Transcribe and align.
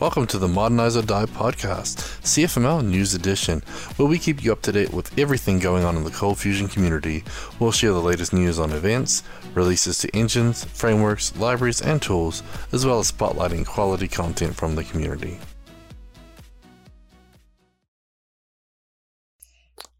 Welcome 0.00 0.28
to 0.28 0.38
the 0.38 0.46
Modernize 0.46 0.96
or 0.96 1.02
Die 1.02 1.26
podcast, 1.26 1.96
CFML 2.22 2.86
News 2.86 3.14
Edition, 3.14 3.64
where 3.96 4.06
we 4.06 4.20
keep 4.20 4.44
you 4.44 4.52
up 4.52 4.62
to 4.62 4.70
date 4.70 4.92
with 4.92 5.18
everything 5.18 5.58
going 5.58 5.82
on 5.82 5.96
in 5.96 6.04
the 6.04 6.12
Cold 6.12 6.38
Fusion 6.38 6.68
community. 6.68 7.24
We'll 7.58 7.72
share 7.72 7.90
the 7.90 8.00
latest 8.00 8.32
news 8.32 8.60
on 8.60 8.70
events, 8.70 9.24
releases 9.54 9.98
to 9.98 10.16
engines, 10.16 10.62
frameworks, 10.66 11.36
libraries, 11.36 11.82
and 11.82 12.00
tools, 12.00 12.44
as 12.70 12.86
well 12.86 13.00
as 13.00 13.10
spotlighting 13.10 13.66
quality 13.66 14.06
content 14.06 14.54
from 14.54 14.76
the 14.76 14.84
community. 14.84 15.40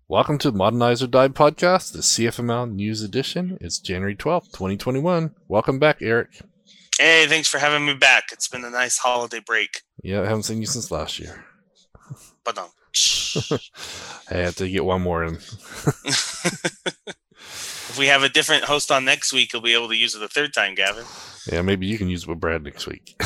Welcome 0.07 0.39
to 0.39 0.53
the 0.53 0.57
Modernize 0.57 1.03
or 1.03 1.09
Die 1.09 1.27
podcast, 1.27 1.91
the 1.91 2.03
CFML 2.03 2.73
News 2.73 3.03
Edition. 3.03 3.59
It's 3.61 3.81
January 3.81 4.15
12th, 4.15 4.53
2021. 4.53 5.35
Welcome 5.49 5.81
back, 5.81 6.01
Eric. 6.01 6.41
Hey, 6.99 7.27
thanks 7.29 7.47
for 7.47 7.59
having 7.59 7.87
me 7.87 7.95
back. 7.95 8.25
It's 8.33 8.49
been 8.49 8.65
a 8.65 8.71
nice 8.71 8.99
holiday 8.99 9.39
break. 9.39 9.83
Yeah, 10.03 10.23
I 10.23 10.25
haven't 10.25 10.43
seen 10.43 10.61
you 10.61 10.67
since 10.67 10.91
last 10.91 11.21
year. 11.21 11.45
But 12.45 12.59
um, 12.59 12.71
I 14.31 14.35
have 14.35 14.57
to 14.57 14.69
get 14.69 14.85
one 14.85 15.03
more 15.03 15.23
in. 15.23 15.35
if 16.05 17.97
we 17.97 18.07
have 18.07 18.25
a 18.25 18.29
different 18.29 18.65
host 18.65 18.91
on 18.91 19.05
next 19.05 19.33
week, 19.33 19.53
you'll 19.53 19.63
be 19.63 19.75
able 19.75 19.87
to 19.89 19.97
use 19.97 20.17
it 20.17 20.23
a 20.25 20.29
third 20.29 20.53
time, 20.53 20.75
Gavin. 20.75 21.05
Yeah, 21.53 21.63
maybe 21.63 21.87
you 21.87 21.99
can 21.99 22.09
use 22.09 22.25
it 22.25 22.29
with 22.29 22.41
Brad 22.41 22.65
next 22.65 22.89
week. 22.89 23.15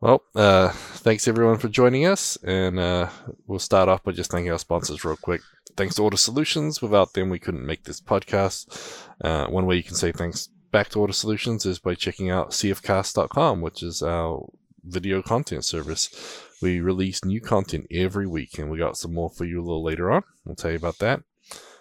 well, 0.00 0.22
uh, 0.36 0.68
thanks 0.68 1.26
everyone 1.26 1.58
for 1.58 1.68
joining 1.68 2.06
us, 2.06 2.36
and 2.44 2.78
uh, 2.78 3.08
we'll 3.48 3.58
start 3.58 3.88
off 3.88 4.04
by 4.04 4.12
just 4.12 4.30
thanking 4.30 4.52
our 4.52 4.60
sponsors 4.60 5.04
real 5.04 5.16
quick. 5.16 5.40
Thanks 5.76 5.96
to 5.96 6.02
Ortus 6.02 6.20
Solutions. 6.20 6.80
Without 6.80 7.14
them, 7.14 7.30
we 7.30 7.40
couldn't 7.40 7.66
make 7.66 7.82
this 7.82 8.00
podcast. 8.00 9.06
Uh, 9.20 9.48
one 9.48 9.66
way 9.66 9.74
you 9.74 9.82
can 9.82 9.96
say 9.96 10.12
thanks 10.12 10.48
back 10.70 10.88
to 10.90 10.98
Ortus 10.98 11.14
Solutions 11.14 11.66
is 11.66 11.78
by 11.78 11.94
checking 11.94 12.30
out 12.30 12.50
cfcast.com, 12.50 13.60
which 13.60 13.82
is 13.82 14.02
our 14.02 14.48
video 14.84 15.22
content 15.22 15.64
service. 15.64 16.42
We 16.60 16.80
release 16.80 17.24
new 17.24 17.40
content 17.40 17.86
every 17.90 18.26
week, 18.26 18.58
and 18.58 18.70
we 18.70 18.78
got 18.78 18.96
some 18.96 19.14
more 19.14 19.30
for 19.30 19.44
you 19.44 19.60
a 19.60 19.64
little 19.64 19.84
later 19.84 20.10
on. 20.10 20.22
We'll 20.44 20.56
tell 20.56 20.70
you 20.70 20.76
about 20.76 20.98
that. 20.98 21.22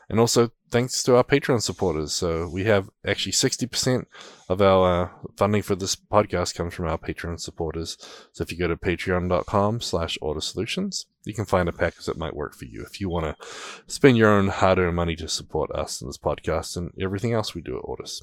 And 0.09 0.21
also, 0.21 0.51
thanks 0.69 1.03
to 1.03 1.17
our 1.17 1.23
Patreon 1.23 1.61
supporters. 1.61 2.13
So 2.13 2.47
we 2.47 2.63
have 2.63 2.89
actually 3.05 3.33
60% 3.33 4.05
of 4.47 4.61
our 4.61 5.03
uh, 5.03 5.09
funding 5.35 5.61
for 5.61 5.75
this 5.75 5.97
podcast 5.97 6.55
comes 6.55 6.73
from 6.73 6.87
our 6.87 6.97
Patreon 6.97 7.41
supporters. 7.41 7.97
So 8.31 8.41
if 8.41 8.51
you 8.51 8.57
go 8.57 8.69
to 8.69 8.77
patreon.com 8.77 9.81
slash 9.81 10.17
ortus 10.21 10.43
solutions, 10.43 11.07
you 11.25 11.33
can 11.33 11.45
find 11.45 11.67
a 11.67 11.73
package 11.73 12.05
that 12.05 12.17
might 12.17 12.37
work 12.37 12.55
for 12.55 12.65
you 12.65 12.83
if 12.83 13.01
you 13.01 13.09
want 13.09 13.25
to 13.25 13.47
spend 13.87 14.15
your 14.15 14.29
own 14.29 14.47
hard-earned 14.47 14.95
money 14.95 15.17
to 15.17 15.27
support 15.27 15.71
us 15.71 16.01
in 16.01 16.07
this 16.07 16.17
podcast 16.17 16.77
and 16.77 16.91
everything 16.99 17.33
else 17.33 17.53
we 17.53 17.61
do 17.61 17.77
at 17.77 17.83
Ortus. 17.83 18.21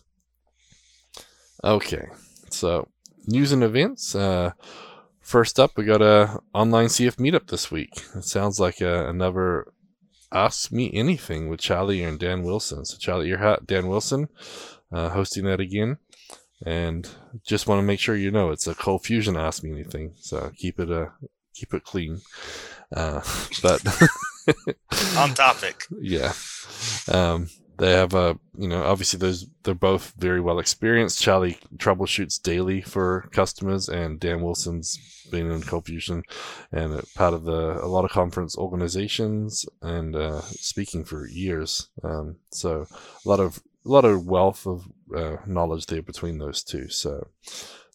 Okay, 1.65 2.09
so 2.51 2.89
news 3.27 3.51
and 3.51 3.65
events. 3.65 4.15
Uh, 4.15 4.53
first 5.20 5.59
up, 5.59 5.71
we 5.79 5.84
got 5.84 6.03
a 6.03 6.39
online 6.53 6.89
CF 6.89 7.17
meetup 7.17 7.47
this 7.48 7.71
week. 7.71 8.05
It 8.15 8.25
sounds 8.25 8.61
like 8.61 8.83
a, 8.83 9.09
another 9.09 9.73
Ask 10.31 10.71
Me 10.71 10.93
Anything 10.93 11.48
with 11.48 11.61
Charlie 11.61 12.03
and 12.03 12.19
Dan 12.19 12.43
Wilson. 12.43 12.84
So 12.84 12.98
Charlie 12.98 13.31
Arehart, 13.31 13.67
Dan 13.67 13.89
Wilson, 13.89 14.29
uh, 14.93 15.09
hosting 15.09 15.47
that 15.47 15.59
again. 15.59 15.97
And 16.67 17.09
just 17.47 17.67
want 17.67 17.78
to 17.78 17.83
make 17.83 17.99
sure 17.99 18.15
you 18.15 18.31
know 18.31 18.51
it's 18.51 18.67
a 18.67 18.75
cold 18.75 19.05
fusion 19.05 19.34
Ask 19.34 19.65
Me 19.65 19.71
Anything. 19.71 20.12
So 20.21 20.53
keep 20.59 20.78
it 20.78 20.91
uh, 20.91 21.06
keep 21.55 21.73
it 21.73 21.84
clean. 21.84 22.21
Uh, 22.95 23.23
but 23.62 23.83
on 25.17 25.33
topic. 25.33 25.84
Yeah. 25.99 26.34
Um, 27.11 27.49
they 27.78 27.92
have 27.92 28.14
a 28.14 28.39
you 28.56 28.69
know 28.69 28.83
obviously 28.84 29.19
those 29.19 29.47
they're 29.62 29.75
both 29.75 30.12
very 30.17 30.41
well 30.41 30.58
experienced. 30.58 31.20
Charlie 31.20 31.58
troubleshoots 31.77 32.41
daily 32.41 32.81
for 32.81 33.28
customers 33.33 33.89
and 33.89 34.20
dan 34.20 34.42
wilson's 34.42 34.98
been 35.31 35.50
in 35.50 35.62
cold 35.62 35.86
fusion 35.86 36.22
and 36.72 37.03
part 37.14 37.34
of 37.34 37.44
the 37.44 37.83
a 37.83 37.86
lot 37.86 38.05
of 38.05 38.11
conference 38.11 38.56
organizations 38.56 39.66
and 39.82 40.15
uh, 40.15 40.41
speaking 40.43 41.04
for 41.04 41.26
years. 41.26 41.88
Um, 42.03 42.37
so 42.50 42.87
a 43.25 43.28
lot 43.28 43.41
of 43.41 43.62
a 43.84 43.88
lot 43.88 44.04
of 44.04 44.26
wealth 44.26 44.66
of 44.66 44.87
uh, 45.15 45.37
knowledge 45.47 45.87
there 45.87 46.03
between 46.03 46.38
those 46.38 46.62
two. 46.62 46.88
So 46.88 47.28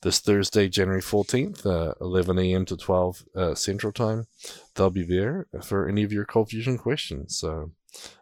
this 0.02 0.20
thursday 0.20 0.70
january 0.70 1.02
14th 1.02 1.66
uh, 1.66 1.94
11 2.00 2.40
a.m 2.40 2.64
to 2.64 2.78
12 2.78 3.26
uh, 3.36 3.54
central 3.54 3.92
time 3.92 4.28
they'll 4.74 4.90
be 4.90 5.04
there 5.04 5.46
for 5.62 5.90
any 5.90 6.04
of 6.04 6.14
your 6.14 6.24
cold 6.24 6.50
fusion 6.50 6.78
questions. 6.78 7.38
So 7.38 7.72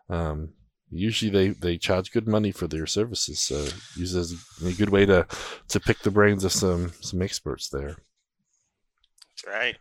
um, 0.09 0.53
usually 0.91 1.31
they, 1.31 1.49
they 1.49 1.77
charge 1.77 2.11
good 2.11 2.27
money 2.27 2.51
for 2.51 2.67
their 2.67 2.85
services. 2.85 3.39
So 3.39 3.67
use 3.95 4.15
as 4.15 4.33
a 4.65 4.73
good 4.73 4.89
way 4.89 5.05
to 5.05 5.27
to 5.69 5.79
pick 5.79 5.99
the 5.99 6.11
brains 6.11 6.43
of 6.43 6.51
some 6.51 6.93
some 7.01 7.21
experts 7.21 7.69
there. 7.69 7.97
That's 9.29 9.47
right. 9.47 9.77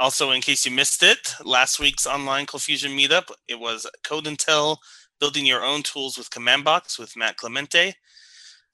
Also, 0.00 0.30
in 0.30 0.40
case 0.40 0.66
you 0.66 0.72
missed 0.72 1.02
it, 1.02 1.34
last 1.44 1.78
week's 1.78 2.06
online 2.06 2.46
Cold 2.46 2.62
Fusion 2.62 2.92
meetup 2.92 3.30
it 3.46 3.60
was 3.60 3.86
Code 4.02 4.26
and 4.26 4.38
Tell 4.38 4.80
building 5.20 5.46
your 5.46 5.62
own 5.62 5.84
tools 5.84 6.18
with 6.18 6.30
CommandBox 6.30 6.98
with 6.98 7.16
Matt 7.16 7.36
Clemente. 7.36 7.94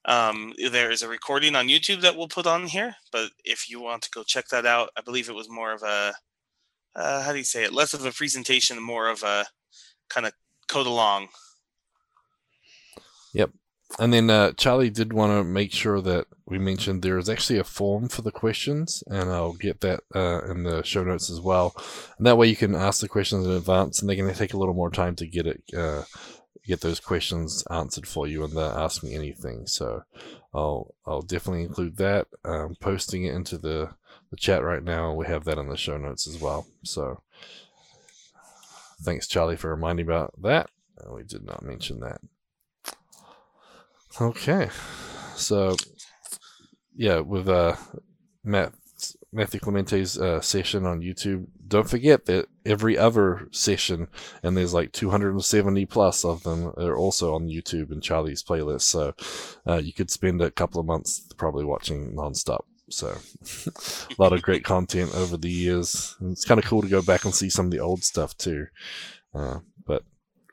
Um, 0.06 0.54
there 0.70 0.90
is 0.90 1.02
a 1.02 1.08
recording 1.08 1.54
on 1.54 1.68
YouTube 1.68 2.00
that 2.00 2.16
we'll 2.16 2.28
put 2.28 2.46
on 2.46 2.68
here, 2.68 2.94
but 3.12 3.32
if 3.44 3.68
you 3.68 3.82
want 3.82 4.02
to 4.04 4.10
go 4.10 4.22
check 4.22 4.48
that 4.48 4.64
out, 4.64 4.88
I 4.96 5.02
believe 5.02 5.28
it 5.28 5.34
was 5.34 5.50
more 5.50 5.72
of 5.72 5.82
a 5.82 6.14
uh, 6.96 7.22
how 7.22 7.32
do 7.32 7.38
you 7.38 7.44
say 7.44 7.64
it? 7.64 7.74
Less 7.74 7.92
of 7.92 8.04
a 8.04 8.10
presentation, 8.10 8.82
more 8.82 9.08
of 9.08 9.22
a 9.22 9.44
kind 10.08 10.26
of 10.26 10.32
code 10.68 10.86
along. 10.86 11.28
Yep. 13.34 13.50
And 13.98 14.12
then 14.12 14.28
uh, 14.28 14.52
Charlie 14.52 14.90
did 14.90 15.12
want 15.12 15.32
to 15.32 15.44
make 15.44 15.72
sure 15.72 16.00
that 16.02 16.26
we 16.46 16.58
mentioned 16.58 17.02
there 17.02 17.18
is 17.18 17.28
actually 17.28 17.58
a 17.58 17.64
form 17.64 18.08
for 18.08 18.22
the 18.22 18.30
questions, 18.30 19.02
and 19.06 19.30
I'll 19.30 19.54
get 19.54 19.80
that 19.80 20.00
uh, 20.14 20.42
in 20.50 20.62
the 20.62 20.82
show 20.82 21.02
notes 21.04 21.30
as 21.30 21.40
well. 21.40 21.74
And 22.18 22.26
that 22.26 22.36
way 22.36 22.48
you 22.48 22.56
can 22.56 22.74
ask 22.74 23.00
the 23.00 23.08
questions 23.08 23.46
in 23.46 23.52
advance, 23.52 24.00
and 24.00 24.08
they're 24.08 24.16
going 24.16 24.32
to 24.32 24.38
take 24.38 24.52
a 24.52 24.58
little 24.58 24.74
more 24.74 24.90
time 24.90 25.16
to 25.16 25.26
get 25.26 25.46
it, 25.46 25.62
uh, 25.76 26.02
get 26.66 26.82
those 26.82 27.00
questions 27.00 27.64
answered 27.70 28.06
for 28.06 28.26
you, 28.26 28.44
and 28.44 28.56
uh, 28.56 28.74
ask 28.76 29.02
me 29.02 29.14
anything. 29.14 29.66
So 29.66 30.02
I'll 30.54 30.94
I'll 31.06 31.22
definitely 31.22 31.62
include 31.62 31.96
that. 31.96 32.26
I'm 32.44 32.76
posting 32.80 33.24
it 33.24 33.34
into 33.34 33.56
the 33.56 33.90
the 34.30 34.36
chat 34.36 34.62
right 34.62 34.84
now. 34.84 35.14
We 35.14 35.26
have 35.26 35.44
that 35.44 35.58
in 35.58 35.68
the 35.68 35.76
show 35.76 35.96
notes 35.96 36.28
as 36.28 36.40
well. 36.40 36.66
So 36.84 37.22
thanks, 39.02 39.26
Charlie, 39.26 39.56
for 39.56 39.70
reminding 39.70 40.06
about 40.06 40.34
that. 40.42 40.70
we 41.10 41.22
did 41.22 41.44
not 41.44 41.62
mention 41.62 42.00
that. 42.00 42.20
Okay, 44.20 44.68
so 45.36 45.76
yeah, 46.96 47.20
with 47.20 47.48
uh, 47.48 47.76
Matt 48.42 48.72
Matthew 49.32 49.60
Clemente's 49.60 50.18
uh, 50.18 50.40
session 50.40 50.86
on 50.86 51.00
YouTube. 51.00 51.46
Don't 51.66 51.88
forget 51.88 52.24
that 52.26 52.46
every 52.64 52.96
other 52.96 53.48
session, 53.52 54.08
and 54.42 54.56
there's 54.56 54.72
like 54.72 54.92
270 54.92 55.84
plus 55.86 56.24
of 56.24 56.42
them, 56.42 56.72
are 56.78 56.96
also 56.96 57.34
on 57.34 57.48
YouTube 57.48 57.90
and 57.90 58.02
Charlie's 58.02 58.42
playlist. 58.42 58.82
So 58.82 59.14
uh, 59.66 59.76
you 59.76 59.92
could 59.92 60.10
spend 60.10 60.40
a 60.40 60.50
couple 60.50 60.80
of 60.80 60.86
months 60.86 61.28
probably 61.36 61.64
watching 61.64 62.14
nonstop. 62.14 62.64
So 62.90 63.08
a 63.66 64.22
lot 64.22 64.32
of 64.32 64.42
great 64.42 64.64
content 64.64 65.14
over 65.14 65.36
the 65.36 65.50
years. 65.50 66.16
And 66.20 66.32
it's 66.32 66.44
kind 66.44 66.58
of 66.58 66.66
cool 66.66 66.82
to 66.82 66.88
go 66.88 67.02
back 67.02 67.24
and 67.24 67.34
see 67.34 67.50
some 67.50 67.66
of 67.66 67.72
the 67.72 67.80
old 67.80 68.04
stuff 68.04 68.36
too. 68.36 68.66
Uh, 69.34 69.60
but, 69.86 70.04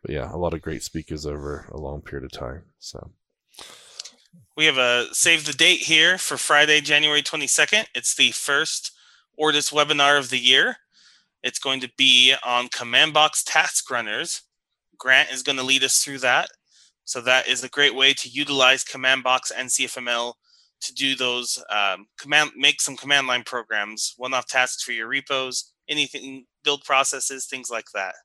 but 0.02 0.12
yeah, 0.12 0.34
a 0.34 0.38
lot 0.38 0.54
of 0.54 0.62
great 0.62 0.84
speakers 0.84 1.26
over 1.26 1.66
a 1.72 1.78
long 1.78 2.02
period 2.02 2.26
of 2.26 2.32
time. 2.32 2.64
So 2.80 3.12
we 4.56 4.66
have 4.66 4.78
a 4.78 5.08
save 5.12 5.46
the 5.46 5.54
date 5.54 5.82
here 5.82 6.18
for 6.18 6.38
Friday, 6.38 6.82
January 6.82 7.22
22nd. 7.22 7.86
It's 7.94 8.16
the 8.16 8.32
first 8.32 8.92
Ortus 9.40 9.74
webinar 9.74 10.18
of 10.18 10.30
the 10.30 10.40
year. 10.40 10.78
It's 11.44 11.60
going 11.60 11.82
to 11.82 11.92
be 11.98 12.34
on 12.44 12.70
command 12.70 13.14
box 13.14 13.44
task 13.44 13.90
runners. 13.92 14.44
Grant 14.98 15.30
is 15.32 15.44
going 15.44 15.58
to 15.58 15.64
lead 15.64 15.84
us 15.84 16.00
through 16.00 16.20
that. 16.20 16.50
So 17.04 17.22
that 17.22 17.48
is 17.48 17.64
a 17.64 17.70
great 17.70 17.94
way 17.94 18.14
to 18.14 18.30
utilize 18.30 18.84
command 18.84 19.24
box 19.24 19.52
and 19.52 19.70
CFML 19.70 20.34
to 20.82 20.94
do 20.94 21.16
those 21.16 21.64
um, 21.70 22.08
command, 22.20 22.52
make 22.56 22.82
some 22.82 22.98
command 22.98 23.28
line 23.28 23.44
programs, 23.44 24.14
one-off 24.18 24.48
tasks 24.48 24.84
for 24.84 24.92
your 24.92 25.08
repos, 25.08 25.74
anything, 25.90 26.46
build 26.64 26.84
processes, 26.84 27.46
things 27.46 27.70
like 27.70 27.86
that. 27.94 28.16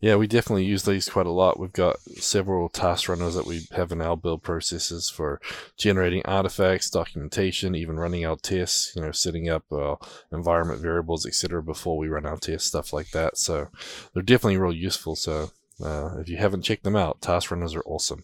Yeah, 0.00 0.14
we 0.14 0.28
definitely 0.28 0.64
use 0.64 0.84
these 0.84 1.08
quite 1.08 1.26
a 1.26 1.30
lot. 1.30 1.58
We've 1.58 1.72
got 1.72 2.00
several 2.00 2.68
task 2.68 3.08
runners 3.08 3.34
that 3.34 3.46
we 3.46 3.62
have 3.72 3.90
in 3.90 4.00
our 4.00 4.16
build 4.16 4.44
processes 4.44 5.10
for 5.10 5.40
generating 5.76 6.24
artifacts, 6.24 6.88
documentation, 6.88 7.74
even 7.74 7.98
running 7.98 8.24
our 8.24 8.36
tests, 8.36 8.94
you 8.94 9.02
know, 9.02 9.10
setting 9.10 9.48
up 9.48 9.64
uh, 9.72 9.96
environment 10.30 10.80
variables, 10.80 11.26
etc. 11.26 11.64
before 11.64 11.98
we 11.98 12.06
run 12.06 12.26
our 12.26 12.36
tests, 12.36 12.68
stuff 12.68 12.92
like 12.92 13.10
that. 13.10 13.38
So 13.38 13.68
they're 14.14 14.22
definitely 14.22 14.58
real 14.58 14.72
useful. 14.72 15.16
So 15.16 15.50
uh, 15.84 16.18
if 16.18 16.28
you 16.28 16.36
haven't 16.36 16.62
checked 16.62 16.84
them 16.84 16.96
out, 16.96 17.20
task 17.20 17.50
runners 17.50 17.74
are 17.74 17.84
awesome. 17.84 18.22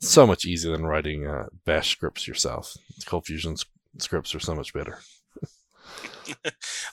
So 0.00 0.26
much 0.26 0.44
easier 0.44 0.72
than 0.72 0.86
writing 0.86 1.26
uh, 1.26 1.46
bash 1.64 1.90
scripts 1.90 2.28
yourself. 2.28 2.76
Cold 3.06 3.26
Fusion 3.26 3.56
scripts 3.98 4.34
are 4.34 4.40
so 4.40 4.54
much 4.54 4.72
better. 4.72 4.98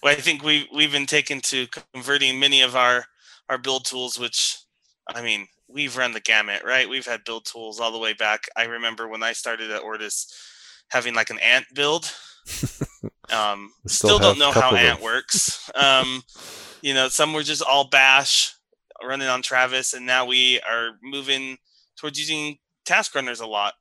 well, 0.03 0.13
I 0.13 0.15
think 0.15 0.43
we 0.43 0.67
we've 0.73 0.91
been 0.91 1.05
taken 1.05 1.41
to 1.41 1.67
converting 1.93 2.39
many 2.39 2.61
of 2.61 2.75
our 2.75 3.05
our 3.49 3.57
build 3.57 3.85
tools, 3.85 4.17
which 4.17 4.57
I 5.13 5.21
mean, 5.21 5.47
we've 5.67 5.97
run 5.97 6.13
the 6.13 6.19
gamut, 6.19 6.63
right? 6.63 6.87
We've 6.89 7.05
had 7.05 7.23
build 7.25 7.45
tools 7.45 7.79
all 7.79 7.91
the 7.91 7.99
way 7.99 8.13
back. 8.13 8.45
I 8.55 8.63
remember 8.63 9.07
when 9.07 9.23
I 9.23 9.33
started 9.33 9.71
at 9.71 9.81
Ortus 9.83 10.31
having 10.89 11.13
like 11.13 11.29
an 11.29 11.39
ant 11.39 11.65
build 11.73 12.13
Um, 13.31 13.71
still 13.87 14.09
still, 14.09 14.19
don't 14.19 14.39
know 14.39 14.51
how 14.51 14.75
Ant 14.75 15.01
works. 15.01 15.69
Um, 15.73 16.23
you 16.81 16.93
know, 16.93 17.07
some 17.07 17.33
were 17.33 17.43
just 17.43 17.61
all 17.61 17.87
bash 17.87 18.53
running 19.01 19.27
on 19.27 19.41
Travis, 19.41 19.93
and 19.93 20.05
now 20.05 20.25
we 20.25 20.59
are 20.61 20.91
moving 21.01 21.57
towards 21.97 22.19
using 22.19 22.57
task 22.85 23.15
runners 23.15 23.39
a 23.39 23.47
lot. 23.47 23.73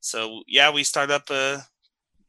So 0.00 0.42
yeah, 0.46 0.70
we 0.70 0.84
start 0.84 1.10
up 1.10 1.30
a 1.30 1.62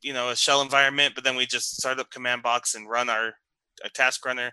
you 0.01 0.13
know 0.13 0.29
a 0.29 0.35
shell 0.35 0.61
environment, 0.61 1.15
but 1.15 1.23
then 1.23 1.35
we 1.35 1.45
just 1.45 1.77
start 1.77 1.99
up 1.99 2.09
command 2.09 2.43
box 2.43 2.75
and 2.75 2.89
run 2.89 3.09
our, 3.09 3.33
our 3.83 3.89
task 3.93 4.25
runner. 4.25 4.51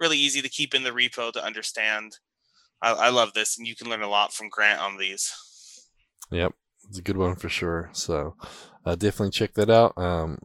Really 0.00 0.18
easy 0.18 0.42
to 0.42 0.48
keep 0.48 0.74
in 0.74 0.84
the 0.84 0.90
repo 0.90 1.32
to 1.32 1.44
understand. 1.44 2.18
I, 2.82 2.92
I 2.92 3.08
love 3.10 3.32
this, 3.32 3.58
and 3.58 3.66
you 3.66 3.74
can 3.74 3.88
learn 3.88 4.02
a 4.02 4.08
lot 4.08 4.32
from 4.32 4.48
Grant 4.48 4.80
on 4.80 4.98
these. 4.98 5.32
Yep, 6.30 6.52
it's 6.88 6.98
a 6.98 7.02
good 7.02 7.16
one 7.16 7.36
for 7.36 7.48
sure. 7.48 7.90
So 7.92 8.36
uh, 8.84 8.94
definitely 8.94 9.30
check 9.30 9.54
that 9.54 9.70
out. 9.70 9.96
Um, 9.96 10.38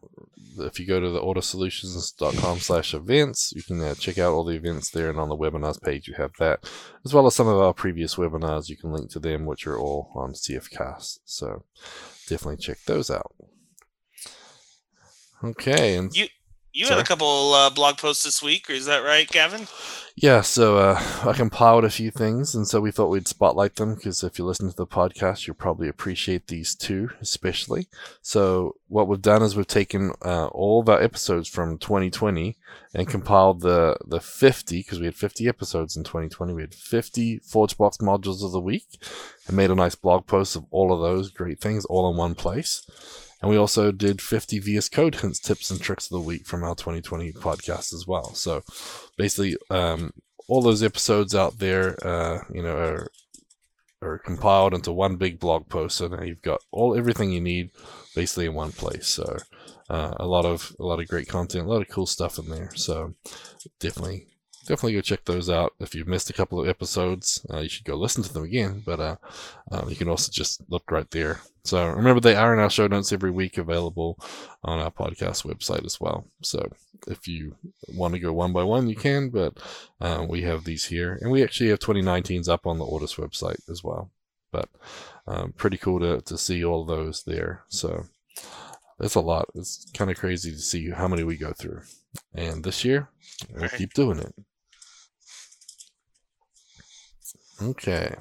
if 0.58 0.78
you 0.78 0.86
go 0.86 1.00
to 1.00 1.10
the 1.10 1.20
ortussolutions.com 1.20 2.58
slash 2.58 2.94
events, 2.94 3.52
you 3.54 3.62
can 3.62 3.80
uh, 3.80 3.94
check 3.94 4.18
out 4.18 4.32
all 4.32 4.44
the 4.44 4.56
events 4.56 4.90
there, 4.90 5.10
and 5.10 5.18
on 5.18 5.28
the 5.28 5.36
webinars 5.36 5.80
page 5.82 6.08
you 6.08 6.14
have 6.14 6.32
that, 6.38 6.68
as 7.04 7.12
well 7.12 7.26
as 7.26 7.34
some 7.34 7.48
of 7.48 7.58
our 7.58 7.72
previous 7.72 8.16
webinars. 8.16 8.68
You 8.68 8.76
can 8.76 8.92
link 8.92 9.10
to 9.10 9.20
them, 9.20 9.46
which 9.46 9.66
are 9.66 9.78
all 9.78 10.10
on 10.14 10.32
CFcast. 10.32 11.20
So 11.24 11.64
definitely 12.28 12.58
check 12.58 12.78
those 12.86 13.10
out. 13.10 13.34
Okay, 15.42 15.96
and 15.96 16.14
You 16.16 16.28
had 16.82 16.88
Sorry? 16.88 17.00
a 17.02 17.04
couple 17.04 17.54
uh, 17.54 17.70
blog 17.70 17.98
posts 17.98 18.24
this 18.24 18.42
week, 18.42 18.68
or 18.68 18.72
is 18.72 18.86
that 18.86 19.04
right, 19.04 19.28
Gavin? 19.28 19.68
Yeah, 20.16 20.40
so 20.40 20.78
uh, 20.78 21.02
I 21.24 21.32
compiled 21.32 21.84
a 21.84 21.90
few 21.90 22.10
things, 22.10 22.54
and 22.54 22.66
so 22.66 22.80
we 22.80 22.90
thought 22.90 23.10
we'd 23.10 23.28
spotlight 23.28 23.76
them 23.76 23.94
because 23.94 24.22
if 24.24 24.38
you 24.38 24.44
listen 24.44 24.70
to 24.70 24.76
the 24.76 24.86
podcast, 24.86 25.46
you'll 25.46 25.54
probably 25.54 25.88
appreciate 25.88 26.48
these 26.48 26.74
two, 26.74 27.10
especially. 27.20 27.86
So, 28.22 28.76
what 28.88 29.06
we've 29.06 29.22
done 29.22 29.42
is 29.42 29.56
we've 29.56 29.66
taken 29.66 30.12
uh, 30.24 30.46
all 30.46 30.80
of 30.80 30.88
our 30.88 31.00
episodes 31.02 31.48
from 31.48 31.78
2020 31.78 32.56
and 32.94 33.08
compiled 33.08 33.60
the 33.60 33.96
the 34.06 34.20
50 34.20 34.78
because 34.80 34.98
we 35.00 35.06
had 35.06 35.16
50 35.16 35.48
episodes 35.48 35.96
in 35.96 36.04
2020. 36.04 36.54
We 36.54 36.62
had 36.62 36.74
50 36.74 37.40
ForgeBox 37.40 37.98
modules 38.00 38.44
of 38.44 38.52
the 38.52 38.60
week, 38.60 39.00
and 39.46 39.56
made 39.56 39.70
a 39.70 39.76
nice 39.76 39.94
blog 39.94 40.26
post 40.26 40.56
of 40.56 40.64
all 40.70 40.92
of 40.92 41.00
those 41.00 41.30
great 41.30 41.60
things 41.60 41.84
all 41.84 42.10
in 42.10 42.16
one 42.16 42.34
place. 42.34 42.84
And 43.44 43.50
we 43.50 43.58
also 43.58 43.92
did 43.92 44.22
50 44.22 44.58
VS 44.58 44.88
Code 44.88 45.16
hints, 45.16 45.38
tips, 45.40 45.70
and 45.70 45.78
tricks 45.78 46.06
of 46.06 46.12
the 46.12 46.20
week 46.20 46.46
from 46.46 46.64
our 46.64 46.74
2020 46.74 47.30
podcast 47.32 47.92
as 47.92 48.06
well. 48.06 48.32
So 48.32 48.62
basically, 49.18 49.58
um, 49.68 50.14
all 50.48 50.62
those 50.62 50.82
episodes 50.82 51.34
out 51.34 51.58
there, 51.58 51.94
uh, 52.02 52.38
you 52.50 52.62
know, 52.62 52.74
are, 52.74 53.08
are 54.00 54.18
compiled 54.20 54.72
into 54.72 54.92
one 54.92 55.16
big 55.16 55.38
blog 55.38 55.68
post. 55.68 55.98
So 55.98 56.08
now 56.08 56.22
you've 56.22 56.40
got 56.40 56.62
all 56.70 56.96
everything 56.96 57.32
you 57.32 57.42
need 57.42 57.68
basically 58.14 58.46
in 58.46 58.54
one 58.54 58.72
place. 58.72 59.08
So 59.08 59.36
uh, 59.90 60.14
a 60.16 60.26
lot 60.26 60.46
of 60.46 60.74
a 60.80 60.82
lot 60.82 61.00
of 61.00 61.08
great 61.08 61.28
content, 61.28 61.66
a 61.66 61.70
lot 61.70 61.82
of 61.82 61.88
cool 61.88 62.06
stuff 62.06 62.38
in 62.38 62.48
there. 62.48 62.70
So 62.74 63.12
definitely. 63.78 64.33
Definitely 64.66 64.94
go 64.94 65.00
check 65.02 65.24
those 65.24 65.50
out. 65.50 65.74
If 65.78 65.94
you've 65.94 66.08
missed 66.08 66.30
a 66.30 66.34
couple 66.34 66.60
of 66.60 66.68
episodes, 66.68 67.44
uh, 67.52 67.58
you 67.60 67.68
should 67.68 67.84
go 67.84 67.96
listen 67.96 68.22
to 68.22 68.32
them 68.32 68.44
again. 68.44 68.82
But 68.84 68.98
uh, 69.00 69.16
um, 69.70 69.90
you 69.90 69.96
can 69.96 70.08
also 70.08 70.30
just 70.32 70.62
look 70.70 70.90
right 70.90 71.10
there. 71.10 71.40
So 71.64 71.86
remember, 71.86 72.20
they 72.20 72.34
are 72.34 72.52
in 72.54 72.60
our 72.60 72.70
show 72.70 72.86
notes 72.86 73.12
every 73.12 73.30
week, 73.30 73.58
available 73.58 74.18
on 74.64 74.78
our 74.78 74.90
podcast 74.90 75.44
website 75.46 75.84
as 75.84 76.00
well. 76.00 76.26
So 76.42 76.66
if 77.06 77.28
you 77.28 77.56
want 77.88 78.14
to 78.14 78.20
go 78.20 78.32
one 78.32 78.52
by 78.52 78.62
one, 78.64 78.88
you 78.88 78.96
can. 78.96 79.28
But 79.30 79.58
uh, 80.00 80.24
we 80.28 80.42
have 80.42 80.64
these 80.64 80.86
here, 80.86 81.18
and 81.20 81.30
we 81.30 81.42
actually 81.42 81.70
have 81.70 81.78
2019s 81.80 82.48
up 82.48 82.66
on 82.66 82.78
the 82.78 82.86
Ortus 82.86 83.16
website 83.18 83.60
as 83.70 83.84
well. 83.84 84.10
But 84.50 84.68
um, 85.26 85.52
pretty 85.56 85.76
cool 85.78 86.00
to 86.00 86.20
to 86.22 86.38
see 86.38 86.64
all 86.64 86.84
those 86.84 87.22
there. 87.24 87.64
So 87.68 88.04
that's 88.98 89.14
a 89.16 89.20
lot. 89.20 89.48
It's 89.54 89.90
kind 89.92 90.10
of 90.10 90.16
crazy 90.16 90.52
to 90.52 90.58
see 90.58 90.90
how 90.90 91.08
many 91.08 91.22
we 91.24 91.36
go 91.36 91.52
through. 91.52 91.82
And 92.34 92.62
this 92.62 92.84
year, 92.84 93.08
we'll 93.52 93.62
Right. 93.62 93.72
keep 93.72 93.92
doing 93.94 94.18
it. 94.20 94.32
Okay. 97.62 98.14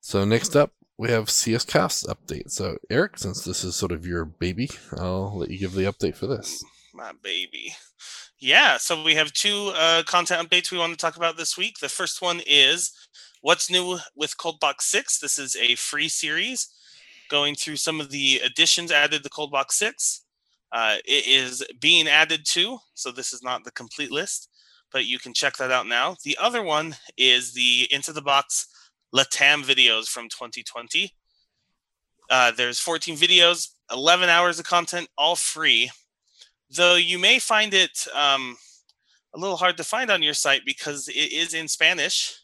So 0.00 0.24
next 0.24 0.56
up, 0.56 0.72
we 0.98 1.10
have 1.10 1.26
CF 1.26 1.66
Cast 1.66 2.06
update. 2.06 2.50
So 2.50 2.76
Eric, 2.90 3.18
since 3.18 3.44
this 3.44 3.64
is 3.64 3.76
sort 3.76 3.92
of 3.92 4.06
your 4.06 4.24
baby, 4.24 4.70
I'll 4.96 5.36
let 5.38 5.50
you 5.50 5.58
give 5.58 5.72
the 5.72 5.84
update 5.84 6.16
for 6.16 6.26
this. 6.26 6.62
My 6.92 7.12
baby. 7.22 7.74
Yeah, 8.38 8.76
so 8.78 9.02
we 9.02 9.14
have 9.14 9.32
two 9.32 9.72
uh, 9.74 10.02
content 10.04 10.46
updates 10.46 10.70
we 10.70 10.78
want 10.78 10.92
to 10.92 10.98
talk 10.98 11.16
about 11.16 11.36
this 11.36 11.56
week. 11.56 11.78
The 11.78 11.88
first 11.88 12.20
one 12.20 12.40
is 12.46 12.90
what's 13.40 13.70
new 13.70 13.98
with 14.14 14.36
Coldbox 14.36 14.82
6. 14.82 15.20
This 15.20 15.38
is 15.38 15.56
a 15.56 15.74
free 15.74 16.08
series 16.08 16.68
going 17.30 17.54
through 17.54 17.76
some 17.76 17.98
of 17.98 18.10
the 18.10 18.40
additions 18.44 18.92
added 18.92 19.22
to 19.22 19.30
Coldbox 19.30 19.72
6. 19.72 20.24
Uh, 20.72 20.96
it 21.04 21.26
is 21.26 21.64
being 21.80 22.06
added 22.06 22.44
to, 22.44 22.78
so 22.94 23.10
this 23.10 23.32
is 23.32 23.42
not 23.42 23.64
the 23.64 23.72
complete 23.72 24.12
list, 24.12 24.49
but 24.92 25.06
you 25.06 25.18
can 25.18 25.32
check 25.34 25.56
that 25.56 25.70
out 25.70 25.86
now. 25.86 26.16
The 26.24 26.36
other 26.40 26.62
one 26.62 26.96
is 27.16 27.52
the 27.52 27.88
Into 27.90 28.12
the 28.12 28.22
Box 28.22 28.66
Latam 29.14 29.62
videos 29.62 30.06
from 30.06 30.28
2020. 30.28 31.12
Uh, 32.28 32.52
there's 32.56 32.78
14 32.78 33.16
videos, 33.16 33.70
11 33.90 34.28
hours 34.28 34.58
of 34.58 34.66
content, 34.66 35.08
all 35.18 35.36
free 35.36 35.90
though 36.70 36.94
you 36.94 37.18
may 37.18 37.38
find 37.38 37.74
it 37.74 38.06
um, 38.14 38.56
a 39.34 39.38
little 39.38 39.56
hard 39.56 39.76
to 39.76 39.84
find 39.84 40.10
on 40.10 40.22
your 40.22 40.34
site 40.34 40.62
because 40.64 41.08
it 41.08 41.32
is 41.32 41.54
in 41.54 41.68
Spanish. 41.68 42.36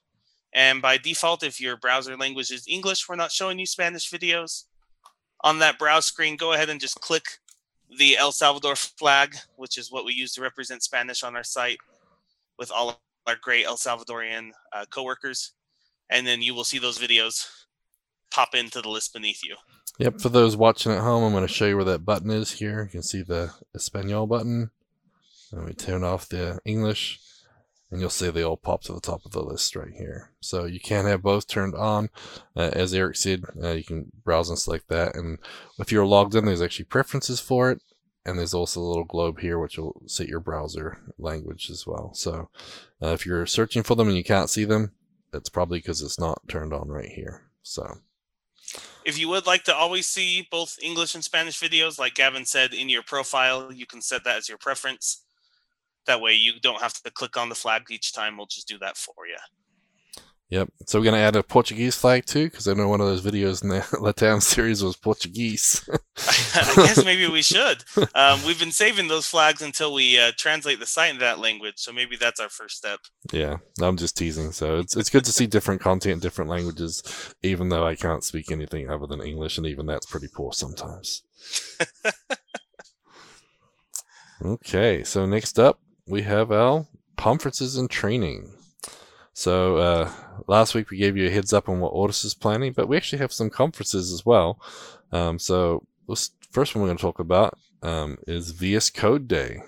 And 0.52 0.80
by 0.80 0.96
default, 0.96 1.42
if 1.42 1.60
your 1.60 1.76
browser 1.76 2.16
language 2.16 2.50
is 2.50 2.66
English, 2.68 3.08
we're 3.08 3.16
not 3.16 3.32
showing 3.32 3.58
you 3.58 3.66
Spanish 3.66 4.10
videos. 4.10 4.64
On 5.42 5.58
that 5.58 5.78
browse 5.78 6.06
screen, 6.06 6.36
go 6.36 6.52
ahead 6.54 6.70
and 6.70 6.80
just 6.80 7.00
click 7.00 7.24
the 7.98 8.16
El 8.16 8.32
Salvador 8.32 8.74
flag, 8.74 9.36
which 9.56 9.78
is 9.78 9.92
what 9.92 10.04
we 10.04 10.12
use 10.12 10.32
to 10.34 10.40
represent 10.40 10.82
Spanish 10.82 11.22
on 11.22 11.36
our 11.36 11.44
site 11.44 11.78
with 12.58 12.70
all 12.70 13.00
our 13.26 13.36
great 13.40 13.66
El 13.66 13.76
Salvadorian 13.76 14.50
uh, 14.72 14.84
coworkers. 14.90 15.52
And 16.08 16.26
then 16.26 16.42
you 16.42 16.54
will 16.54 16.64
see 16.64 16.78
those 16.78 16.98
videos 16.98 17.48
pop 18.30 18.54
into 18.54 18.80
the 18.80 18.88
list 18.88 19.12
beneath 19.12 19.42
you. 19.42 19.56
Yep, 19.98 20.20
for 20.20 20.28
those 20.28 20.56
watching 20.56 20.92
at 20.92 21.00
home, 21.00 21.24
I'm 21.24 21.32
going 21.32 21.46
to 21.46 21.52
show 21.52 21.66
you 21.66 21.76
where 21.76 21.84
that 21.86 22.04
button 22.04 22.30
is 22.30 22.52
here. 22.52 22.84
You 22.84 22.90
can 22.90 23.02
see 23.02 23.22
the 23.22 23.52
Espanol 23.74 24.26
button. 24.26 24.70
And 25.52 25.64
we 25.64 25.72
turn 25.72 26.04
off 26.04 26.28
the 26.28 26.58
English, 26.64 27.20
and 27.90 28.00
you'll 28.00 28.10
see 28.10 28.28
they 28.28 28.42
all 28.42 28.56
pop 28.56 28.82
to 28.82 28.92
the 28.92 29.00
top 29.00 29.24
of 29.24 29.32
the 29.32 29.40
list 29.42 29.74
right 29.74 29.92
here. 29.96 30.32
So 30.40 30.64
you 30.64 30.80
can 30.80 31.06
have 31.06 31.22
both 31.22 31.46
turned 31.46 31.74
on. 31.74 32.10
Uh, 32.54 32.70
as 32.72 32.92
Eric 32.92 33.16
said, 33.16 33.44
uh, 33.62 33.70
you 33.70 33.84
can 33.84 34.10
browse 34.24 34.50
and 34.50 34.58
select 34.58 34.88
that. 34.88 35.14
And 35.14 35.38
if 35.78 35.90
you're 35.90 36.04
logged 36.04 36.34
in, 36.34 36.44
there's 36.44 36.62
actually 36.62 36.86
preferences 36.86 37.40
for 37.40 37.70
it. 37.70 37.80
And 38.26 38.36
there's 38.36 38.54
also 38.54 38.80
a 38.80 38.82
little 38.82 39.04
globe 39.04 39.38
here, 39.38 39.56
which 39.56 39.78
will 39.78 40.02
set 40.06 40.26
your 40.26 40.40
browser 40.40 40.98
language 41.16 41.70
as 41.70 41.86
well. 41.86 42.12
So 42.12 42.50
uh, 43.00 43.12
if 43.12 43.24
you're 43.24 43.46
searching 43.46 43.84
for 43.84 43.94
them 43.94 44.08
and 44.08 44.16
you 44.16 44.24
can't 44.24 44.50
see 44.50 44.64
them, 44.64 44.90
it's 45.32 45.48
probably 45.48 45.78
because 45.78 46.02
it's 46.02 46.18
not 46.18 46.48
turned 46.48 46.72
on 46.72 46.88
right 46.88 47.08
here. 47.08 47.42
So. 47.62 47.98
If 49.04 49.16
you 49.16 49.28
would 49.28 49.46
like 49.46 49.62
to 49.64 49.74
always 49.74 50.08
see 50.08 50.48
both 50.50 50.76
English 50.82 51.14
and 51.14 51.22
Spanish 51.22 51.60
videos, 51.60 52.00
like 52.00 52.14
Gavin 52.14 52.44
said 52.44 52.74
in 52.74 52.88
your 52.88 53.04
profile, 53.04 53.72
you 53.72 53.86
can 53.86 54.02
set 54.02 54.24
that 54.24 54.38
as 54.38 54.48
your 54.48 54.58
preference. 54.58 55.22
That 56.06 56.20
way, 56.20 56.32
you 56.32 56.54
don't 56.60 56.82
have 56.82 56.94
to 56.94 57.10
click 57.12 57.36
on 57.36 57.48
the 57.48 57.54
flag 57.54 57.84
each 57.90 58.12
time. 58.12 58.36
We'll 58.36 58.46
just 58.46 58.66
do 58.66 58.78
that 58.78 58.96
for 58.96 59.14
you. 59.28 59.36
Yep. 60.50 60.68
So 60.86 60.98
we're 61.00 61.06
gonna 61.06 61.16
add 61.16 61.34
a 61.34 61.42
Portuguese 61.42 61.96
flag 61.96 62.24
too, 62.24 62.44
because 62.44 62.68
I 62.68 62.74
know 62.74 62.88
one 62.88 63.00
of 63.00 63.08
those 63.08 63.22
videos 63.22 63.64
in 63.64 63.68
the 63.68 63.80
Latam 64.00 64.40
series 64.40 64.82
was 64.82 64.94
Portuguese. 64.96 65.88
I 66.18 66.72
guess 66.76 67.04
maybe 67.04 67.26
we 67.28 67.42
should. 67.42 67.82
Um, 68.14 68.40
we've 68.46 68.58
been 68.58 68.70
saving 68.70 69.08
those 69.08 69.26
flags 69.26 69.60
until 69.60 69.92
we 69.92 70.18
uh, 70.18 70.30
translate 70.36 70.78
the 70.78 70.86
site 70.86 71.10
in 71.12 71.18
that 71.18 71.40
language, 71.40 71.74
so 71.78 71.92
maybe 71.92 72.16
that's 72.16 72.38
our 72.38 72.48
first 72.48 72.76
step. 72.76 73.00
yeah, 73.32 73.56
I'm 73.82 73.96
just 73.96 74.16
teasing. 74.16 74.52
So 74.52 74.78
it's 74.78 74.96
it's 74.96 75.10
good 75.10 75.24
to 75.24 75.32
see 75.32 75.46
different 75.48 75.80
content 75.80 76.12
in 76.12 76.20
different 76.20 76.48
languages, 76.48 77.02
even 77.42 77.68
though 77.68 77.84
I 77.84 77.96
can't 77.96 78.22
speak 78.22 78.52
anything 78.52 78.88
other 78.88 79.08
than 79.08 79.20
English, 79.22 79.58
and 79.58 79.66
even 79.66 79.86
that's 79.86 80.06
pretty 80.06 80.28
poor 80.32 80.52
sometimes. 80.52 81.22
okay. 84.44 85.02
So 85.02 85.26
next 85.26 85.58
up, 85.58 85.80
we 86.06 86.22
have 86.22 86.52
our 86.52 86.86
conferences 87.16 87.76
and 87.76 87.90
training. 87.90 88.52
So 89.36 89.76
uh, 89.76 90.10
last 90.46 90.74
week 90.74 90.88
we 90.88 90.96
gave 90.96 91.14
you 91.14 91.26
a 91.26 91.30
heads 91.30 91.52
up 91.52 91.68
on 91.68 91.78
what 91.78 91.92
Ortus 91.92 92.24
is 92.24 92.32
planning, 92.32 92.72
but 92.72 92.88
we 92.88 92.96
actually 92.96 93.18
have 93.18 93.34
some 93.34 93.50
conferences 93.50 94.10
as 94.10 94.24
well. 94.24 94.58
Um, 95.12 95.38
so 95.38 95.86
this 96.08 96.30
first 96.50 96.74
one 96.74 96.80
we're 96.80 96.88
going 96.88 96.96
to 96.96 97.02
talk 97.02 97.18
about 97.18 97.58
um, 97.82 98.16
is 98.26 98.52
VS 98.52 98.88
Code 98.88 99.28
Day, 99.28 99.60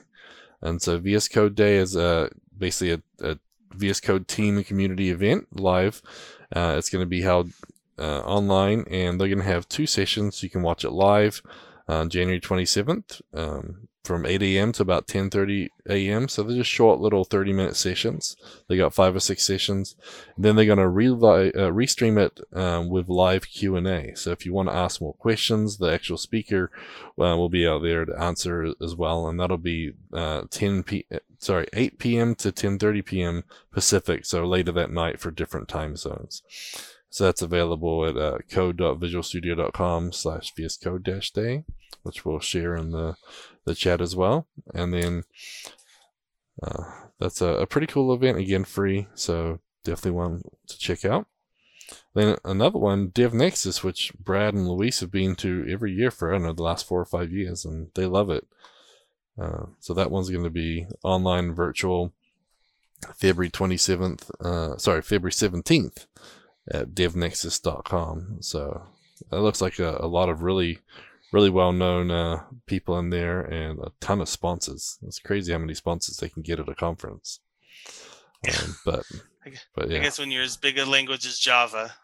and 0.63 0.81
so 0.81 0.97
VS 0.97 1.29
Code 1.29 1.55
Day 1.55 1.77
is 1.77 1.95
uh, 1.99 2.31
basically 2.57 2.93
a, 2.93 3.33
a 3.33 3.39
VS 3.75 4.01
Code 4.01 4.27
team 4.27 4.57
and 4.57 4.65
community 4.65 5.11
event 5.11 5.61
live. 5.61 6.01
Uh, 6.51 6.77
it's 6.79 6.89
going 6.89 7.03
to 7.03 7.07
be 7.07 7.21
held 7.21 7.51
uh, 7.99 8.21
online, 8.21 8.87
and 8.91 9.21
they're 9.21 9.29
going 9.29 9.37
to 9.37 9.45
have 9.45 9.69
two 9.69 9.87
sessions. 9.87 10.43
You 10.43 10.49
can 10.49 10.63
watch 10.63 10.83
it 10.83 10.93
live 10.93 11.43
on 11.87 12.09
January 12.09 12.41
27th 12.41 13.21
um, 13.35 13.88
from 14.09 14.25
8 14.25 14.43
a.m. 14.43 14.73
to 14.73 14.83
about 14.83 15.07
10:30 15.07 15.69
a.m. 15.89 16.29
So 16.29 16.43
they're 16.43 16.57
just 16.57 16.71
short 16.71 16.99
little 16.99 17.25
30 17.25 17.53
minute 17.53 17.77
sessions. 17.77 18.37
They 18.67 18.79
got 18.79 18.95
five 18.95 19.15
or 19.15 19.21
six 19.21 19.47
sessions. 19.47 19.95
And 20.35 20.45
then 20.45 20.57
they're 20.57 20.65
going 20.65 20.79
to 20.79 20.89
re- 20.89 21.09
uh, 21.09 21.71
restream 21.71 22.19
it 22.19 22.41
um, 22.53 22.89
with 22.89 23.11
live 23.11 23.49
Q&A. 23.49 24.15
So 24.17 24.31
if 24.31 24.47
you 24.47 24.55
want 24.55 24.71
to 24.71 24.75
ask 24.75 25.01
more 25.01 25.13
questions, 25.13 25.77
the 25.77 25.93
actual 25.93 26.17
speaker 26.17 26.71
uh, 27.21 27.37
will 27.37 27.51
be 27.51 27.69
out 27.69 27.83
there 27.83 28.07
to 28.07 28.19
answer 28.19 28.73
as 28.83 28.97
well. 28.97 29.29
And 29.29 29.39
that'll 29.39 29.59
be 29.59 29.93
uh, 30.13 30.45
10 30.51 30.85
p. 30.85 31.07
Sorry, 31.39 31.69
8 31.75 31.99
p.m. 31.99 32.35
to 32.37 32.51
10:30 32.51 33.05
p.m. 33.05 33.45
Pacific. 33.71 34.25
So 34.25 34.47
later 34.47 34.73
that 34.73 34.91
night 34.91 35.21
for 35.21 35.31
different 35.31 35.69
time 35.69 35.97
zones. 35.97 36.43
So 37.11 37.25
that's 37.25 37.43
available 37.43 38.07
at 38.07 38.17
uh, 38.17 38.39
code.visualstudio.com 38.51 40.13
slash 40.13 40.55
vscode-day, 40.55 41.65
which 42.03 42.25
we'll 42.25 42.41
share 42.41 42.75
in 42.75 42.91
the, 42.91 43.17
the 43.69 43.75
chat 43.75 44.01
as 44.01 44.17
well. 44.17 44.47
And 44.75 44.93
then 44.93 45.25
uh, 46.63 46.85
that's 47.19 47.41
a, 47.41 47.47
a, 47.47 47.67
pretty 47.67 47.87
cool 47.87 48.13
event, 48.13 48.39
again, 48.39 48.65
free. 48.65 49.07
So 49.15 49.61
definitely 49.85 50.13
one 50.13 50.43
to 50.67 50.79
check 50.79 51.05
out. 51.05 51.27
Then 52.15 52.37
another 52.45 52.79
one, 52.79 53.09
Dev 53.09 53.33
Nexus, 53.33 53.85
which 53.85 54.13
Brad 54.19 54.55
and 54.55 54.69
Luis 54.69 55.01
have 55.01 55.11
been 55.11 55.37
to 55.37 55.67
every 55.71 55.93
year 55.93 56.11
for, 56.11 56.31
I 56.31 56.39
don't 56.39 56.47
know, 56.47 56.53
the 56.53 56.63
last 56.63 56.87
four 56.87 57.01
or 57.01 57.07
five 57.07 57.33
years, 57.33 57.65
and 57.65 57.91
they 57.95 58.07
love 58.07 58.31
it. 58.31 58.47
Uh, 59.41 59.67
so 59.79 59.95
that 59.95 60.11
one's 60.11 60.31
going 60.31 60.45
to 60.45 60.51
be 60.51 60.87
online 61.05 61.55
virtual 61.55 62.13
February 63.15 63.51
27th, 63.51 64.31
uh, 64.41 64.77
sorry, 64.77 65.03
February 65.03 65.31
17th 65.31 66.07
at 66.71 66.91
devnexus.com. 66.91 68.39
So 68.41 68.83
that 69.31 69.41
looks 69.41 69.61
like 69.61 69.79
a, 69.79 69.99
a 70.01 70.09
lot 70.09 70.29
of 70.29 70.43
really, 70.43 70.81
really 71.33 71.51
well 71.51 71.73
known 71.73 72.11
uh, 72.11 72.45
people 72.67 72.99
in 72.99 73.11
there 73.11 73.41
and 73.41 73.79
a 73.81 73.93
ton 74.01 74.21
of 74.21 74.29
sponsors. 74.29 74.99
It's 75.03 75.19
crazy 75.19 75.53
how 75.53 75.59
many 75.59 75.75
sponsors 75.75 76.17
they 76.17 76.29
can 76.29 76.43
get 76.43 76.61
at 76.61 76.69
a 76.69 76.75
conference. 76.75 77.41
Um, 78.47 78.77
but 78.85 79.05
but 79.75 79.91
yeah. 79.91 79.99
I 79.99 80.03
guess 80.03 80.19
when 80.19 80.31
you're 80.31 80.43
as 80.43 80.57
big 80.57 80.79
a 80.79 80.85
language 80.85 81.27
as 81.27 81.39
Java. 81.39 81.95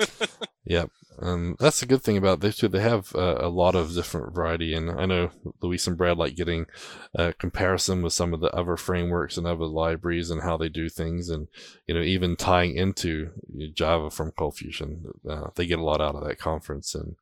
yep, 0.64 0.90
and 1.18 1.56
that's 1.58 1.80
the 1.80 1.86
good 1.86 2.02
thing 2.02 2.16
about 2.16 2.40
this 2.40 2.56
too. 2.56 2.68
They 2.68 2.80
have 2.80 3.14
uh, 3.14 3.38
a 3.40 3.48
lot 3.48 3.74
of 3.74 3.94
different 3.94 4.34
variety, 4.34 4.74
and 4.74 4.90
I 4.90 5.06
know 5.06 5.30
Luis 5.60 5.86
and 5.86 5.96
Brad 5.96 6.18
like 6.18 6.36
getting 6.36 6.66
a 7.14 7.32
comparison 7.32 8.02
with 8.02 8.12
some 8.12 8.34
of 8.34 8.40
the 8.40 8.54
other 8.54 8.76
frameworks 8.76 9.36
and 9.36 9.46
other 9.46 9.66
libraries 9.66 10.30
and 10.30 10.42
how 10.42 10.56
they 10.56 10.68
do 10.68 10.88
things, 10.88 11.30
and 11.30 11.48
you 11.86 11.94
know 11.94 12.02
even 12.02 12.36
tying 12.36 12.76
into 12.76 13.30
Java 13.72 14.10
from 14.10 14.32
ColdFusion. 14.32 15.06
Uh, 15.28 15.50
they 15.54 15.66
get 15.66 15.78
a 15.78 15.84
lot 15.84 16.00
out 16.00 16.14
of 16.14 16.24
that 16.24 16.38
conference, 16.38 16.94
and 16.94 17.16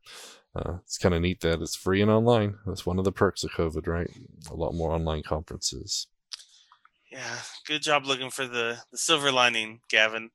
uh, 0.54 0.78
it's 0.84 0.98
kind 0.98 1.14
of 1.14 1.22
neat 1.22 1.40
that 1.40 1.62
it's 1.62 1.76
free 1.76 2.02
and 2.02 2.10
online. 2.10 2.56
That's 2.66 2.84
one 2.84 2.98
of 2.98 3.04
the 3.04 3.12
perks 3.12 3.44
of 3.44 3.50
COVID, 3.52 3.86
right? 3.86 4.10
A 4.50 4.54
lot 4.54 4.74
more 4.74 4.92
online 4.92 5.22
conferences. 5.22 6.06
Yeah, 7.10 7.38
good 7.66 7.82
job 7.82 8.06
looking 8.06 8.30
for 8.30 8.46
the 8.46 8.78
the 8.90 8.98
silver 8.98 9.32
lining, 9.32 9.80
Gavin. 9.88 10.30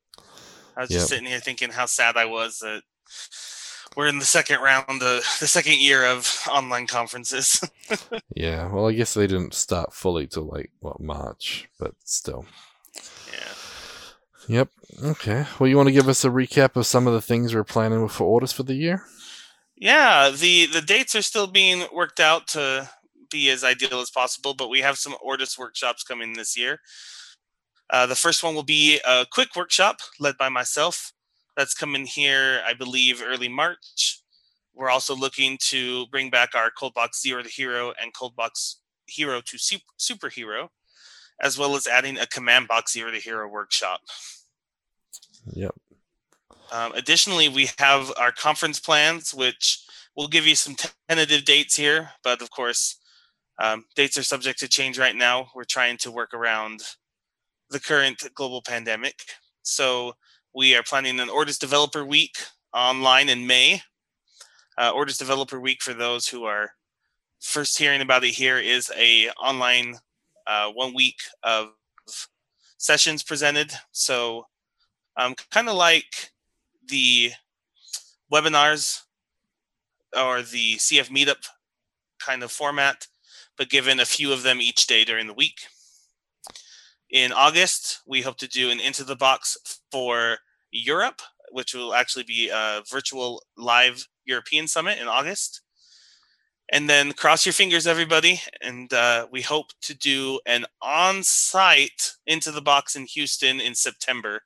I 0.76 0.82
was 0.82 0.90
just 0.90 1.04
yep. 1.04 1.10
sitting 1.10 1.26
here 1.26 1.40
thinking 1.40 1.72
how 1.72 1.88
sad 1.88 2.18
I 2.18 2.26
was 2.26 2.60
that 2.60 2.84
we're 3.96 4.08
in 4.08 4.20
the 4.20 4.26
second 4.26 4.62
round, 4.62 5.02
the 5.02 5.26
the 5.40 5.48
second 5.48 5.80
year 5.80 6.06
of 6.06 6.42
online 6.50 6.88
conferences. 6.88 7.62
yeah, 8.36 8.72
well, 8.72 8.88
I 8.88 8.94
guess 8.94 9.14
they 9.14 9.28
didn't 9.28 9.54
start 9.54 9.94
fully 9.94 10.28
till 10.28 10.46
like 10.46 10.72
what 10.80 11.00
March, 11.00 11.68
but 11.80 11.96
still. 12.04 12.46
Yeah. 13.32 13.54
Yep. 14.50 14.70
Okay. 15.04 15.46
Well, 15.60 15.68
you 15.68 15.76
want 15.76 15.88
to 15.88 15.94
give 15.94 16.08
us 16.08 16.24
a 16.24 16.30
recap 16.30 16.76
of 16.76 16.86
some 16.86 17.06
of 17.06 17.14
the 17.14 17.22
things 17.22 17.54
we're 17.54 17.64
planning 17.64 18.08
for 18.08 18.42
Ortus 18.42 18.54
for 18.54 18.64
the 18.64 18.76
year? 18.76 19.04
Yeah, 19.80 20.32
the 20.32 20.66
the 20.66 20.82
dates 20.82 21.16
are 21.16 21.22
still 21.22 21.48
being 21.48 21.86
worked 21.94 22.20
out 22.20 22.48
to 22.50 22.90
be 23.30 23.50
as 23.52 23.64
ideal 23.64 24.00
as 24.00 24.10
possible, 24.10 24.54
but 24.54 24.70
we 24.70 24.80
have 24.82 24.98
some 24.98 25.16
Ortus 25.26 25.58
workshops 25.58 26.04
coming 26.04 26.34
this 26.34 26.58
year. 26.58 26.80
Uh, 27.90 28.06
the 28.06 28.16
first 28.16 28.44
one 28.44 28.56
will 28.56 28.64
be 28.64 29.00
a 29.08 29.26
quick 29.32 29.56
workshop 29.56 29.98
led 30.20 30.38
by 30.38 30.50
myself. 30.50 31.14
That's 31.56 31.74
coming 31.74 32.06
here, 32.06 32.62
I 32.66 32.74
believe, 32.74 33.22
early 33.24 33.50
March. 33.50 34.22
We're 34.74 34.90
also 34.90 35.16
looking 35.16 35.58
to 35.70 36.08
bring 36.08 36.30
back 36.30 36.54
our 36.56 36.72
Coldbox 36.72 37.20
Zero 37.22 37.44
to 37.44 37.50
Hero 37.50 37.94
and 38.02 38.14
Coldbox 38.14 38.76
Hero 39.08 39.42
to 39.42 39.58
super 39.58 39.84
Superhero, 40.00 40.70
as 41.42 41.58
well 41.58 41.76
as 41.76 41.88
adding 41.88 42.18
a 42.18 42.28
Command 42.28 42.68
Box 42.68 42.94
Zero 42.94 43.12
to 43.12 43.20
Hero 43.20 43.48
workshop. 43.48 44.02
Yep. 45.54 45.76
Um, 46.72 46.92
additionally, 46.96 47.50
we 47.50 47.70
have 47.80 48.12
our 48.18 48.32
conference 48.32 48.80
plans, 48.80 49.34
which 49.34 49.84
we'll 50.16 50.28
give 50.28 50.46
you 50.46 50.56
some 50.56 50.76
tentative 51.08 51.46
dates 51.46 51.76
here, 51.76 52.12
but 52.24 52.42
of 52.42 52.50
course, 52.50 53.00
um, 53.60 53.86
dates 53.96 54.18
are 54.18 54.24
subject 54.24 54.60
to 54.60 54.68
change 54.68 55.00
right 55.00 55.16
now. 55.16 55.48
We're 55.56 55.64
trying 55.64 55.98
to 55.98 56.12
work 56.12 56.34
around 56.34 56.82
the 57.70 57.80
current 57.80 58.24
global 58.36 58.62
pandemic. 58.62 59.16
So 59.64 60.14
we 60.54 60.76
are 60.76 60.84
planning 60.84 61.20
an 61.20 61.30
Ortus 61.30 61.60
Developer 61.60 62.06
Week 62.06 62.36
online 62.74 63.30
in 63.30 63.48
May. 63.48 63.82
Uh, 64.78 64.94
Ortus 64.94 65.18
Developer 65.18 65.60
Week, 65.60 65.82
for 65.82 65.94
those 65.94 66.28
who 66.28 66.46
are 66.46 66.72
first 67.42 67.78
hearing 67.78 68.02
about 68.02 68.24
it 68.24 68.34
here, 68.34 68.60
is 68.60 68.92
a 68.96 69.30
online 69.42 69.96
uh, 70.46 70.70
one 70.72 70.94
week 70.94 71.18
of 71.44 71.70
sessions 72.78 73.24
presented. 73.24 73.72
So 73.92 74.46
um, 75.18 75.34
kind 75.52 75.68
of 75.68 75.76
like 75.76 76.32
the 76.90 77.32
webinars 78.32 79.02
or 80.18 80.42
the 80.42 80.76
CF 80.76 81.10
meetup 81.10 81.48
kind 82.20 82.44
of 82.44 82.52
format 82.52 83.08
but 83.58 83.70
given 83.70 84.00
a 84.00 84.06
few 84.06 84.32
of 84.32 84.44
them 84.44 84.62
each 84.62 84.88
day 84.88 85.04
during 85.04 85.28
the 85.28 85.34
week. 85.34 85.68
In 87.10 87.32
August, 87.32 88.02
we 88.06 88.22
hope 88.22 88.38
to 88.38 88.48
do 88.48 88.70
an 88.70 88.80
Into 88.80 89.04
the 89.04 89.16
Box 89.16 89.58
for 89.92 90.38
Europe, 90.72 91.22
which 91.52 91.74
will 91.74 91.94
actually 91.94 92.24
be 92.24 92.50
a 92.50 92.84
virtual 92.90 93.42
live 93.58 94.08
European 94.26 94.68
summit 94.68 95.00
in 95.00 95.08
August. 95.08 95.62
And 96.70 96.90
then 96.90 97.14
cross 97.14 97.46
your 97.46 97.54
fingers, 97.54 97.88
everybody. 97.88 98.42
And 98.62 98.94
uh, 98.94 99.28
we 99.32 99.42
hope 99.42 99.68
to 99.84 99.96
do 99.96 100.42
an 100.46 100.66
on 100.82 101.24
site 101.24 102.18
Into 102.26 102.52
the 102.52 102.62
Box 102.62 102.96
in 102.96 103.06
Houston 103.06 103.62
in 103.62 103.74
September. 103.74 104.42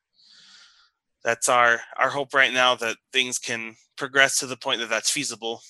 That's 1.23 1.49
our, 1.49 1.81
our 1.97 2.09
hope 2.09 2.33
right 2.33 2.53
now 2.53 2.75
that 2.75 2.97
things 3.13 3.37
can 3.37 3.75
progress 3.95 4.39
to 4.39 4.47
the 4.47 4.57
point 4.57 4.79
that 4.79 4.89
that's 4.89 5.11
feasible. 5.11 5.61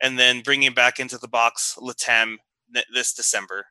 And 0.00 0.18
then 0.18 0.42
bringing 0.42 0.74
back 0.74 0.98
into 0.98 1.16
the 1.16 1.28
box 1.28 1.78
Latam 1.80 2.36
this 2.92 3.12
December. 3.12 3.66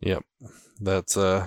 Yep, 0.00 0.24
that's 0.80 1.16
uh 1.16 1.46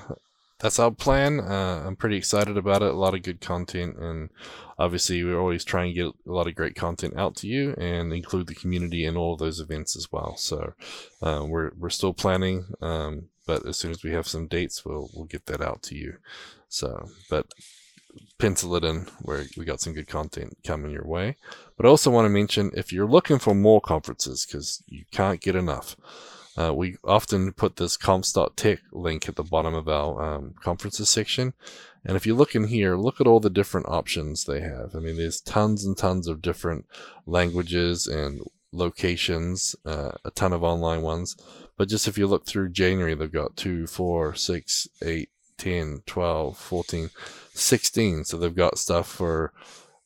that's 0.59 0.79
our 0.79 0.91
plan. 0.91 1.39
Uh, 1.39 1.83
I'm 1.85 1.95
pretty 1.95 2.17
excited 2.17 2.57
about 2.57 2.81
it. 2.81 2.89
A 2.93 2.97
lot 2.97 3.13
of 3.13 3.23
good 3.23 3.39
content, 3.39 3.95
and 3.97 4.29
obviously, 4.77 5.23
we're 5.23 5.39
always 5.39 5.63
try 5.63 5.85
and 5.85 5.95
get 5.95 6.07
a 6.07 6.13
lot 6.25 6.47
of 6.47 6.55
great 6.55 6.75
content 6.75 7.17
out 7.17 7.35
to 7.37 7.47
you, 7.47 7.73
and 7.77 8.11
include 8.11 8.47
the 8.47 8.55
community 8.55 9.05
in 9.05 9.15
all 9.15 9.33
of 9.33 9.39
those 9.39 9.61
events 9.61 9.95
as 9.95 10.11
well. 10.11 10.35
So, 10.35 10.73
uh, 11.21 11.45
we're 11.47 11.71
we're 11.77 11.89
still 11.89 12.13
planning, 12.13 12.65
um, 12.81 13.29
but 13.47 13.65
as 13.65 13.77
soon 13.77 13.91
as 13.91 14.03
we 14.03 14.11
have 14.11 14.27
some 14.27 14.47
dates, 14.47 14.83
we'll 14.83 15.09
we'll 15.13 15.25
get 15.25 15.45
that 15.45 15.61
out 15.61 15.81
to 15.83 15.95
you. 15.95 16.17
So, 16.69 17.09
but 17.29 17.47
pencil 18.37 18.75
it 18.75 18.83
in 18.83 19.07
where 19.21 19.45
we 19.57 19.65
got 19.65 19.81
some 19.81 19.93
good 19.93 20.07
content 20.07 20.57
coming 20.63 20.91
your 20.91 21.05
way. 21.05 21.35
But 21.77 21.85
I 21.85 21.89
also 21.89 22.09
want 22.09 22.25
to 22.25 22.29
mention 22.29 22.71
if 22.73 22.91
you're 22.93 23.07
looking 23.07 23.39
for 23.39 23.53
more 23.53 23.81
conferences 23.81 24.45
because 24.45 24.83
you 24.87 25.05
can't 25.11 25.41
get 25.41 25.55
enough, 25.55 25.95
uh, 26.57 26.73
we 26.73 26.97
often 27.03 27.53
put 27.53 27.75
this 27.75 27.97
comps.tech 27.97 28.79
link 28.91 29.29
at 29.29 29.35
the 29.35 29.43
bottom 29.43 29.73
of 29.73 29.87
our 29.87 30.21
um, 30.21 30.55
conferences 30.61 31.09
section. 31.09 31.53
And 32.05 32.15
if 32.15 32.25
you 32.25 32.33
look 32.33 32.55
in 32.55 32.67
here, 32.67 32.95
look 32.95 33.19
at 33.19 33.27
all 33.27 33.39
the 33.39 33.49
different 33.49 33.87
options 33.89 34.45
they 34.45 34.61
have. 34.61 34.95
I 34.95 34.99
mean, 34.99 35.17
there's 35.17 35.41
tons 35.41 35.85
and 35.85 35.97
tons 35.97 36.27
of 36.27 36.41
different 36.41 36.85
languages 37.25 38.07
and 38.07 38.41
locations, 38.71 39.75
uh, 39.85 40.11
a 40.23 40.31
ton 40.31 40.53
of 40.53 40.63
online 40.63 41.01
ones. 41.01 41.35
But 41.77 41.89
just 41.89 42.07
if 42.07 42.17
you 42.17 42.27
look 42.27 42.45
through 42.45 42.69
January, 42.69 43.15
they've 43.15 43.31
got 43.31 43.57
two, 43.57 43.87
four, 43.87 44.35
six, 44.35 44.87
eight, 45.01 45.29
10, 45.59 46.03
12, 46.05 46.57
14, 46.57 47.09
16. 47.53 48.23
So 48.23 48.37
they've 48.37 48.55
got 48.55 48.79
stuff 48.79 49.07
for, 49.07 49.53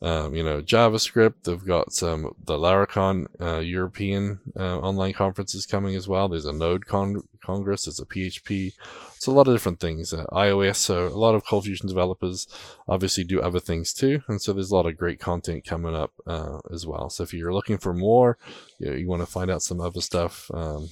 um, 0.02 0.36
you 0.36 0.44
know, 0.44 0.62
JavaScript. 0.62 1.44
They've 1.44 1.66
got 1.66 1.94
some, 1.94 2.36
the 2.44 2.58
Laracon 2.58 3.28
uh, 3.40 3.60
European 3.60 4.40
uh, 4.60 4.80
online 4.80 5.14
conferences 5.14 5.66
coming 5.66 5.96
as 5.96 6.08
well. 6.08 6.28
There's 6.28 6.46
a 6.46 6.52
Node 6.52 6.88
con- 6.88 7.24
Congress, 7.44 7.86
there's 7.86 8.00
a 8.00 8.06
PHP. 8.06 8.74
It's 9.16 9.28
a 9.28 9.32
lot 9.32 9.48
of 9.48 9.54
different 9.54 9.80
things. 9.80 10.14
Uh, 10.14 10.26
iOS, 10.32 10.78
so 10.78 11.08
a 11.08 11.10
lot 11.10 11.36
of 11.36 11.46
Cold 11.46 11.66
Fusion 11.66 11.88
developers 11.88 12.48
obviously 12.88 13.24
do 13.24 13.42
other 13.42 13.60
things 13.60 13.94
too. 13.94 14.22
And 14.28 14.42
so 14.42 14.54
there's 14.54 14.72
a 14.72 14.76
lot 14.76 14.86
of 14.86 14.98
great 14.98 15.20
content 15.20 15.66
coming 15.66 15.96
up 15.96 16.12
uh, 16.26 16.60
as 16.72 16.88
well. 16.88 17.10
So 17.10 17.24
if 17.24 17.34
you're 17.34 17.54
looking 17.54 17.78
for 17.78 17.94
more, 17.94 18.38
you, 18.80 18.90
know, 18.90 18.96
you 18.96 19.08
want 19.08 19.22
to 19.22 19.26
find 19.28 19.52
out 19.52 19.62
some 19.62 19.80
other 19.80 20.02
stuff, 20.02 20.50
um, 20.54 20.90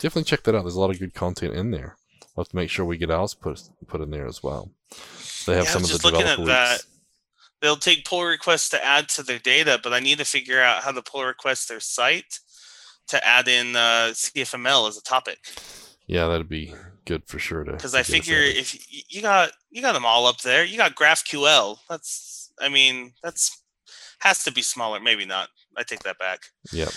definitely 0.00 0.24
check 0.24 0.42
that 0.42 0.54
out. 0.54 0.62
There's 0.62 0.74
a 0.74 0.80
lot 0.80 0.90
of 0.90 0.98
good 0.98 1.14
content 1.14 1.54
in 1.54 1.70
there. 1.70 1.96
We'll 2.34 2.44
have 2.44 2.50
to 2.50 2.56
make 2.56 2.70
sure 2.70 2.84
we 2.84 2.96
get 2.96 3.10
ours 3.10 3.34
put 3.34 3.62
put 3.86 4.00
in 4.00 4.10
there 4.10 4.26
as 4.26 4.42
well. 4.42 4.70
They 5.46 5.54
have 5.54 5.64
yeah, 5.64 5.70
some 5.70 5.84
of 5.84 5.90
the 5.90 6.18
at 6.18 6.44
that. 6.46 6.82
They'll 7.60 7.76
take 7.76 8.04
pull 8.04 8.24
requests 8.24 8.68
to 8.70 8.84
add 8.84 9.08
to 9.10 9.22
their 9.22 9.38
data, 9.38 9.78
but 9.82 9.92
I 9.92 10.00
need 10.00 10.18
to 10.18 10.24
figure 10.24 10.60
out 10.60 10.82
how 10.82 10.90
to 10.90 11.02
pull 11.02 11.24
request 11.24 11.68
their 11.68 11.78
site 11.78 12.40
to 13.08 13.24
add 13.24 13.46
in 13.46 13.76
uh, 13.76 14.10
CFML 14.12 14.88
as 14.88 14.96
a 14.96 15.02
topic. 15.02 15.38
Yeah, 16.06 16.26
that'd 16.26 16.48
be 16.48 16.74
good 17.04 17.22
for 17.26 17.38
sure 17.38 17.64
to. 17.64 17.72
Because 17.72 17.94
I 17.94 18.02
figure 18.02 18.38
if 18.38 18.74
you 19.12 19.22
got 19.22 19.52
you 19.70 19.82
got 19.82 19.92
them 19.92 20.06
all 20.06 20.26
up 20.26 20.40
there, 20.40 20.64
you 20.64 20.76
got 20.76 20.94
GraphQL. 20.94 21.78
That's 21.88 22.52
I 22.60 22.68
mean 22.68 23.12
that's 23.22 23.62
has 24.20 24.44
to 24.44 24.52
be 24.52 24.62
smaller. 24.62 25.00
Maybe 25.00 25.24
not. 25.24 25.48
I 25.76 25.82
take 25.82 26.02
that 26.04 26.18
back. 26.18 26.40
Yeah. 26.72 26.90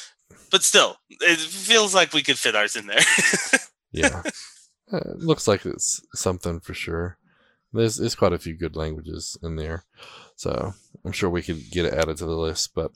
But 0.52 0.64
still, 0.64 0.98
it 1.10 1.40
feels 1.40 1.94
like 1.94 2.14
we 2.14 2.24
could 2.24 2.38
fit 2.38 2.56
ours 2.56 2.76
in 2.76 2.88
there. 2.88 3.02
yeah. 3.92 4.22
Uh, 4.92 5.14
looks 5.16 5.48
like 5.48 5.66
it's 5.66 6.02
something 6.14 6.60
for 6.60 6.74
sure. 6.74 7.18
There's, 7.74 7.98
there's 7.98 8.16
quite 8.16 8.34
a 8.34 8.40
few 8.40 8.56
good 8.56 8.76
languages 8.76 9.38
in 9.44 9.56
there. 9.56 9.84
So 10.36 10.74
I'm 11.04 11.12
sure 11.12 11.30
we 11.30 11.42
could 11.42 11.72
get 11.72 11.86
it 11.86 11.94
added 11.94 12.18
to 12.18 12.26
the 12.26 12.38
list. 12.38 12.74
But 12.74 12.92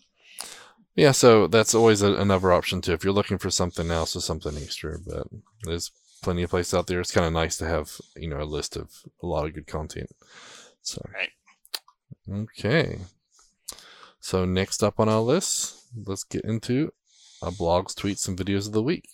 yeah, 0.95 1.11
so 1.11 1.47
that's 1.47 1.75
always 1.75 2.01
a, 2.01 2.13
another 2.13 2.51
option 2.51 2.81
too. 2.81 2.93
If 2.93 3.03
you're 3.03 3.13
looking 3.13 3.37
for 3.37 3.49
something 3.49 3.91
else 3.91 4.15
or 4.15 4.21
something 4.21 4.55
extra, 4.57 4.97
but 4.99 5.27
there's 5.63 5.91
plenty 6.21 6.43
of 6.43 6.49
places 6.49 6.73
out 6.73 6.87
there. 6.87 6.99
It's 6.99 7.11
kind 7.11 7.25
of 7.25 7.33
nice 7.33 7.57
to 7.57 7.67
have, 7.67 7.91
you 8.15 8.29
know, 8.29 8.41
a 8.41 8.43
list 8.43 8.75
of 8.75 8.91
a 9.21 9.25
lot 9.25 9.45
of 9.45 9.53
good 9.53 9.67
content. 9.67 10.09
So, 10.81 11.01
right. 11.13 11.31
okay. 12.31 12.99
So 14.19 14.45
next 14.45 14.83
up 14.83 14.99
on 14.99 15.09
our 15.09 15.21
list, 15.21 15.75
let's 16.05 16.23
get 16.23 16.43
into 16.43 16.93
our 17.41 17.51
blogs, 17.51 17.93
tweets, 17.93 18.27
and 18.27 18.37
videos 18.37 18.67
of 18.67 18.73
the 18.73 18.83
week. 18.83 19.09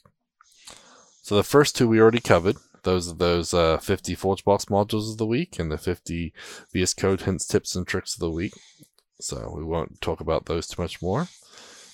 So 1.25 1.35
the 1.35 1.43
first 1.43 1.75
two 1.75 1.87
we 1.87 1.99
already 1.99 2.19
covered. 2.19 2.57
Those 2.83 3.09
are 3.09 3.15
those 3.15 3.51
uh, 3.51 3.79
50 3.79 4.15
ForgeBox 4.15 4.67
modules 4.67 5.09
of 5.09 5.17
the 5.17 5.25
week 5.25 5.57
and 5.57 5.71
the 5.71 5.77
50 5.79 6.31
VS 6.71 6.93
Code 6.93 7.21
hints, 7.21 7.47
tips, 7.47 7.75
and 7.75 7.87
tricks 7.87 8.13
of 8.13 8.19
the 8.19 8.29
week. 8.29 8.53
So 9.19 9.51
we 9.57 9.63
won't 9.63 10.01
talk 10.01 10.19
about 10.19 10.45
those 10.45 10.67
too 10.67 10.79
much 10.79 11.01
more. 11.01 11.27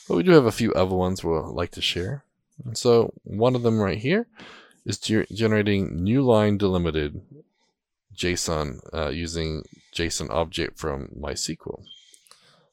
But 0.10 0.18
we 0.18 0.24
do 0.24 0.32
have 0.32 0.44
a 0.44 0.52
few 0.52 0.74
other 0.74 0.98
ones 0.98 1.24
we'll 1.24 1.50
like 1.54 1.72
to 1.72 1.82
share. 1.82 2.26
And 2.66 2.78
so 2.78 3.14
one 3.24 3.56
of 3.56 3.64
them 3.64 3.80
right 3.80 4.00
here 4.00 4.28
is 4.86 4.98
generating 4.98 6.04
new 6.04 6.24
line 6.24 6.58
delimited 6.58 7.22
JSON 8.14 8.82
uh, 8.94 9.12
using 9.12 9.64
JSON 9.96 10.30
object 10.30 10.78
from 10.78 11.08
MySQL. 11.18 11.86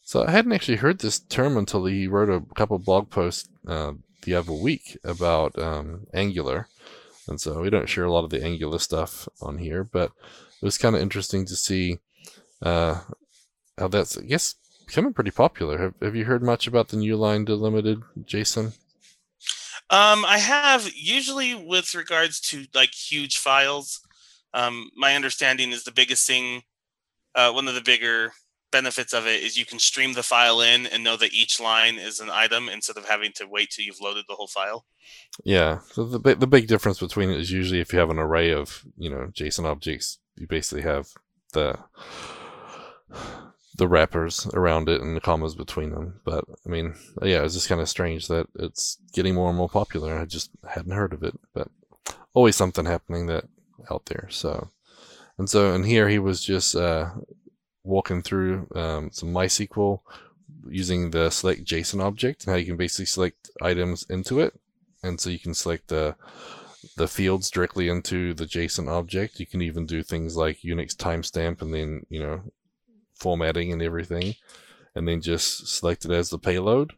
So 0.02 0.24
I 0.26 0.32
hadn't 0.32 0.54
actually 0.54 0.78
heard 0.78 0.98
this 0.98 1.20
term 1.20 1.56
until 1.56 1.84
he 1.84 2.08
wrote 2.08 2.30
a 2.30 2.42
couple 2.56 2.80
blog 2.80 3.10
posts 3.10 3.48
uh, 3.68 3.92
the 4.22 4.34
other 4.34 4.52
week 4.52 4.98
about 5.04 5.58
um, 5.58 6.06
Angular. 6.12 6.68
And 7.26 7.40
so 7.40 7.60
we 7.60 7.70
don't 7.70 7.88
share 7.88 8.04
a 8.04 8.12
lot 8.12 8.24
of 8.24 8.30
the 8.30 8.42
Angular 8.42 8.78
stuff 8.78 9.28
on 9.40 9.58
here, 9.58 9.84
but 9.84 10.12
it 10.60 10.64
was 10.64 10.78
kind 10.78 10.96
of 10.96 11.02
interesting 11.02 11.44
to 11.46 11.56
see 11.56 11.98
uh, 12.62 13.00
how 13.76 13.88
that's, 13.88 14.16
I 14.16 14.22
guess, 14.22 14.54
becoming 14.86 15.12
pretty 15.12 15.30
popular. 15.30 15.78
Have, 15.78 15.94
have 16.00 16.16
you 16.16 16.24
heard 16.24 16.42
much 16.42 16.66
about 16.66 16.88
the 16.88 16.96
new 16.96 17.16
line 17.16 17.44
delimited 17.44 18.00
JSON? 18.18 18.76
Um, 19.90 20.24
I 20.24 20.38
have 20.38 20.90
usually 20.94 21.54
with 21.54 21.94
regards 21.94 22.40
to 22.40 22.66
like 22.74 22.92
huge 22.92 23.38
files. 23.38 24.00
Um, 24.52 24.90
my 24.96 25.14
understanding 25.14 25.72
is 25.72 25.84
the 25.84 25.92
biggest 25.92 26.26
thing, 26.26 26.62
uh, 27.34 27.52
one 27.52 27.68
of 27.68 27.74
the 27.74 27.80
bigger 27.80 28.32
benefits 28.70 29.12
of 29.12 29.26
it 29.26 29.42
is 29.42 29.56
you 29.56 29.64
can 29.64 29.78
stream 29.78 30.12
the 30.12 30.22
file 30.22 30.60
in 30.60 30.86
and 30.86 31.02
know 31.02 31.16
that 31.16 31.32
each 31.32 31.60
line 31.60 31.96
is 31.96 32.20
an 32.20 32.30
item 32.30 32.68
instead 32.68 32.96
of 32.96 33.06
having 33.06 33.32
to 33.36 33.46
wait 33.46 33.70
till 33.70 33.84
you've 33.84 34.00
loaded 34.00 34.24
the 34.28 34.34
whole 34.34 34.46
file. 34.46 34.84
Yeah. 35.44 35.80
So 35.92 36.04
the 36.04 36.34
the 36.34 36.46
big 36.46 36.66
difference 36.66 36.98
between 36.98 37.30
it 37.30 37.40
is 37.40 37.50
usually 37.50 37.80
if 37.80 37.92
you 37.92 37.98
have 37.98 38.10
an 38.10 38.18
array 38.18 38.52
of 38.52 38.84
you 38.96 39.10
know 39.10 39.30
JSON 39.32 39.64
objects, 39.64 40.18
you 40.36 40.46
basically 40.46 40.82
have 40.82 41.08
the 41.52 41.78
the 43.76 43.88
wrappers 43.88 44.46
around 44.54 44.88
it 44.88 45.00
and 45.00 45.16
the 45.16 45.20
commas 45.20 45.54
between 45.54 45.92
them. 45.92 46.20
But 46.24 46.44
I 46.66 46.68
mean, 46.68 46.94
yeah, 47.22 47.44
it's 47.44 47.54
just 47.54 47.68
kind 47.68 47.80
of 47.80 47.88
strange 47.88 48.28
that 48.28 48.48
it's 48.56 48.98
getting 49.12 49.34
more 49.34 49.48
and 49.48 49.56
more 49.56 49.68
popular. 49.68 50.18
I 50.18 50.24
just 50.24 50.50
hadn't 50.68 50.92
heard 50.92 51.12
of 51.12 51.22
it, 51.22 51.38
but 51.54 51.68
always 52.34 52.56
something 52.56 52.84
happening 52.84 53.26
that 53.26 53.44
out 53.90 54.06
there. 54.06 54.28
So, 54.30 54.68
and 55.38 55.48
so, 55.48 55.72
and 55.72 55.86
here 55.86 56.08
he 56.08 56.18
was 56.18 56.42
just 56.42 56.74
uh, 56.74 57.10
walking 57.88 58.22
through 58.22 58.68
um, 58.74 59.10
some 59.10 59.30
MySQL 59.32 60.00
using 60.68 61.10
the 61.10 61.30
select 61.30 61.64
JSON 61.64 62.02
object 62.02 62.44
and 62.44 62.52
how 62.52 62.58
you 62.58 62.66
can 62.66 62.76
basically 62.76 63.06
select 63.06 63.50
items 63.62 64.04
into 64.08 64.40
it, 64.40 64.54
and 65.02 65.20
so 65.20 65.30
you 65.30 65.38
can 65.38 65.54
select 65.54 65.88
the 65.88 66.14
the 66.96 67.08
fields 67.08 67.50
directly 67.50 67.88
into 67.88 68.34
the 68.34 68.44
JSON 68.44 68.88
object. 68.88 69.40
You 69.40 69.46
can 69.46 69.62
even 69.62 69.86
do 69.86 70.02
things 70.02 70.36
like 70.36 70.60
Unix 70.60 70.94
timestamp 70.94 71.62
and 71.62 71.72
then 71.74 72.06
you 72.08 72.20
know 72.20 72.42
formatting 73.14 73.72
and 73.72 73.82
everything, 73.82 74.34
and 74.94 75.08
then 75.08 75.20
just 75.20 75.66
select 75.68 76.04
it 76.04 76.10
as 76.10 76.30
the 76.30 76.38
payload. 76.38 76.92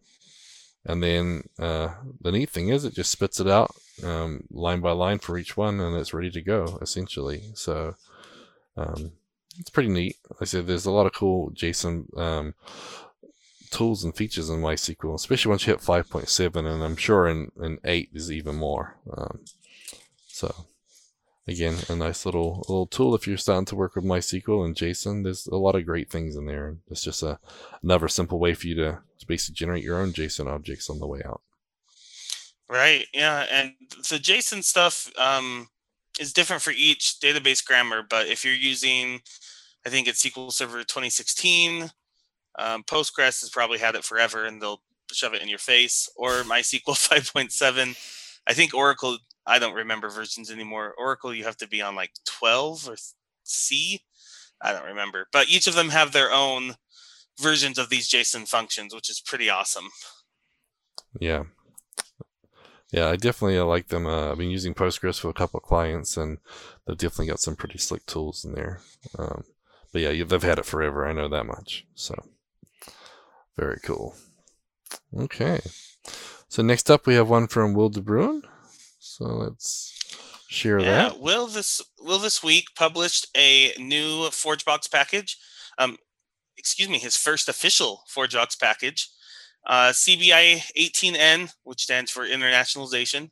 And 0.84 1.02
then 1.02 1.42
uh, 1.58 1.90
the 2.20 2.32
neat 2.32 2.50
thing 2.50 2.70
is 2.70 2.84
it 2.84 2.94
just 2.94 3.12
spits 3.12 3.38
it 3.38 3.46
out 3.46 3.74
um, 4.02 4.44
line 4.50 4.80
by 4.80 4.92
line 4.92 5.18
for 5.18 5.38
each 5.38 5.56
one, 5.56 5.80
and 5.80 5.96
it's 5.96 6.14
ready 6.14 6.30
to 6.30 6.42
go 6.42 6.78
essentially. 6.82 7.52
So 7.54 7.94
um, 8.76 9.12
it's 9.58 9.70
pretty 9.70 9.88
neat. 9.88 10.16
I 10.40 10.44
said 10.44 10.66
there's 10.66 10.86
a 10.86 10.90
lot 10.90 11.06
of 11.06 11.12
cool 11.12 11.50
JSON 11.52 12.16
um, 12.18 12.54
tools 13.70 14.04
and 14.04 14.14
features 14.14 14.50
in 14.50 14.60
MySQL, 14.60 15.14
especially 15.14 15.50
once 15.50 15.66
you 15.66 15.72
hit 15.72 15.82
5.7, 15.82 16.56
and 16.56 16.82
I'm 16.82 16.96
sure 16.96 17.28
in, 17.28 17.50
in 17.60 17.78
8 17.84 18.10
is 18.14 18.30
even 18.30 18.56
more. 18.56 18.96
Um, 19.16 19.40
so 20.26 20.66
again, 21.46 21.76
a 21.88 21.96
nice 21.96 22.24
little 22.24 22.64
little 22.68 22.86
tool 22.86 23.14
if 23.14 23.26
you're 23.26 23.36
starting 23.36 23.66
to 23.66 23.76
work 23.76 23.96
with 23.96 24.04
MySQL 24.04 24.64
and 24.64 24.74
JSON. 24.74 25.24
There's 25.24 25.46
a 25.46 25.56
lot 25.56 25.76
of 25.76 25.86
great 25.86 26.10
things 26.10 26.36
in 26.36 26.46
there. 26.46 26.76
It's 26.90 27.02
just 27.02 27.22
a 27.22 27.38
another 27.82 28.08
simple 28.08 28.38
way 28.38 28.54
for 28.54 28.66
you 28.66 28.74
to 28.76 28.98
basically 29.26 29.54
generate 29.56 29.84
your 29.84 30.00
own 30.00 30.12
JSON 30.12 30.46
objects 30.46 30.88
on 30.88 30.98
the 30.98 31.06
way 31.06 31.22
out. 31.24 31.42
Right. 32.68 33.06
Yeah, 33.12 33.46
and 33.50 33.74
the 33.90 34.16
JSON 34.16 34.62
stuff 34.62 35.10
um, 35.18 35.68
is 36.20 36.32
different 36.32 36.62
for 36.62 36.72
each 36.76 37.16
database 37.22 37.64
grammar. 37.64 38.02
But 38.08 38.28
if 38.28 38.44
you're 38.44 38.54
using, 38.54 39.20
I 39.84 39.88
think 39.88 40.06
it's 40.06 40.24
SQL 40.24 40.52
Server 40.52 40.78
2016, 40.78 41.90
um, 42.58 42.84
Postgres 42.84 43.40
has 43.40 43.50
probably 43.50 43.78
had 43.78 43.94
it 43.94 44.04
forever, 44.04 44.44
and 44.44 44.60
they'll 44.60 44.82
shove 45.10 45.34
it 45.34 45.42
in 45.42 45.48
your 45.48 45.58
face. 45.58 46.08
Or 46.16 46.42
MySQL 46.42 46.82
5.7. 46.84 47.96
I 48.46 48.52
think 48.52 48.74
Oracle 48.74 49.18
I 49.46 49.58
don't 49.58 49.74
remember 49.74 50.08
versions 50.08 50.50
anymore. 50.50 50.94
Oracle, 50.96 51.34
you 51.34 51.44
have 51.44 51.56
to 51.58 51.68
be 51.68 51.82
on 51.82 51.96
like 51.96 52.12
12 52.24 52.88
or 52.88 52.96
C. 53.42 54.02
I 54.62 54.72
don't 54.72 54.84
remember, 54.84 55.26
but 55.32 55.48
each 55.48 55.66
of 55.66 55.74
them 55.74 55.88
have 55.88 56.12
their 56.12 56.30
own 56.30 56.76
versions 57.40 57.78
of 57.78 57.88
these 57.88 58.08
JSON 58.08 58.46
functions, 58.46 58.94
which 58.94 59.08
is 59.08 59.20
pretty 59.20 59.48
awesome. 59.48 59.88
Yeah. 61.18 61.44
Yeah, 62.92 63.08
I 63.08 63.16
definitely 63.16 63.58
uh, 63.58 63.64
like 63.64 63.88
them. 63.88 64.06
Uh, 64.06 64.32
I've 64.32 64.38
been 64.38 64.50
using 64.50 64.74
Postgres 64.74 65.20
for 65.20 65.28
a 65.28 65.34
couple 65.34 65.58
of 65.58 65.64
clients, 65.64 66.16
and 66.16 66.38
they've 66.86 66.96
definitely 66.96 67.28
got 67.28 67.40
some 67.40 67.54
pretty 67.54 67.78
slick 67.78 68.04
tools 68.06 68.44
in 68.44 68.52
there. 68.52 68.80
Um, 69.18 69.44
but 69.92 70.02
yeah, 70.02 70.24
they've 70.24 70.42
had 70.42 70.58
it 70.58 70.66
forever. 70.66 71.06
I 71.06 71.12
know 71.12 71.28
that 71.28 71.46
much. 71.46 71.86
So 71.94 72.14
very 73.56 73.78
cool. 73.84 74.16
Okay. 75.16 75.60
So 76.48 76.62
next 76.62 76.90
up, 76.90 77.06
we 77.06 77.14
have 77.14 77.28
one 77.28 77.46
from 77.46 77.74
Will 77.74 77.90
DeBruin. 77.90 78.42
So 78.98 79.24
let's 79.24 79.96
share 80.48 80.80
yeah, 80.80 81.10
that. 81.10 81.20
Will 81.20 81.46
this 81.46 81.80
Will 82.00 82.18
this 82.18 82.42
week 82.42 82.74
published 82.74 83.28
a 83.36 83.72
new 83.78 84.28
ForgeBox 84.30 84.90
package? 84.90 85.38
Um, 85.78 85.96
excuse 86.56 86.88
me, 86.88 86.98
his 86.98 87.16
first 87.16 87.48
official 87.48 88.02
ForgeBox 88.12 88.58
package. 88.58 89.10
Uh, 89.66 89.90
CBI 89.90 90.62
18N, 90.76 91.52
which 91.64 91.82
stands 91.82 92.10
for 92.10 92.26
Internationalization, 92.26 93.30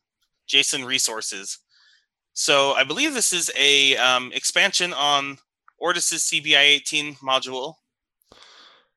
JSON 0.48 0.86
Resources. 0.86 1.58
So 2.34 2.72
I 2.72 2.84
believe 2.84 3.14
this 3.14 3.32
is 3.32 3.50
a 3.58 3.96
um, 3.96 4.30
expansion 4.32 4.92
on 4.92 5.38
Ortus's 5.82 6.22
CBI 6.30 6.56
18 6.56 7.14
module 7.16 7.74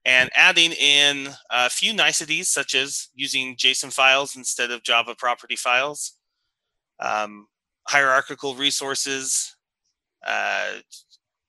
and 0.06 0.30
adding 0.36 0.72
in 0.72 1.30
a 1.50 1.70
few 1.70 1.94
niceties 1.94 2.50
such 2.50 2.76
as 2.76 3.10
using 3.14 3.56
JSON 3.56 3.94
files 3.94 4.36
instead 4.36 4.72
of 4.72 4.84
Java 4.84 5.16
property 5.16 5.56
files, 5.56 6.14
um, 7.00 7.48
hierarchical 7.88 8.56
resources, 8.56 9.56
uh, 10.26 10.74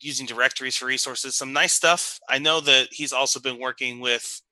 using 0.01 0.27
directories 0.27 0.77
for 0.77 0.87
resources, 0.87 1.35
some 1.35 1.53
nice 1.53 1.73
stuff. 1.73 2.19
I 2.29 2.39
know 2.39 2.61
that 2.61 2.89
he's 2.91 3.13
also 3.13 3.41
been 3.41 3.59
working 3.59 4.01
with 4.01 4.43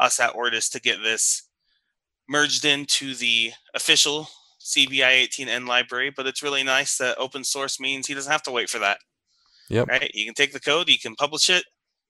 us 0.00 0.18
at 0.18 0.34
Ortus 0.34 0.70
to 0.72 0.80
get 0.80 1.02
this 1.02 1.48
merged 2.28 2.64
into 2.64 3.14
the 3.14 3.52
official 3.74 4.28
CBI 4.60 5.28
18N 5.28 5.66
library, 5.66 6.10
but 6.14 6.26
it's 6.26 6.42
really 6.42 6.62
nice 6.62 6.98
that 6.98 7.18
open 7.18 7.44
source 7.44 7.80
means 7.80 8.06
he 8.06 8.14
doesn't 8.14 8.30
have 8.30 8.42
to 8.44 8.50
wait 8.50 8.70
for 8.70 8.78
that. 8.78 8.98
Yep. 9.68 9.88
Right? 9.88 10.10
You 10.14 10.24
can 10.24 10.34
take 10.34 10.52
the 10.52 10.60
code, 10.60 10.88
you 10.88 10.98
can 10.98 11.14
publish 11.14 11.48
it. 11.48 11.64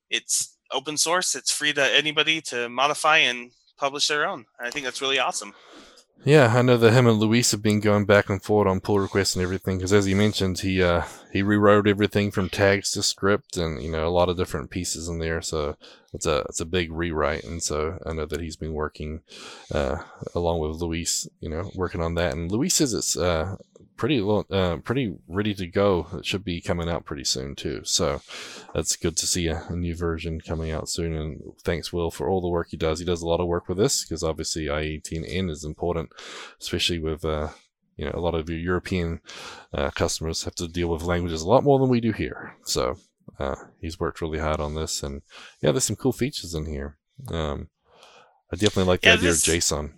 It's 0.09 0.57
open 0.72 0.96
source. 0.96 1.35
It's 1.35 1.53
free 1.53 1.72
to 1.72 1.96
anybody 1.96 2.40
to 2.42 2.68
modify 2.68 3.18
and 3.18 3.53
publish 3.76 4.09
their 4.09 4.26
own. 4.26 4.46
I 4.61 4.70
think 4.70 4.85
that's 4.85 5.00
really 5.00 5.18
awesome. 5.18 5.55
Yeah, 6.24 6.53
I 6.55 6.61
know 6.61 6.76
that 6.76 6.92
him 6.92 7.07
and 7.07 7.18
Luis 7.18 7.50
have 7.53 7.62
been 7.62 7.81
going 7.81 8.05
back 8.05 8.29
and 8.29 8.42
forth 8.42 8.68
on 8.68 8.81
pull 8.81 8.98
requests 8.98 9.35
and 9.35 9.42
everything. 9.42 9.79
Because 9.79 9.92
as 9.92 10.05
he 10.05 10.12
mentioned, 10.12 10.59
he 10.59 10.83
uh, 10.83 11.05
he 11.33 11.42
rewrote 11.42 11.88
everything 11.88 12.31
from 12.31 12.50
tags 12.50 12.90
to 12.90 13.03
script, 13.03 13.57
and 13.57 13.83
you 13.83 13.90
know 13.90 14.07
a 14.07 14.11
lot 14.11 14.29
of 14.29 14.37
different 14.37 14.70
pieces 14.70 15.09
in 15.09 15.18
there. 15.18 15.40
So 15.40 15.76
it's 16.12 16.26
a 16.26 16.38
it's 16.48 16.60
a 16.60 16.66
big 16.66 16.90
rewrite, 16.92 17.44
and 17.44 17.62
so 17.62 17.98
I 18.04 18.12
know 18.12 18.26
that 18.26 18.40
he's 18.40 18.56
been 18.56 18.72
working 18.72 19.20
uh, 19.72 19.98
along 20.34 20.58
with 20.60 20.80
Luis, 20.80 21.28
you 21.40 21.48
know, 21.48 21.70
working 21.74 22.02
on 22.02 22.14
that. 22.14 22.32
And 22.34 22.50
Luis 22.50 22.74
says 22.74 22.92
it's 22.92 23.16
uh, 23.16 23.56
pretty 24.00 24.20
uh, 24.50 24.78
pretty 24.78 25.14
ready 25.28 25.54
to 25.54 25.66
go. 25.66 26.06
It 26.14 26.26
should 26.26 26.42
be 26.42 26.60
coming 26.60 26.88
out 26.88 27.04
pretty 27.04 27.24
soon 27.24 27.54
too. 27.54 27.82
So 27.84 28.22
that's 28.74 28.96
good 28.96 29.16
to 29.18 29.26
see 29.26 29.46
a, 29.46 29.62
a, 29.68 29.76
new 29.76 29.94
version 29.94 30.40
coming 30.40 30.70
out 30.70 30.88
soon. 30.88 31.14
And 31.14 31.42
thanks 31.62 31.92
Will 31.92 32.10
for 32.10 32.28
all 32.28 32.40
the 32.40 32.48
work 32.48 32.68
he 32.70 32.78
does. 32.78 32.98
He 32.98 33.04
does 33.04 33.22
a 33.22 33.28
lot 33.28 33.40
of 33.40 33.46
work 33.46 33.68
with 33.68 33.76
this 33.76 34.02
because 34.02 34.24
obviously 34.24 34.64
IE18N 34.64 35.50
is 35.50 35.64
important, 35.64 36.10
especially 36.60 36.98
with 36.98 37.24
uh, 37.24 37.50
you 37.96 38.06
know 38.06 38.12
a 38.14 38.20
lot 38.20 38.34
of 38.34 38.48
your 38.48 38.58
European 38.58 39.20
uh, 39.74 39.90
customers 39.90 40.44
have 40.44 40.54
to 40.56 40.66
deal 40.66 40.88
with 40.88 41.02
languages 41.02 41.42
a 41.42 41.48
lot 41.48 41.62
more 41.62 41.78
than 41.78 41.90
we 41.90 42.00
do 42.00 42.12
here. 42.12 42.56
So 42.64 42.96
uh, 43.40 43.57
he's 43.81 43.98
worked 43.98 44.20
really 44.20 44.38
hard 44.38 44.61
on 44.61 44.74
this, 44.74 45.03
and 45.03 45.22
yeah, 45.62 45.72
there's 45.72 45.85
some 45.85 45.96
cool 45.96 46.12
features 46.12 46.55
in 46.55 46.66
here. 46.66 46.98
Um, 47.29 47.68
I 48.53 48.57
definitely 48.57 48.85
like 48.85 49.00
the 49.00 49.09
yeah, 49.09 49.14
idea 49.14 49.31
this... 49.31 49.48
of 49.48 49.55
JSON. 49.55 49.92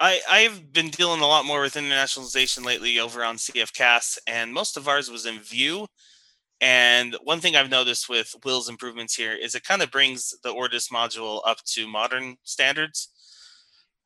I, 0.00 0.20
I've 0.30 0.72
been 0.72 0.88
dealing 0.88 1.20
a 1.20 1.26
lot 1.26 1.44
more 1.44 1.60
with 1.60 1.74
internationalization 1.74 2.64
lately 2.64 2.98
over 2.98 3.22
on 3.22 3.36
CFCast, 3.36 4.18
and 4.26 4.54
most 4.54 4.78
of 4.78 4.88
ours 4.88 5.10
was 5.10 5.26
in 5.26 5.40
Vue. 5.40 5.86
And 6.62 7.16
one 7.22 7.40
thing 7.40 7.54
I've 7.56 7.70
noticed 7.70 8.08
with 8.08 8.34
Will's 8.44 8.70
improvements 8.70 9.14
here 9.14 9.32
is 9.32 9.54
it 9.54 9.64
kind 9.64 9.82
of 9.82 9.90
brings 9.90 10.34
the 10.42 10.54
Ortus 10.54 10.90
module 10.90 11.42
up 11.46 11.58
to 11.72 11.86
modern 11.86 12.36
standards. 12.44 13.10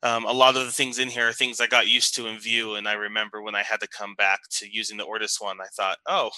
Um, 0.03 0.25
a 0.25 0.33
lot 0.33 0.57
of 0.57 0.65
the 0.65 0.71
things 0.71 0.99
in 0.99 1.09
here 1.09 1.29
are 1.29 1.33
things 1.33 1.61
I 1.61 1.67
got 1.67 1.87
used 1.87 2.13
to 2.15 2.27
in 2.27 2.39
Vue, 2.39 2.75
and 2.75 2.87
I 2.87 2.93
remember 2.93 3.41
when 3.41 3.55
I 3.55 3.63
had 3.63 3.79
to 3.79 3.87
come 3.87 4.15
back 4.15 4.41
to 4.51 4.67
using 4.69 4.97
the 4.97 5.05
Ortus 5.05 5.41
one, 5.41 5.59
I 5.61 5.67
thought, 5.75 5.97
oh, 6.07 6.31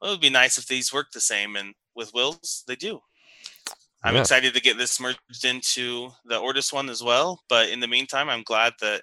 well, 0.00 0.10
it 0.10 0.14
would 0.14 0.20
be 0.20 0.30
nice 0.30 0.58
if 0.58 0.66
these 0.66 0.92
worked 0.92 1.14
the 1.14 1.20
same. 1.20 1.56
And 1.56 1.74
with 1.94 2.12
Will's, 2.14 2.64
they 2.66 2.76
do. 2.76 3.00
I'm 4.04 4.14
yeah. 4.14 4.20
excited 4.20 4.54
to 4.54 4.60
get 4.60 4.78
this 4.78 5.00
merged 5.00 5.44
into 5.44 6.10
the 6.24 6.36
Ortus 6.36 6.72
one 6.72 6.88
as 6.88 7.02
well. 7.02 7.42
But 7.48 7.68
in 7.68 7.80
the 7.80 7.88
meantime, 7.88 8.28
I'm 8.28 8.42
glad 8.42 8.74
that 8.80 9.02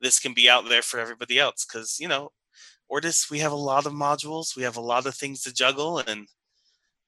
this 0.00 0.20
can 0.20 0.34
be 0.34 0.48
out 0.48 0.68
there 0.68 0.82
for 0.82 1.00
everybody 1.00 1.38
else 1.38 1.66
because, 1.66 1.98
you 1.98 2.06
know, 2.06 2.30
Ortus, 2.90 3.30
we 3.30 3.40
have 3.40 3.52
a 3.52 3.56
lot 3.56 3.86
of 3.86 3.92
modules, 3.92 4.56
we 4.56 4.62
have 4.62 4.76
a 4.76 4.80
lot 4.80 5.06
of 5.06 5.14
things 5.14 5.42
to 5.42 5.52
juggle. 5.52 5.98
And 5.98 6.28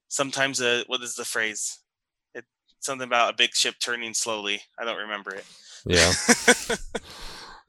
sometimes, 0.09 0.61
uh, 0.61 0.83
what 0.88 1.03
is 1.03 1.14
the 1.14 1.24
phrase? 1.24 1.79
It, 2.35 2.44
something 2.81 3.07
about 3.07 3.35
a 3.35 3.37
big 3.37 3.55
ship 3.55 3.77
turning 3.81 4.14
slowly. 4.14 4.61
I 4.79 4.85
don't 4.85 4.98
remember 4.98 5.35
it. 5.35 5.44
Yeah. 5.87 6.12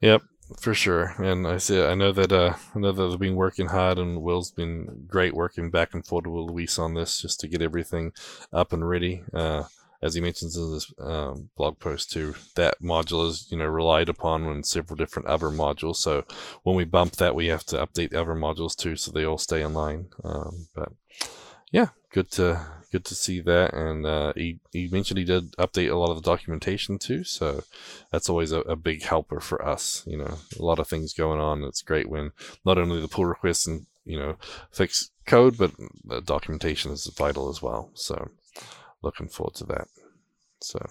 yep 0.00 0.22
for 0.58 0.74
sure. 0.74 1.14
And 1.18 1.46
I 1.46 1.58
see, 1.58 1.82
I 1.82 1.94
know 1.94 2.12
that 2.12 2.32
uh, 2.32 2.54
I 2.74 2.78
know 2.78 2.92
that 2.92 3.08
they've 3.08 3.18
been 3.18 3.36
working 3.36 3.68
hard, 3.68 3.98
and 3.98 4.22
Will's 4.22 4.50
been 4.50 5.04
great 5.06 5.34
working 5.34 5.70
back 5.70 5.94
and 5.94 6.06
forth 6.06 6.26
with 6.26 6.50
Luis 6.50 6.78
on 6.78 6.94
this 6.94 7.20
just 7.20 7.40
to 7.40 7.48
get 7.48 7.62
everything 7.62 8.12
up 8.52 8.72
and 8.72 8.88
ready. 8.88 9.22
Uh, 9.32 9.64
as 10.02 10.14
he 10.14 10.20
mentions 10.20 10.56
in 10.56 10.72
this 10.72 10.92
um, 10.98 11.50
blog 11.56 11.78
post 11.78 12.10
too, 12.10 12.34
that 12.54 12.80
module 12.82 13.28
is 13.28 13.48
you 13.50 13.58
know 13.58 13.66
relied 13.66 14.08
upon 14.08 14.46
in 14.46 14.62
several 14.64 14.96
different 14.96 15.28
other 15.28 15.48
modules. 15.48 15.96
So 15.96 16.24
when 16.62 16.76
we 16.76 16.84
bump 16.84 17.16
that, 17.16 17.34
we 17.34 17.48
have 17.48 17.64
to 17.66 17.76
update 17.76 18.10
the 18.10 18.20
other 18.20 18.34
modules 18.34 18.74
too, 18.74 18.96
so 18.96 19.10
they 19.10 19.24
all 19.24 19.38
stay 19.38 19.62
in 19.62 19.74
line. 19.74 20.06
Um, 20.24 20.68
but 20.74 20.92
yeah, 21.70 21.88
good 22.10 22.30
to 22.32 22.66
good 22.90 23.04
to 23.04 23.14
see 23.14 23.40
that. 23.40 23.72
And 23.72 24.04
uh, 24.04 24.32
he 24.34 24.60
he 24.72 24.88
mentioned 24.88 25.18
he 25.18 25.24
did 25.24 25.52
update 25.52 25.90
a 25.90 25.96
lot 25.96 26.10
of 26.10 26.16
the 26.16 26.30
documentation 26.30 26.98
too, 26.98 27.24
so 27.24 27.62
that's 28.10 28.28
always 28.28 28.52
a, 28.52 28.60
a, 28.60 28.76
big 28.76 29.02
helper 29.02 29.40
for 29.40 29.64
us. 29.66 30.02
You 30.06 30.18
know, 30.18 30.38
a 30.58 30.62
lot 30.62 30.78
of 30.78 30.88
things 30.88 31.12
going 31.12 31.40
on. 31.40 31.64
It's 31.64 31.82
great 31.82 32.08
when 32.08 32.32
not 32.64 32.78
only 32.78 33.00
the 33.00 33.08
pull 33.08 33.26
requests 33.26 33.66
and 33.66 33.86
you 34.04 34.18
know 34.18 34.36
fix 34.70 35.10
code, 35.26 35.56
but 35.56 35.72
the 36.04 36.20
documentation 36.20 36.92
is 36.92 37.06
vital 37.06 37.48
as 37.48 37.62
well. 37.62 37.90
So 37.94 38.30
looking 39.02 39.28
forward 39.28 39.54
to 39.56 39.64
that. 39.66 39.88
So 40.60 40.84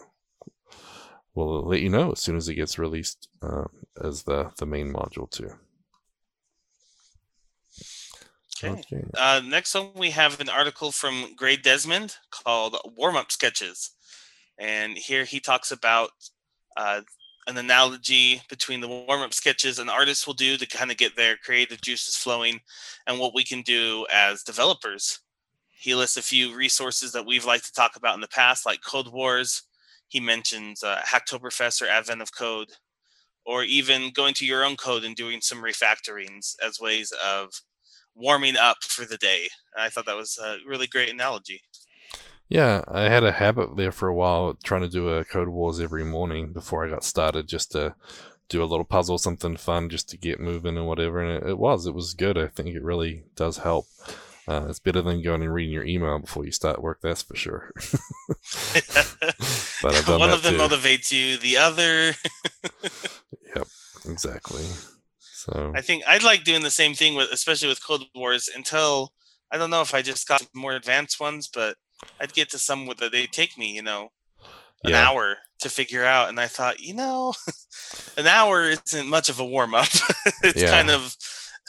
we'll 1.36 1.64
let 1.64 1.82
you 1.82 1.90
know 1.90 2.14
as 2.14 2.20
soon 2.20 2.38
as 2.38 2.48
it 2.48 2.56
gets 2.56 2.80
released 2.80 3.28
uh, 3.42 3.66
as 4.02 4.24
the 4.24 4.52
the 4.58 4.66
main 4.66 4.94
module 4.94 5.30
too. 5.30 5.52
Okay. 8.64 8.82
okay. 8.94 9.04
Uh, 9.18 9.42
next 9.46 9.74
one, 9.74 9.92
we 9.96 10.12
have 10.12 10.40
an 10.40 10.50
article 10.50 10.92
from 10.92 11.34
Gray 11.36 11.56
Desmond 11.56 12.16
called 12.32 12.78
Warm 12.98 13.16
Up 13.16 13.32
Sketches. 13.32 13.92
And 14.60 14.98
here 14.98 15.24
he 15.24 15.40
talks 15.40 15.72
about 15.72 16.12
uh, 16.76 17.02
an 17.48 17.58
analogy 17.58 18.42
between 18.50 18.80
the 18.80 18.88
warm 18.88 19.22
up 19.22 19.34
sketches 19.34 19.80
an 19.80 19.90
artist 19.90 20.28
will 20.28 20.34
do 20.34 20.56
to 20.58 20.68
kind 20.68 20.92
of 20.92 20.98
get 20.98 21.16
their 21.16 21.36
creative 21.38 21.82
juices 21.82 22.16
flowing 22.16 22.60
and 23.08 23.20
what 23.20 23.34
we 23.34 23.44
can 23.44 23.62
do 23.62 24.06
as 24.12 24.44
developers. 24.44 25.20
He 25.70 25.96
lists 25.96 26.18
a 26.18 26.22
few 26.22 26.56
resources 26.56 27.12
that 27.14 27.26
we've 27.26 27.46
liked 27.46 27.66
to 27.66 27.74
talk 27.74 27.96
about 27.96 28.16
in 28.16 28.22
the 28.22 28.28
past, 28.28 28.66
like 28.66 28.82
Code 28.84 29.08
Wars. 29.08 29.64
He 30.10 30.20
mentions 30.20 30.84
uh, 30.84 31.02
Hacktoberfest 31.08 31.82
or 31.82 31.88
Advent 31.88 32.22
of 32.22 32.36
Code, 32.36 32.70
or 33.46 33.64
even 33.64 34.12
going 34.12 34.34
to 34.36 34.46
your 34.46 34.66
own 34.66 34.76
code 34.76 35.04
and 35.04 35.16
doing 35.16 35.40
some 35.42 35.64
refactorings 35.64 36.56
as 36.66 36.80
ways 36.80 37.14
of 37.26 37.50
warming 38.20 38.58
up 38.58 38.84
for 38.84 39.06
the 39.06 39.18
day. 39.18 39.50
I 39.78 39.90
thought 39.90 40.06
that 40.06 40.18
was 40.18 40.38
a 40.38 40.58
really 40.68 40.88
great 40.88 41.10
analogy. 41.10 41.62
Yeah, 42.50 42.84
I 42.88 43.04
had 43.04 43.24
a 43.24 43.32
habit 43.32 43.78
there 43.78 43.92
for 43.92 44.08
a 44.08 44.16
while 44.16 44.56
trying 44.64 44.82
to 44.82 44.90
do 44.90 45.10
a 45.10 45.24
Code 45.24 45.50
Wars 45.50 45.80
every 45.80 46.04
morning 46.04 46.52
before 46.52 46.86
I 46.86 46.90
got 46.90 47.04
started 47.04 47.48
just 47.48 47.72
to 47.74 47.96
do 48.50 48.64
a 48.64 48.66
little 48.66 48.86
puzzle, 48.86 49.20
something 49.20 49.56
fun 49.56 49.90
just 49.90 50.10
to 50.10 50.18
get 50.18 50.40
moving 50.40 50.76
and 50.76 50.88
whatever. 50.88 51.22
And 51.22 51.44
it, 51.44 51.50
it 51.52 51.58
was, 51.60 51.86
it 51.86 51.94
was 51.94 52.16
good. 52.16 52.38
I 52.38 52.48
think 52.48 52.70
it 52.70 52.84
really 52.84 53.24
does 53.36 53.60
help. 53.60 53.86
Uh, 54.48 54.66
it's 54.68 54.80
better 54.80 55.04
than 55.04 55.22
going 55.22 55.44
and 55.44 55.54
reading 55.54 55.72
your 55.72 55.86
email 55.86 56.18
before 56.18 56.44
you 56.44 56.52
start 56.52 56.82
work, 56.82 57.00
that's 57.04 57.22
for 57.22 57.36
sure. 57.36 57.72
but 59.84 60.08
One 60.08 60.32
of 60.32 60.42
them 60.42 60.56
too. 60.56 60.60
motivates 60.60 61.12
you, 61.12 61.38
the 61.38 61.58
other. 61.58 62.16
yep, 63.56 63.68
exactly. 64.06 64.66
So 65.40 65.72
I 65.76 65.82
think 65.82 66.04
I'd 66.08 66.24
like 66.24 66.44
doing 66.44 66.64
the 66.64 66.70
same 66.70 66.94
thing 66.94 67.16
with, 67.16 67.32
especially 67.32 67.70
with 67.70 67.86
Code 67.86 68.04
Wars, 68.14 68.50
until 68.54 69.14
I 69.52 69.58
don't 69.58 69.70
know 69.70 69.82
if 69.82 69.94
I 69.94 70.02
just 70.02 70.28
got 70.28 70.46
more 70.54 70.74
advanced 70.74 71.20
ones, 71.20 71.48
but 71.48 71.78
I'd 72.20 72.34
get 72.34 72.50
to 72.52 72.60
some 72.60 72.90
that 73.00 73.12
they 73.12 73.26
take 73.26 73.58
me, 73.58 73.74
you 73.74 73.82
know, 73.82 74.10
an 74.84 74.92
yeah. 74.92 75.10
hour 75.10 75.38
to 75.60 75.70
figure 75.70 76.04
out, 76.04 76.30
and 76.30 76.40
I 76.40 76.48
thought, 76.48 76.82
you 76.82 76.94
know, 76.94 77.34
an 78.18 78.28
hour 78.28 78.70
isn't 78.70 79.08
much 79.08 79.30
of 79.30 79.40
a 79.40 79.46
warm 79.46 79.74
up. 79.74 79.88
it's 80.44 80.62
yeah. 80.62 80.72
kind 80.72 80.90
of 80.90 81.16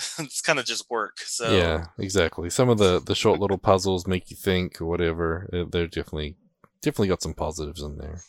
it's 0.19 0.41
kind 0.41 0.59
of 0.59 0.65
just 0.65 0.91
work. 0.91 1.19
So 1.21 1.57
yeah, 1.57 1.87
exactly. 1.99 2.51
Some 2.51 2.69
of 2.69 2.79
the 2.79 3.01
the 3.01 3.15
short 3.15 3.39
little 3.39 3.59
puzzles 3.59 4.07
make 4.07 4.31
you 4.31 4.37
think 4.37 4.81
or 4.81 4.87
whatever. 4.87 5.49
Uh, 5.53 5.65
they're 5.71 5.87
definitely 5.87 6.37
definitely 6.83 7.09
got 7.09 7.23
some 7.23 7.35
positives 7.35 7.83
in 7.83 7.99
there. 7.99 8.21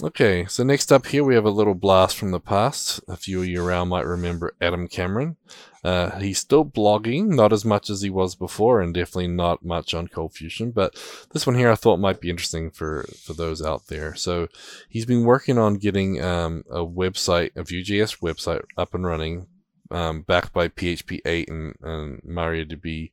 Okay, 0.00 0.46
so 0.46 0.64
next 0.64 0.90
up 0.90 1.06
here 1.06 1.22
we 1.22 1.34
have 1.34 1.44
a 1.44 1.50
little 1.50 1.74
blast 1.74 2.16
from 2.16 2.30
the 2.30 2.40
past. 2.40 3.00
A 3.08 3.16
few 3.16 3.40
of 3.40 3.46
you 3.46 3.62
around 3.62 3.88
might 3.88 4.06
remember 4.06 4.54
Adam 4.58 4.88
Cameron. 4.88 5.36
Uh, 5.84 6.18
he's 6.18 6.38
still 6.38 6.64
blogging, 6.64 7.26
not 7.26 7.52
as 7.52 7.64
much 7.64 7.90
as 7.90 8.00
he 8.00 8.08
was 8.08 8.34
before, 8.34 8.80
and 8.80 8.94
definitely 8.94 9.26
not 9.26 9.64
much 9.64 9.92
on 9.92 10.08
Cold 10.08 10.32
Fusion. 10.32 10.70
But 10.70 10.94
this 11.32 11.46
one 11.46 11.56
here 11.56 11.70
I 11.70 11.74
thought 11.74 11.98
might 11.98 12.20
be 12.20 12.30
interesting 12.30 12.70
for, 12.70 13.04
for 13.22 13.34
those 13.34 13.60
out 13.60 13.88
there. 13.88 14.14
So 14.14 14.48
he's 14.88 15.04
been 15.04 15.24
working 15.24 15.58
on 15.58 15.74
getting 15.74 16.22
um, 16.22 16.64
a 16.70 16.86
website, 16.86 17.50
a 17.54 17.62
Vue.js 17.62 18.20
website, 18.20 18.62
up 18.78 18.94
and 18.94 19.04
running, 19.04 19.46
um, 19.90 20.22
backed 20.22 20.54
by 20.54 20.68
PHP 20.68 21.20
8 21.26 21.48
and, 21.50 21.74
and 21.82 22.22
MariaDB, 22.22 23.10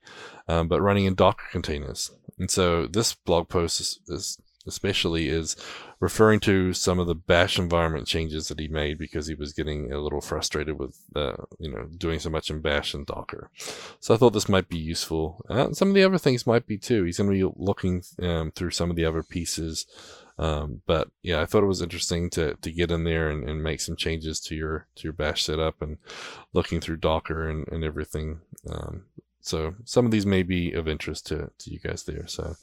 um, 0.47 0.69
but 0.69 0.81
running 0.81 1.05
in 1.05 1.15
Docker 1.15 1.45
containers. 1.51 2.11
And 2.37 2.49
so 2.49 2.87
this 2.87 3.15
blog 3.15 3.49
post 3.49 3.81
is, 3.81 3.99
is 4.07 4.37
especially 4.67 5.29
is 5.29 5.55
referring 5.99 6.39
to 6.39 6.73
some 6.73 6.99
of 6.99 7.07
the 7.07 7.15
bash 7.15 7.57
environment 7.57 8.07
changes 8.07 8.47
that 8.47 8.59
he 8.59 8.67
made 8.67 8.97
because 8.97 9.27
he 9.27 9.35
was 9.35 9.53
getting 9.53 9.91
a 9.91 9.99
little 9.99 10.21
frustrated 10.21 10.77
with 10.77 10.97
uh, 11.15 11.35
you 11.59 11.71
know 11.71 11.87
doing 11.97 12.19
so 12.19 12.29
much 12.29 12.49
in 12.49 12.61
bash 12.61 12.93
and 12.93 13.05
docker. 13.05 13.49
So 13.99 14.13
i 14.13 14.17
thought 14.17 14.33
this 14.33 14.49
might 14.49 14.69
be 14.69 14.77
useful. 14.77 15.43
Uh, 15.49 15.71
some 15.71 15.89
of 15.89 15.95
the 15.95 16.03
other 16.03 16.17
things 16.17 16.47
might 16.47 16.65
be 16.65 16.77
too. 16.77 17.03
He's 17.03 17.17
going 17.17 17.29
to 17.29 17.49
be 17.49 17.53
looking 17.57 18.03
um, 18.21 18.51
through 18.51 18.71
some 18.71 18.89
of 18.89 18.95
the 18.95 19.05
other 19.05 19.23
pieces. 19.23 19.85
Um, 20.37 20.83
but 20.85 21.09
yeah 21.21 21.41
i 21.41 21.45
thought 21.45 21.63
it 21.63 21.67
was 21.67 21.81
interesting 21.81 22.29
to, 22.29 22.55
to 22.61 22.71
get 22.71 22.91
in 22.91 23.03
there 23.03 23.29
and, 23.29 23.49
and 23.49 23.61
make 23.61 23.81
some 23.81 23.97
changes 23.97 24.39
to 24.39 24.55
your 24.55 24.87
to 24.95 25.03
your 25.03 25.11
bash 25.11 25.43
setup 25.43 25.81
and 25.81 25.97
looking 26.53 26.79
through 26.79 26.95
docker 26.97 27.49
and, 27.49 27.67
and 27.67 27.83
everything. 27.83 28.39
Um, 28.69 29.03
so 29.41 29.75
some 29.85 30.05
of 30.05 30.11
these 30.11 30.25
may 30.25 30.43
be 30.43 30.73
of 30.73 30.87
interest 30.87 31.27
to, 31.27 31.49
to 31.57 31.71
you 31.71 31.79
guys 31.79 32.03
there. 32.03 32.27
So 32.27 32.55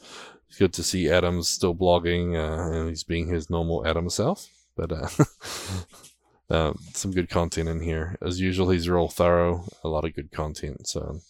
it's 0.48 0.58
good 0.58 0.72
to 0.74 0.82
see 0.82 1.10
Adam's 1.10 1.48
still 1.48 1.74
blogging 1.74 2.34
uh, 2.34 2.76
and 2.76 2.88
he's 2.88 3.04
being 3.04 3.28
his 3.28 3.50
normal 3.50 3.86
Adam 3.86 4.10
self. 4.10 4.48
But 4.76 4.92
uh, 4.92 5.08
uh, 6.50 6.72
some 6.92 7.12
good 7.12 7.30
content 7.30 7.68
in 7.68 7.80
here. 7.80 8.18
As 8.20 8.40
usual, 8.40 8.70
he's 8.70 8.88
real 8.88 9.08
thorough. 9.08 9.66
A 9.82 9.88
lot 9.88 10.04
of 10.04 10.14
good 10.14 10.30
content. 10.30 10.86
So 10.86 11.20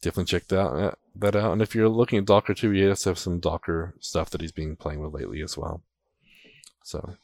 definitely 0.00 0.30
check 0.30 0.46
that, 0.48 0.66
uh, 0.66 0.94
that 1.16 1.36
out. 1.36 1.52
And 1.52 1.62
if 1.62 1.74
you're 1.74 1.88
looking 1.88 2.18
at 2.18 2.26
Docker 2.26 2.54
too, 2.54 2.70
he 2.70 2.82
does 2.82 3.04
have 3.04 3.18
some 3.18 3.40
Docker 3.40 3.94
stuff 4.00 4.30
that 4.30 4.40
he's 4.40 4.52
been 4.52 4.76
playing 4.76 5.00
with 5.00 5.12
lately 5.12 5.42
as 5.42 5.58
well. 5.58 5.82
So 6.84 7.16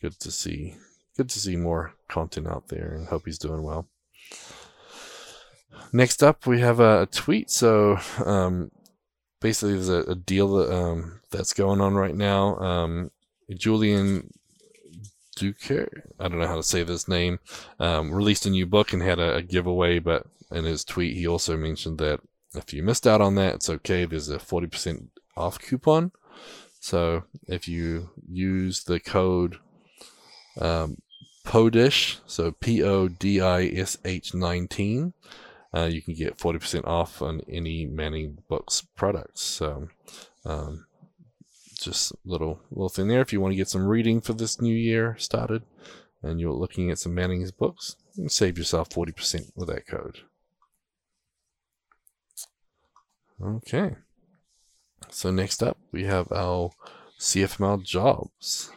good 0.00 0.18
to 0.20 0.30
see. 0.30 0.76
Good 1.16 1.28
to 1.28 1.40
see 1.40 1.56
more 1.56 1.92
content 2.08 2.46
out 2.46 2.68
there, 2.68 2.94
and 2.94 3.08
hope 3.08 3.26
he's 3.26 3.38
doing 3.38 3.62
well. 3.62 3.88
Next 5.92 6.22
up, 6.22 6.46
we 6.46 6.60
have 6.60 6.80
a, 6.80 7.02
a 7.02 7.06
tweet. 7.06 7.50
So, 7.50 7.98
um, 8.24 8.70
basically, 9.40 9.74
there's 9.74 9.88
a, 9.88 10.02
a 10.02 10.14
deal 10.14 10.56
um, 10.72 11.20
that's 11.30 11.52
going 11.52 11.80
on 11.80 11.94
right 11.94 12.14
now. 12.14 12.56
Um, 12.58 13.10
Julian 13.50 14.32
Duque, 15.36 15.88
I 16.18 16.28
don't 16.28 16.38
know 16.38 16.46
how 16.46 16.56
to 16.56 16.62
say 16.62 16.82
this 16.82 17.08
name, 17.08 17.40
um, 17.78 18.12
released 18.12 18.46
a 18.46 18.50
new 18.50 18.66
book 18.66 18.92
and 18.92 19.02
had 19.02 19.18
a, 19.18 19.36
a, 19.36 19.42
giveaway. 19.42 19.98
But 19.98 20.26
in 20.50 20.64
his 20.64 20.84
tweet, 20.84 21.16
he 21.16 21.26
also 21.26 21.56
mentioned 21.56 21.98
that 21.98 22.20
if 22.54 22.72
you 22.72 22.82
missed 22.82 23.06
out 23.06 23.20
on 23.20 23.34
that, 23.36 23.54
it's 23.54 23.70
okay. 23.70 24.04
There's 24.04 24.28
a 24.28 24.38
40% 24.38 25.08
off 25.36 25.58
coupon. 25.58 26.12
So 26.80 27.24
if 27.46 27.68
you 27.68 28.10
use 28.28 28.84
the 28.84 29.00
code 29.00 29.58
um, 30.60 30.98
PODISH, 31.44 32.18
so 32.26 32.52
P 32.52 32.82
O 32.82 33.08
D 33.08 33.40
I 33.40 33.66
S 33.66 33.98
H 34.04 34.34
19, 34.34 35.12
uh, 35.74 35.88
you 35.90 36.02
can 36.02 36.14
get 36.14 36.38
40% 36.38 36.86
off 36.86 37.22
on 37.22 37.42
any 37.48 37.86
Manning 37.86 38.38
Books 38.48 38.82
products. 38.96 39.40
So, 39.40 39.88
um, 40.44 40.86
just 41.80 42.12
little 42.24 42.60
little 42.70 42.88
thing 42.88 43.08
there. 43.08 43.20
If 43.22 43.32
you 43.32 43.40
want 43.40 43.52
to 43.52 43.56
get 43.56 43.68
some 43.68 43.86
reading 43.86 44.20
for 44.20 44.34
this 44.34 44.60
new 44.60 44.74
year 44.74 45.16
started, 45.18 45.62
and 46.22 46.40
you're 46.40 46.52
looking 46.52 46.90
at 46.90 46.98
some 46.98 47.14
Manning's 47.14 47.52
books, 47.52 47.96
you 48.14 48.28
save 48.28 48.58
yourself 48.58 48.90
40% 48.90 49.52
with 49.56 49.68
that 49.68 49.86
code. 49.86 50.18
Okay. 53.42 53.96
So 55.08 55.30
next 55.30 55.62
up, 55.62 55.78
we 55.92 56.04
have 56.04 56.30
our 56.30 56.72
CFML 57.18 57.82
jobs. 57.82 58.70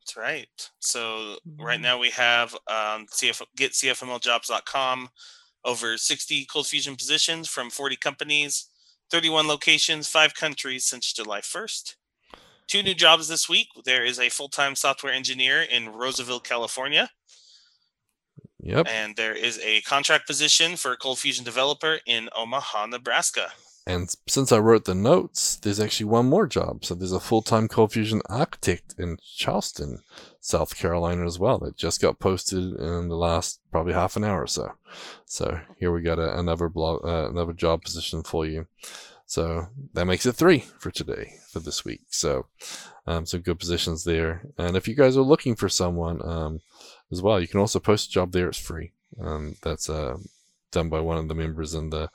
That's 0.00 0.16
right. 0.16 0.70
So 0.78 1.36
right 1.58 1.80
now 1.80 1.98
we 1.98 2.10
have 2.10 2.54
um, 2.66 3.06
CF, 3.06 3.42
getcfmljobs.com 3.58 5.08
over 5.64 5.96
60 5.96 6.44
cold 6.46 6.66
fusion 6.66 6.96
positions 6.96 7.48
from 7.48 7.70
40 7.70 7.96
companies, 7.96 8.68
31 9.10 9.46
locations, 9.46 10.08
five 10.08 10.34
countries 10.34 10.84
since 10.84 11.12
July 11.12 11.40
1st. 11.40 11.96
Two 12.66 12.82
new 12.82 12.94
jobs 12.94 13.28
this 13.28 13.48
week. 13.48 13.68
There 13.84 14.04
is 14.04 14.18
a 14.18 14.28
full 14.28 14.48
time 14.48 14.74
software 14.74 15.12
engineer 15.12 15.62
in 15.62 15.90
Roseville, 15.90 16.40
California. 16.40 17.10
Yep. 18.60 18.86
And 18.88 19.16
there 19.16 19.34
is 19.34 19.58
a 19.58 19.80
contract 19.82 20.26
position 20.26 20.76
for 20.76 20.92
a 20.92 20.96
cold 20.96 21.18
fusion 21.18 21.44
developer 21.44 21.98
in 22.06 22.28
Omaha, 22.34 22.86
Nebraska. 22.86 23.52
And 23.86 24.08
since 24.28 24.52
I 24.52 24.58
wrote 24.58 24.84
the 24.84 24.94
notes, 24.94 25.56
there's 25.56 25.80
actually 25.80 26.06
one 26.06 26.26
more 26.26 26.46
job. 26.46 26.84
So 26.84 26.94
there's 26.94 27.12
a 27.12 27.20
full 27.20 27.42
time 27.42 27.66
cold 27.66 27.92
fusion 27.92 28.22
architect 28.26 28.94
in 28.98 29.18
Charleston, 29.36 30.02
South 30.44 30.76
Carolina 30.76 31.24
as 31.24 31.38
well 31.38 31.58
that 31.60 31.76
just 31.76 32.02
got 32.02 32.18
posted 32.18 32.58
in 32.58 33.08
the 33.08 33.16
last 33.16 33.60
probably 33.70 33.92
half 33.92 34.16
an 34.16 34.24
hour 34.24 34.42
or 34.42 34.46
so. 34.48 34.72
So 35.24 35.60
here 35.78 35.92
we 35.92 36.02
got 36.02 36.18
a, 36.18 36.36
another 36.36 36.68
blog, 36.68 37.06
uh, 37.06 37.30
another 37.30 37.52
job 37.52 37.82
position 37.82 38.24
for 38.24 38.44
you. 38.44 38.66
So 39.24 39.68
that 39.94 40.04
makes 40.04 40.26
it 40.26 40.32
three 40.32 40.64
for 40.80 40.90
today, 40.90 41.34
for 41.48 41.60
this 41.60 41.84
week. 41.84 42.02
So 42.08 42.46
um, 43.06 43.24
some 43.24 43.40
good 43.40 43.60
positions 43.60 44.02
there. 44.02 44.42
And 44.58 44.76
if 44.76 44.88
you 44.88 44.96
guys 44.96 45.16
are 45.16 45.22
looking 45.22 45.54
for 45.54 45.68
someone 45.68 46.20
um, 46.28 46.60
as 47.12 47.22
well, 47.22 47.40
you 47.40 47.46
can 47.46 47.60
also 47.60 47.78
post 47.78 48.08
a 48.08 48.12
job 48.12 48.32
there. 48.32 48.48
It's 48.48 48.58
free. 48.58 48.90
Um, 49.20 49.54
that's 49.62 49.88
uh, 49.88 50.16
done 50.72 50.88
by 50.88 50.98
one 50.98 51.18
of 51.18 51.28
the 51.28 51.36
members 51.36 51.72
in 51.72 51.90
the 51.90 52.08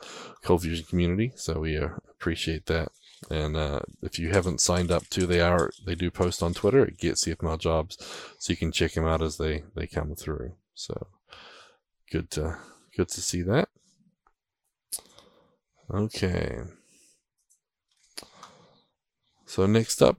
Cold 0.43 0.63
Fusion 0.63 0.85
community. 0.85 1.31
So 1.37 1.61
we 1.61 1.77
uh, 1.77 1.91
appreciate 2.11 2.65
that. 2.65 2.91
And 3.30 3.58
uh, 3.58 3.80
if 4.01 4.19
you 4.19 4.30
haven't 4.30 4.62
signed 4.62 4.91
up 4.91 5.08
to, 5.10 5.25
they 5.25 5.41
are 5.41 5.71
they 5.86 5.95
do 5.95 6.12
post 6.12 6.43
on 6.43 6.53
Twitter 6.53 6.86
at 6.86 6.97
Get 6.97 7.15
CFML 7.15 7.60
Jobs, 7.60 7.97
so 8.38 8.53
you 8.53 8.58
can 8.58 8.71
check 8.71 8.93
them 8.93 9.06
out 9.06 9.21
as 9.21 9.38
they 9.38 9.63
they 9.75 9.88
come 9.88 10.15
through. 10.15 10.53
So 10.75 11.08
good 12.12 12.30
to 12.32 12.58
good 12.95 13.10
to 13.10 13.21
see 13.21 13.41
that. 13.41 13.69
Okay. 15.91 16.60
So 19.45 19.65
next 19.65 20.03
up, 20.03 20.17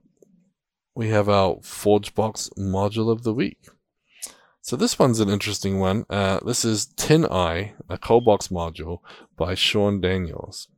we 0.94 1.10
have 1.10 1.28
our 1.28 1.56
ForgeBox 1.56 2.58
module 2.58 3.12
of 3.12 3.22
the 3.22 3.34
week. 3.34 3.68
So 4.60 4.76
this 4.76 4.98
one's 4.98 5.20
an 5.20 5.28
interesting 5.28 5.78
one. 5.78 6.04
Uh, 6.10 6.40
this 6.44 6.64
is 6.64 6.86
TinEye, 6.96 7.72
a 7.88 7.98
ColdBox 7.98 8.50
module 8.50 8.98
by 9.36 9.54
Sean 9.54 10.00
Daniels. 10.00 10.68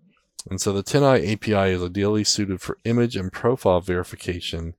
And 0.49 0.61
so 0.61 0.73
the 0.73 0.83
TinEye 0.83 1.33
API 1.33 1.73
is 1.73 1.83
ideally 1.83 2.25
suited 2.25 2.61
for 2.61 2.79
image 2.85 3.17
and 3.17 3.33
profile 3.33 3.81
verification, 3.81 4.75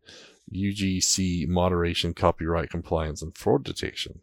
UGC 0.54 1.48
moderation, 1.48 2.14
copyright 2.14 2.70
compliance, 2.70 3.22
and 3.22 3.38
fraud 3.38 3.64
detection. 3.64 4.22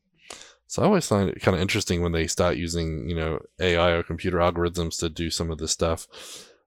So 0.66 0.82
I 0.82 0.86
always 0.86 1.08
find 1.08 1.30
it 1.30 1.40
kind 1.40 1.54
of 1.54 1.62
interesting 1.62 2.02
when 2.02 2.12
they 2.12 2.26
start 2.26 2.56
using, 2.56 3.08
you 3.08 3.16
know, 3.16 3.40
AI 3.58 3.90
or 3.90 4.02
computer 4.02 4.38
algorithms 4.38 4.98
to 5.00 5.08
do 5.08 5.30
some 5.30 5.50
of 5.50 5.58
this 5.58 5.72
stuff. 5.72 6.06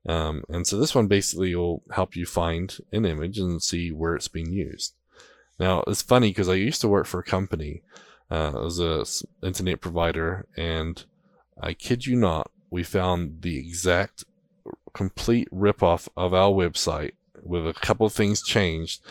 Um, 0.08 0.44
and 0.50 0.66
so 0.66 0.78
this 0.78 0.96
one 0.96 1.08
basically 1.08 1.54
will 1.54 1.84
help 1.92 2.16
you 2.16 2.26
find 2.26 2.76
an 2.92 3.06
image 3.06 3.38
and 3.38 3.62
see 3.62 3.92
where 3.92 4.16
it's 4.16 4.28
being 4.28 4.52
used. 4.52 4.96
Now 5.60 5.84
it's 5.86 6.02
funny 6.02 6.30
because 6.30 6.50
I 6.50 6.56
used 6.56 6.82
to 6.82 6.88
work 6.88 7.06
for 7.06 7.20
a 7.20 7.24
company 7.24 7.84
uh, 8.32 8.66
as 8.66 8.80
a 8.80 9.06
internet 9.46 9.82
provider, 9.82 10.48
and 10.58 11.04
I 11.62 11.74
kid 11.74 12.08
you 12.08 12.16
not, 12.16 12.50
we 12.72 12.84
found 12.84 13.44
the 13.44 13.60
exact 13.60 14.24
complete 14.94 15.50
ripoff 15.52 16.08
of 16.16 16.34
our 16.34 16.52
website 16.52 17.12
with 17.44 17.68
a 17.68 17.74
couple 17.74 18.06
of 18.06 18.14
things 18.14 18.44
changed 18.44 19.02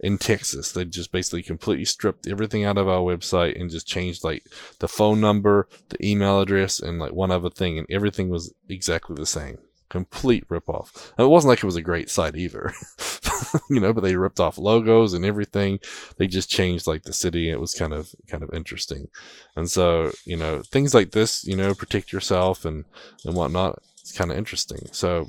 in 0.00 0.18
Texas. 0.18 0.72
They 0.72 0.84
just 0.84 1.12
basically 1.12 1.42
completely 1.42 1.84
stripped 1.84 2.26
everything 2.26 2.64
out 2.64 2.78
of 2.78 2.88
our 2.88 3.00
website 3.00 3.60
and 3.60 3.70
just 3.70 3.86
changed 3.86 4.24
like 4.24 4.44
the 4.78 4.88
phone 4.88 5.20
number, 5.20 5.68
the 5.88 6.04
email 6.04 6.40
address, 6.40 6.80
and 6.80 6.98
like 6.98 7.12
one 7.12 7.30
other 7.30 7.50
thing, 7.50 7.78
and 7.78 7.86
everything 7.90 8.28
was 8.28 8.52
exactly 8.68 9.16
the 9.16 9.26
same 9.26 9.58
complete 9.88 10.46
ripoff. 10.48 11.12
And 11.16 11.24
it 11.24 11.28
wasn't 11.28 11.48
like 11.50 11.58
it 11.58 11.64
was 11.64 11.76
a 11.76 11.82
great 11.82 12.10
site 12.10 12.36
either, 12.36 12.72
you 13.70 13.80
know, 13.80 13.92
but 13.92 14.02
they 14.02 14.16
ripped 14.16 14.40
off 14.40 14.58
logos 14.58 15.14
and 15.14 15.24
everything. 15.24 15.80
They 16.16 16.26
just 16.26 16.50
changed 16.50 16.86
like 16.86 17.04
the 17.04 17.12
city. 17.12 17.50
It 17.50 17.60
was 17.60 17.74
kind 17.74 17.92
of, 17.92 18.14
kind 18.26 18.42
of 18.42 18.50
interesting. 18.52 19.08
And 19.56 19.70
so, 19.70 20.12
you 20.24 20.36
know, 20.36 20.62
things 20.62 20.94
like 20.94 21.12
this, 21.12 21.44
you 21.44 21.56
know, 21.56 21.74
protect 21.74 22.12
yourself 22.12 22.64
and, 22.64 22.84
and 23.24 23.34
whatnot. 23.34 23.82
It's 24.08 24.16
kind 24.16 24.30
of 24.30 24.38
interesting. 24.38 24.88
So 24.92 25.28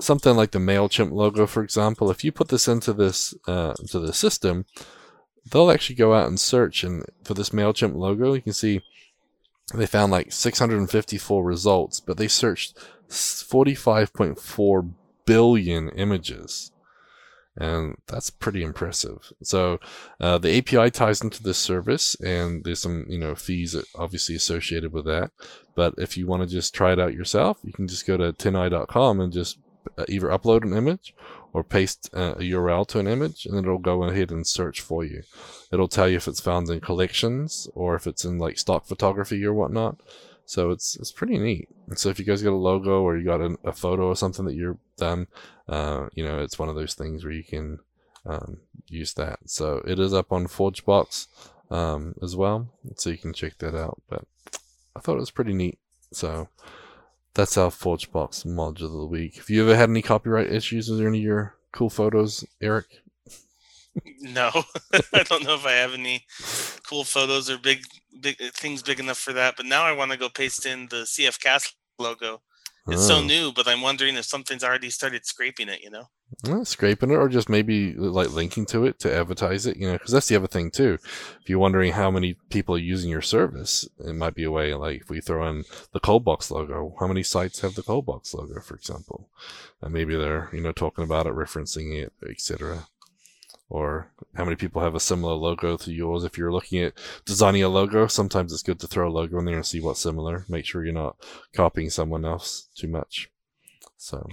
something 0.00 0.36
like 0.36 0.52
the 0.52 0.60
MailChimp 0.60 1.10
logo, 1.10 1.46
for 1.46 1.62
example, 1.64 2.10
if 2.10 2.22
you 2.22 2.30
put 2.30 2.48
this 2.48 2.68
into 2.68 2.92
this, 2.92 3.34
uh, 3.48 3.74
into 3.80 3.98
the 3.98 4.12
system, 4.12 4.64
they'll 5.50 5.72
actually 5.72 5.96
go 5.96 6.14
out 6.14 6.28
and 6.28 6.38
search 6.38 6.84
and 6.84 7.04
for 7.24 7.34
this 7.34 7.50
MailChimp 7.50 7.96
logo, 7.96 8.34
you 8.34 8.42
can 8.42 8.52
see 8.52 8.82
they 9.74 9.86
found 9.86 10.12
like 10.12 10.30
654 10.30 11.44
results, 11.44 11.98
but 11.98 12.16
they 12.16 12.28
searched 12.28 12.78
45.4 13.08 14.92
billion 15.26 15.88
images. 15.90 16.70
And 17.56 17.96
that's 18.06 18.30
pretty 18.30 18.62
impressive. 18.62 19.32
So 19.42 19.80
uh, 20.20 20.38
the 20.38 20.56
API 20.58 20.90
ties 20.90 21.20
into 21.20 21.42
this 21.42 21.58
service, 21.58 22.14
and 22.20 22.64
there's 22.64 22.80
some 22.80 23.06
you 23.08 23.18
know 23.18 23.34
fees 23.34 23.76
obviously 23.96 24.36
associated 24.36 24.92
with 24.92 25.04
that. 25.06 25.32
But 25.74 25.94
if 25.98 26.16
you 26.16 26.26
want 26.26 26.42
to 26.42 26.48
just 26.48 26.74
try 26.74 26.92
it 26.92 27.00
out 27.00 27.12
yourself, 27.14 27.58
you 27.64 27.72
can 27.72 27.88
just 27.88 28.06
go 28.06 28.16
to 28.16 28.32
tineye.com 28.32 29.20
and 29.20 29.32
just 29.32 29.58
uh, 29.98 30.04
either 30.08 30.28
upload 30.28 30.62
an 30.62 30.76
image 30.76 31.14
or 31.52 31.64
paste 31.64 32.10
uh, 32.14 32.34
a 32.36 32.42
URL 32.42 32.86
to 32.88 32.98
an 32.98 33.08
image, 33.08 33.46
and 33.46 33.58
it'll 33.58 33.78
go 33.78 34.04
ahead 34.04 34.30
and 34.30 34.46
search 34.46 34.80
for 34.80 35.04
you. 35.04 35.22
It'll 35.72 35.88
tell 35.88 36.08
you 36.08 36.16
if 36.16 36.28
it's 36.28 36.40
found 36.40 36.68
in 36.70 36.80
collections 36.80 37.68
or 37.74 37.94
if 37.96 38.06
it's 38.06 38.24
in 38.24 38.38
like 38.38 38.58
stock 38.58 38.86
photography 38.86 39.44
or 39.44 39.52
whatnot. 39.52 40.00
So 40.50 40.70
it's 40.72 40.96
it's 40.96 41.12
pretty 41.12 41.38
neat. 41.38 41.68
And 41.86 41.96
so 41.96 42.08
if 42.08 42.18
you 42.18 42.24
guys 42.24 42.42
got 42.42 42.50
a 42.50 42.56
logo 42.56 43.02
or 43.02 43.16
you 43.16 43.24
got 43.24 43.40
a, 43.40 43.56
a 43.62 43.72
photo 43.72 44.08
or 44.08 44.16
something 44.16 44.44
that 44.46 44.56
you're 44.56 44.78
done, 44.96 45.28
uh, 45.68 46.08
you 46.14 46.24
know, 46.24 46.40
it's 46.40 46.58
one 46.58 46.68
of 46.68 46.74
those 46.74 46.94
things 46.94 47.22
where 47.22 47.32
you 47.32 47.44
can 47.44 47.78
um, 48.26 48.58
use 48.88 49.14
that. 49.14 49.38
So 49.44 49.80
it 49.86 50.00
is 50.00 50.12
up 50.12 50.32
on 50.32 50.48
ForgeBox 50.48 51.28
um, 51.70 52.16
as 52.20 52.34
well, 52.34 52.66
so 52.96 53.10
you 53.10 53.16
can 53.16 53.32
check 53.32 53.58
that 53.58 53.76
out. 53.76 54.02
But 54.08 54.24
I 54.96 54.98
thought 54.98 55.18
it 55.18 55.20
was 55.20 55.30
pretty 55.30 55.52
neat. 55.52 55.78
So 56.12 56.48
that's 57.34 57.56
our 57.56 57.70
ForgeBox 57.70 58.44
module 58.44 58.86
of 58.86 58.92
the 58.92 59.06
week. 59.06 59.36
Have 59.36 59.50
you 59.50 59.62
ever 59.62 59.76
had 59.76 59.88
any 59.88 60.02
copyright 60.02 60.52
issues 60.52 60.90
with 60.90 61.00
any 61.00 61.18
of 61.18 61.24
your 61.24 61.54
cool 61.70 61.90
photos, 61.90 62.44
Eric? 62.60 62.86
No, 64.20 64.50
I 65.12 65.24
don't 65.24 65.42
know 65.44 65.54
if 65.54 65.66
I 65.66 65.72
have 65.72 65.94
any 65.94 66.24
cool 66.84 67.02
photos 67.02 67.50
or 67.50 67.58
big, 67.58 67.82
big 68.20 68.40
uh, 68.40 68.50
things 68.54 68.82
big 68.82 69.00
enough 69.00 69.18
for 69.18 69.32
that. 69.32 69.56
But 69.56 69.66
now 69.66 69.84
I 69.84 69.92
want 69.92 70.10
to 70.12 70.16
go 70.16 70.28
paste 70.28 70.66
in 70.66 70.88
the 70.88 71.02
CF 71.02 71.40
Cast 71.40 71.74
logo. 71.98 72.40
It's 72.88 73.04
oh. 73.04 73.20
so 73.20 73.22
new, 73.22 73.52
but 73.52 73.68
I'm 73.68 73.82
wondering 73.82 74.16
if 74.16 74.24
something's 74.24 74.64
already 74.64 74.90
started 74.90 75.26
scraping 75.26 75.68
it. 75.68 75.82
You 75.82 75.90
know, 75.90 76.04
well, 76.44 76.64
scraping 76.64 77.10
it, 77.10 77.16
or 77.16 77.28
just 77.28 77.48
maybe 77.48 77.94
uh, 77.96 78.02
like 78.02 78.32
linking 78.32 78.64
to 78.66 78.84
it 78.86 78.98
to 79.00 79.14
advertise 79.14 79.66
it. 79.66 79.76
You 79.76 79.88
know, 79.88 79.92
because 79.92 80.12
that's 80.12 80.28
the 80.28 80.36
other 80.36 80.46
thing 80.46 80.70
too. 80.70 80.98
If 81.40 81.48
you're 81.48 81.58
wondering 81.58 81.92
how 81.92 82.10
many 82.10 82.36
people 82.48 82.74
are 82.74 82.78
using 82.78 83.10
your 83.10 83.22
service, 83.22 83.86
it 83.98 84.14
might 84.14 84.34
be 84.34 84.44
a 84.44 84.50
way. 84.50 84.74
Like 84.74 85.02
if 85.02 85.10
we 85.10 85.20
throw 85.20 85.48
in 85.48 85.64
the 85.92 86.00
Coldbox 86.00 86.50
logo, 86.50 86.94
how 86.98 87.06
many 87.06 87.22
sites 87.22 87.60
have 87.60 87.74
the 87.74 87.82
Coldbox 87.82 88.34
logo, 88.34 88.60
for 88.60 88.74
example? 88.74 89.28
And 89.82 89.92
maybe 89.92 90.16
they're 90.16 90.48
you 90.52 90.62
know 90.62 90.72
talking 90.72 91.04
about 91.04 91.26
it, 91.26 91.34
referencing 91.34 91.94
it, 91.94 92.12
etc. 92.28 92.86
or 93.70 94.10
how 94.34 94.44
many 94.44 94.56
people 94.56 94.82
have 94.82 94.96
a 94.96 95.00
similar 95.00 95.34
logo 95.34 95.76
to 95.76 95.92
yours. 95.92 96.24
If 96.24 96.36
you're 96.36 96.52
looking 96.52 96.82
at 96.82 96.94
designing 97.24 97.62
a 97.62 97.68
logo, 97.68 98.08
sometimes 98.08 98.52
it's 98.52 98.64
good 98.64 98.80
to 98.80 98.88
throw 98.88 99.08
a 99.08 99.12
logo 99.12 99.38
in 99.38 99.44
there 99.44 99.56
and 99.56 99.66
see 99.66 99.80
what's 99.80 100.00
similar. 100.00 100.44
Make 100.48 100.66
sure 100.66 100.84
you're 100.84 100.92
not 100.92 101.16
copying 101.54 101.88
someone 101.88 102.24
else 102.24 102.68
too 102.74 102.88
much. 102.88 103.30
So, 103.96 104.26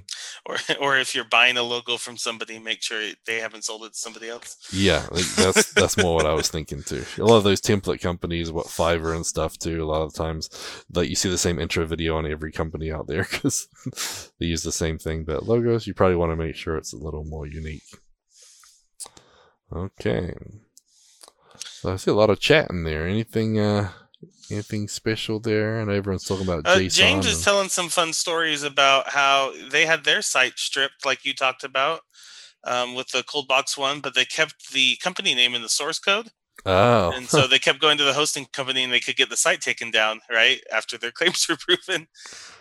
or 0.45 0.55
or 0.81 0.97
if 0.97 1.13
you're 1.13 1.25
buying 1.25 1.57
a 1.57 1.61
logo 1.61 1.97
from 1.97 2.15
somebody, 2.15 2.57
make 2.57 2.81
sure 2.81 3.11
they 3.25 3.39
haven't 3.39 3.65
sold 3.65 3.83
it 3.83 3.93
to 3.93 3.99
somebody 3.99 4.29
else. 4.29 4.57
Yeah, 4.71 5.05
that's 5.35 5.73
that's 5.73 5.97
more 5.97 6.15
what 6.15 6.25
I 6.25 6.33
was 6.33 6.47
thinking 6.47 6.83
too. 6.83 7.03
A 7.17 7.25
lot 7.25 7.37
of 7.37 7.43
those 7.43 7.59
template 7.59 8.01
companies, 8.01 8.49
what 8.49 8.67
Fiverr 8.67 9.13
and 9.13 9.25
stuff 9.25 9.57
too. 9.57 9.83
A 9.83 9.85
lot 9.85 10.03
of 10.03 10.13
times, 10.13 10.49
like 10.93 11.09
you 11.09 11.15
see 11.15 11.29
the 11.29 11.37
same 11.37 11.59
intro 11.59 11.85
video 11.85 12.15
on 12.15 12.25
every 12.25 12.51
company 12.51 12.93
out 12.93 13.07
there 13.07 13.23
because 13.31 13.67
they 14.39 14.45
use 14.45 14.63
the 14.63 14.71
same 14.71 14.97
thing. 14.97 15.25
But 15.25 15.45
logos, 15.45 15.85
you 15.85 15.93
probably 15.93 16.15
want 16.15 16.31
to 16.31 16.37
make 16.37 16.55
sure 16.55 16.77
it's 16.77 16.93
a 16.93 16.97
little 16.97 17.25
more 17.25 17.45
unique. 17.45 17.83
Okay. 19.73 20.33
So 21.59 21.91
I 21.93 21.95
see 21.97 22.11
a 22.11 22.15
lot 22.15 22.29
of 22.29 22.39
chat 22.39 22.69
in 22.69 22.83
there. 22.83 23.07
Anything 23.07 23.59
uh 23.59 23.91
anything 24.49 24.87
special 24.87 25.39
there? 25.39 25.79
And 25.79 25.91
everyone's 25.91 26.23
talking 26.23 26.45
about 26.45 26.65
Uh. 26.67 26.79
James 26.87 27.25
is 27.25 27.35
and- 27.35 27.43
telling 27.43 27.69
some 27.69 27.89
fun 27.89 28.13
stories 28.13 28.63
about 28.63 29.09
how 29.09 29.53
they 29.69 29.85
had 29.85 30.03
their 30.03 30.21
site 30.21 30.57
stripped, 30.57 31.05
like 31.05 31.25
you 31.25 31.33
talked 31.33 31.63
about, 31.63 32.01
um, 32.63 32.95
with 32.95 33.09
the 33.09 33.23
cold 33.23 33.47
box 33.47 33.77
one, 33.77 33.99
but 33.99 34.13
they 34.15 34.25
kept 34.25 34.71
the 34.71 34.95
company 34.97 35.35
name 35.35 35.53
in 35.53 35.61
the 35.61 35.69
source 35.69 35.99
code, 35.99 36.31
oh, 36.65 37.11
and 37.11 37.27
so 37.29 37.45
they 37.47 37.59
kept 37.59 37.79
going 37.79 37.97
to 37.97 38.03
the 38.03 38.13
hosting 38.13 38.45
company, 38.45 38.83
and 38.83 38.91
they 38.91 38.99
could 38.99 39.15
get 39.15 39.29
the 39.29 39.37
site 39.37 39.61
taken 39.61 39.91
down 39.91 40.21
right 40.31 40.61
after 40.73 40.97
their 40.97 41.11
claims 41.17 41.47
were 41.47 41.57
proven. 41.57 42.07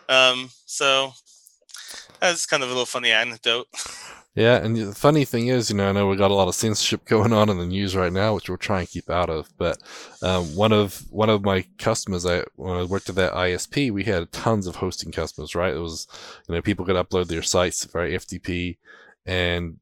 Um, 0.09 0.51
so 0.66 1.12
that's 2.21 2.47
kind 2.47 2.62
of 2.62 2.69
a 2.69 2.73
little 2.73 2.87
funny 2.87 3.11
anecdote. 3.12 3.66
Yeah, 4.37 4.57
and 4.59 4.77
the 4.77 4.94
funny 4.94 5.25
thing 5.25 5.46
is, 5.46 5.70
you 5.70 5.77
know, 5.77 5.88
I 5.88 5.92
know 5.92 6.09
we 6.09 6.16
got 6.16 6.31
a 6.31 6.35
lot 6.35 6.46
of 6.46 6.55
censorship 6.55 7.05
going 7.07 7.33
on 7.33 7.49
in 7.49 7.57
the 7.57 7.64
news 7.64 7.96
right 7.96 8.12
now, 8.12 8.35
which 8.35 8.51
we'll 8.51 8.59
try 8.59 8.81
and 8.81 8.88
keep 8.88 9.09
out 9.09 9.31
of. 9.31 9.49
But 9.57 9.79
um, 10.22 10.55
one 10.55 10.72
of 10.72 11.07
one 11.11 11.31
of 11.31 11.42
my 11.42 11.64
customers, 11.79 12.27
I 12.27 12.44
when 12.55 12.77
I 12.77 12.85
worked 12.85 13.09
at 13.09 13.14
that 13.14 13.33
ISP, 13.33 13.90
we 13.90 14.05
had 14.05 14.31
tons 14.33 14.66
of 14.66 14.77
hosting 14.77 15.11
customers. 15.11 15.55
Right, 15.55 15.75
it 15.75 15.79
was 15.79 16.07
you 16.46 16.55
know 16.55 16.61
people 16.61 16.85
could 16.85 16.96
upload 16.96 17.29
their 17.29 17.42
sites 17.42 17.85
via 17.87 18.18
FTP, 18.18 18.77
and 19.25 19.79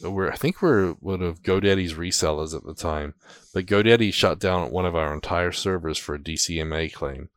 we're 0.00 0.30
I 0.30 0.36
think 0.36 0.62
we're 0.62 0.92
one 0.92 1.20
of 1.20 1.42
GoDaddy's 1.42 1.94
resellers 1.94 2.54
at 2.54 2.64
the 2.64 2.74
time. 2.74 3.14
But 3.52 3.66
GoDaddy 3.66 4.14
shut 4.14 4.38
down 4.38 4.70
one 4.70 4.86
of 4.86 4.94
our 4.94 5.12
entire 5.12 5.50
servers 5.50 5.98
for 5.98 6.14
a 6.14 6.20
DCMA 6.20 6.92
claim. 6.92 7.30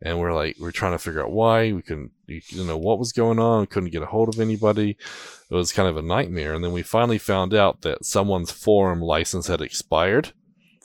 And 0.00 0.18
we're 0.18 0.32
like, 0.32 0.56
we're 0.60 0.70
trying 0.70 0.92
to 0.92 0.98
figure 0.98 1.22
out 1.22 1.32
why. 1.32 1.72
We 1.72 1.82
couldn't, 1.82 2.12
you 2.26 2.64
know, 2.64 2.78
what 2.78 2.98
was 2.98 3.12
going 3.12 3.38
on. 3.38 3.60
We 3.60 3.66
couldn't 3.66 3.90
get 3.90 4.02
a 4.02 4.06
hold 4.06 4.28
of 4.28 4.38
anybody 4.38 4.96
it 5.50 5.54
was 5.54 5.72
kind 5.72 5.88
of 5.88 5.96
a 5.96 6.02
nightmare. 6.02 6.54
And 6.54 6.62
then 6.62 6.72
we 6.72 6.82
finally 6.82 7.18
found 7.18 7.54
out 7.54 7.82
that 7.82 8.04
someone's 8.04 8.50
forum 8.50 9.00
license 9.00 9.46
had 9.46 9.60
expired, 9.60 10.32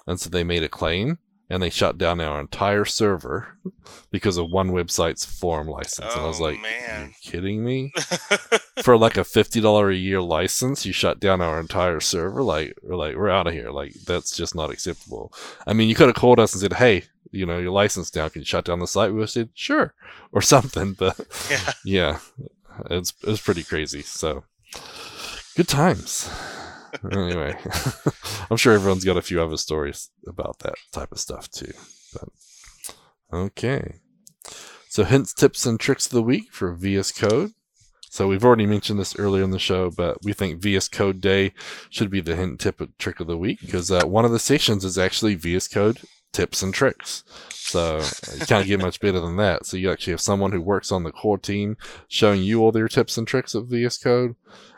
and 0.07 0.19
so 0.19 0.29
they 0.29 0.43
made 0.43 0.63
a 0.63 0.69
claim 0.69 1.19
and 1.53 1.61
they 1.61 1.69
shut 1.69 1.97
down 1.97 2.19
our 2.19 2.39
entire 2.41 2.83
server 2.85 3.57
because 4.11 4.37
of 4.37 4.49
one 4.49 4.71
website's 4.71 5.23
forum 5.23 5.67
license. 5.67 6.11
and 6.13 6.21
I 6.21 6.25
was 6.27 6.39
Oh, 6.39 6.43
like, 6.45 6.61
man. 6.61 7.03
Are 7.03 7.07
"You 7.07 7.13
kidding 7.21 7.63
me?" 7.63 7.93
For 8.83 8.97
like 8.97 9.17
a 9.17 9.23
fifty 9.23 9.61
dollar 9.61 9.89
a 9.91 9.95
year 9.95 10.21
license, 10.21 10.85
you 10.85 10.91
shut 10.93 11.19
down 11.19 11.41
our 11.41 11.59
entire 11.59 11.99
server. 11.99 12.41
Like, 12.41 12.75
we're 12.81 12.95
like, 12.95 13.15
we're 13.15 13.29
out 13.29 13.47
of 13.47 13.53
here. 13.53 13.69
Like, 13.69 13.93
that's 14.05 14.35
just 14.35 14.55
not 14.55 14.71
acceptable. 14.71 15.31
I 15.67 15.73
mean, 15.73 15.87
you 15.89 15.95
could 15.95 16.07
have 16.07 16.15
called 16.15 16.39
us 16.39 16.53
and 16.53 16.61
said, 16.61 16.73
"Hey, 16.73 17.03
you 17.31 17.45
know, 17.45 17.59
your 17.59 17.71
license 17.71 18.09
down. 18.09 18.31
Can 18.31 18.41
you 18.41 18.45
shut 18.45 18.65
down 18.65 18.79
the 18.79 18.87
site?" 18.87 19.09
We 19.11 19.15
would 19.17 19.23
have 19.23 19.29
said, 19.29 19.49
"Sure," 19.53 19.93
or 20.31 20.41
something. 20.53 20.93
But 20.93 21.19
yeah. 21.51 21.73
yeah, 21.85 22.19
it's 22.89 23.13
it's 23.27 23.41
pretty 23.41 23.63
crazy. 23.63 24.01
So 24.01 24.43
good 25.55 25.67
times. 25.67 26.27
Anyway, 27.11 27.57
I'm 28.51 28.57
sure 28.57 28.73
everyone's 28.73 29.05
got 29.05 29.17
a 29.17 29.21
few 29.21 29.41
other 29.41 29.57
stories 29.57 30.09
about 30.27 30.59
that 30.59 30.75
type 30.91 31.11
of 31.11 31.19
stuff 31.19 31.49
too. 31.49 31.73
But 32.13 32.29
okay, 33.33 33.95
so 34.89 35.03
hints, 35.03 35.33
tips, 35.33 35.65
and 35.65 35.79
tricks 35.79 36.05
of 36.05 36.11
the 36.11 36.23
week 36.23 36.51
for 36.51 36.73
VS 36.73 37.11
Code. 37.11 37.51
So 38.09 38.27
we've 38.27 38.45
already 38.45 38.67
mentioned 38.67 38.99
this 38.99 39.17
earlier 39.17 39.43
in 39.43 39.49
the 39.49 39.57
show, 39.57 39.89
but 39.89 40.23
we 40.23 40.33
think 40.33 40.61
VS 40.61 40.87
Code 40.87 41.19
Day 41.19 41.51
should 41.89 42.11
be 42.11 42.21
the 42.21 42.35
hint, 42.35 42.59
tip, 42.59 42.79
trick 42.99 43.19
of 43.19 43.25
the 43.25 43.37
week 43.37 43.59
because 43.61 43.89
uh, 43.89 44.05
one 44.05 44.23
of 44.23 44.31
the 44.31 44.37
sessions 44.37 44.85
is 44.85 44.99
actually 44.99 45.33
VS 45.33 45.67
Code 45.67 45.99
tips 46.31 46.61
and 46.61 46.73
tricks. 46.73 47.23
So 47.49 47.97
uh, 47.97 48.35
you 48.37 48.45
can't 48.45 48.67
get 48.67 48.81
much 48.81 48.99
better 48.99 49.19
than 49.19 49.37
that. 49.37 49.65
So 49.65 49.77
you 49.77 49.89
actually 49.89 50.11
have 50.11 50.21
someone 50.21 50.51
who 50.51 50.61
works 50.61 50.91
on 50.91 51.03
the 51.03 51.11
core 51.11 51.37
team 51.39 51.77
showing 52.07 52.43
you 52.43 52.61
all 52.61 52.71
their 52.71 52.87
tips 52.87 53.17
and 53.17 53.27
tricks 53.27 53.55
of 53.55 53.67
VS 53.67 53.97
Code. 53.97 54.35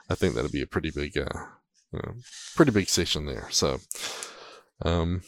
I 0.09 0.15
think 0.15 0.35
that'd 0.35 0.51
be 0.51 0.61
a 0.61 0.67
pretty 0.67 0.91
big, 0.91 1.17
uh, 1.17 1.47
pretty 2.55 2.71
big 2.71 2.89
session 2.89 3.25
there. 3.25 3.47
So, 3.51 3.79
um, 4.83 5.21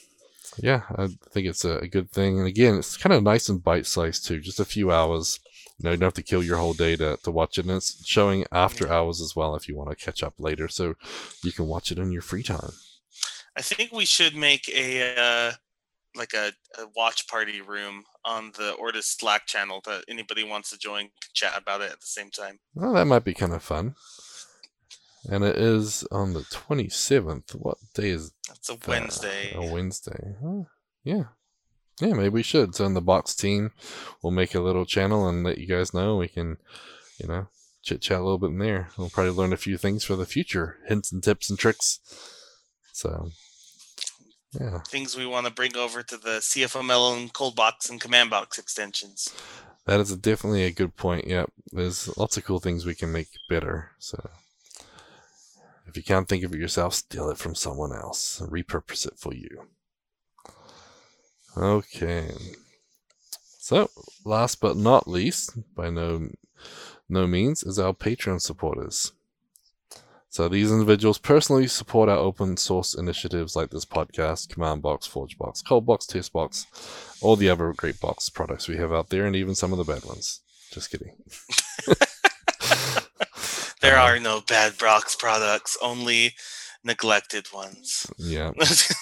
yeah, 0.57 0.83
I 0.95 1.07
think 1.31 1.47
it's 1.47 1.65
a, 1.65 1.77
a 1.79 1.87
good 1.87 2.11
thing. 2.11 2.39
And 2.39 2.47
again, 2.47 2.75
it's 2.75 2.97
kind 2.97 3.13
of 3.13 3.23
nice 3.23 3.49
and 3.49 3.63
bite 3.63 3.85
sized 3.85 4.25
too. 4.25 4.39
Just 4.39 4.59
a 4.59 4.65
few 4.65 4.91
hours. 4.91 5.39
You 5.77 5.83
know, 5.83 5.91
you 5.91 5.97
don't 5.97 6.07
have 6.07 6.13
to 6.15 6.23
kill 6.23 6.43
your 6.43 6.57
whole 6.57 6.73
day 6.73 6.95
to, 6.95 7.17
to 7.23 7.31
watch 7.31 7.57
it. 7.57 7.65
And 7.65 7.75
it's 7.75 8.05
showing 8.05 8.45
after 8.51 8.91
hours 8.91 9.21
as 9.21 9.35
well 9.35 9.55
if 9.55 9.67
you 9.67 9.75
want 9.75 9.91
to 9.91 10.05
catch 10.05 10.23
up 10.23 10.33
later. 10.39 10.67
So 10.67 10.95
you 11.43 11.51
can 11.51 11.67
watch 11.67 11.91
it 11.91 11.99
in 11.99 12.11
your 12.11 12.23
free 12.23 12.43
time. 12.43 12.71
I 13.55 13.61
think 13.61 13.91
we 13.91 14.05
should 14.05 14.35
make 14.35 14.69
a 14.69 15.15
uh, 15.19 15.51
like 16.15 16.33
a, 16.33 16.51
a 16.79 16.87
watch 16.95 17.27
party 17.27 17.61
room 17.61 18.03
on 18.25 18.51
the 18.57 18.75
Ortus 18.81 19.03
Slack 19.03 19.45
channel 19.45 19.81
that 19.85 20.03
anybody 20.07 20.43
wants 20.43 20.69
to 20.71 20.77
join 20.77 21.03
can 21.03 21.29
chat 21.33 21.53
about 21.55 21.81
it 21.81 21.91
at 21.91 21.99
the 21.99 22.07
same 22.07 22.29
time. 22.29 22.59
Well, 22.73 22.93
that 22.93 23.05
might 23.05 23.23
be 23.23 23.33
kind 23.33 23.53
of 23.53 23.63
fun. 23.63 23.95
And 25.29 25.43
it 25.43 25.57
is 25.57 26.05
on 26.11 26.33
the 26.33 26.41
27th. 26.41 27.51
What 27.55 27.77
day 27.93 28.09
is 28.09 28.31
That's 28.47 28.69
a 28.69 28.77
that? 28.77 28.87
Wednesday. 28.87 29.53
A 29.55 29.71
Wednesday. 29.71 30.35
Huh. 30.41 30.63
Yeah. 31.03 31.23
Yeah, 31.99 32.13
maybe 32.13 32.29
we 32.29 32.43
should. 32.43 32.75
So 32.75 32.85
in 32.85 32.93
the 32.93 33.01
box 33.01 33.35
team, 33.35 33.71
we'll 34.21 34.31
make 34.31 34.53
a 34.53 34.61
little 34.61 34.85
channel 34.85 35.27
and 35.27 35.43
let 35.43 35.57
you 35.57 35.67
guys 35.67 35.93
know. 35.93 36.17
We 36.17 36.27
can, 36.27 36.57
you 37.19 37.27
know, 37.27 37.47
chit 37.81 38.01
chat 38.01 38.19
a 38.19 38.23
little 38.23 38.37
bit 38.37 38.51
in 38.51 38.59
there. 38.59 38.89
We'll 38.97 39.09
probably 39.09 39.31
learn 39.31 39.53
a 39.53 39.57
few 39.57 39.77
things 39.77 40.03
for 40.03 40.15
the 40.15 40.25
future, 40.25 40.77
hints 40.87 41.11
and 41.11 41.23
tips 41.23 41.49
and 41.49 41.57
tricks. 41.57 41.99
So, 42.93 43.31
yeah. 44.59 44.79
Things 44.87 45.17
we 45.17 45.25
want 45.25 45.47
to 45.47 45.53
bring 45.53 45.75
over 45.75 46.03
to 46.03 46.17
the 46.17 46.39
CFML 46.39 47.17
and 47.17 47.33
cold 47.33 47.55
box 47.55 47.89
and 47.89 47.99
command 47.99 48.29
box 48.29 48.57
extensions. 48.59 49.33
That 49.85 49.99
is 49.99 50.15
definitely 50.17 50.65
a 50.65 50.71
good 50.71 50.95
point. 50.95 51.27
Yep. 51.27 51.51
There's 51.71 52.15
lots 52.17 52.37
of 52.37 52.45
cool 52.45 52.59
things 52.59 52.85
we 52.85 52.95
can 52.95 53.11
make 53.11 53.29
better. 53.49 53.91
So 53.99 54.29
if 55.97 56.07
you 56.07 56.13
can't 56.13 56.29
think 56.29 56.43
of 56.43 56.53
it 56.53 56.59
yourself, 56.59 56.93
steal 56.93 57.31
it 57.31 57.39
from 57.39 57.55
someone 57.55 57.91
else. 57.91 58.39
Repurpose 58.39 59.07
it 59.07 59.17
for 59.17 59.33
you. 59.33 59.63
Okay. 61.57 62.29
So, 63.57 63.89
last 64.23 64.61
but 64.61 64.77
not 64.77 65.07
least, 65.07 65.57
by 65.73 65.89
no 65.89 66.29
no 67.09 67.25
means, 67.25 67.63
is 67.63 67.79
our 67.79 67.93
Patreon 67.93 68.41
supporters. 68.41 69.11
So 70.29 70.47
these 70.47 70.71
individuals 70.71 71.17
personally 71.17 71.65
support 71.65 72.09
our 72.09 72.17
open 72.17 72.57
source 72.57 72.93
initiatives 72.93 73.55
like 73.55 73.71
this 73.71 73.85
podcast, 73.85 74.49
Command 74.49 74.83
Box, 74.83 75.07
Forge 75.07 75.35
Box, 75.39 75.63
Cold 75.63 75.87
Box, 75.87 76.05
Test 76.05 76.31
Box, 76.31 76.67
all 77.21 77.35
the 77.35 77.49
other 77.49 77.73
great 77.73 77.99
box 77.99 78.29
products 78.29 78.67
we 78.67 78.77
have 78.77 78.93
out 78.93 79.09
there, 79.09 79.25
and 79.25 79.35
even 79.35 79.55
some 79.55 79.71
of 79.71 79.79
the 79.79 79.91
bad 79.91 80.05
ones. 80.05 80.41
Just 80.71 80.91
kidding. 80.91 81.15
There 83.87 83.97
are 83.97 84.19
no 84.19 84.41
bad 84.41 84.77
box 84.77 85.15
products, 85.15 85.77
only 85.81 86.35
neglected 86.83 87.47
ones. 87.53 88.05
Yeah. 88.17 88.51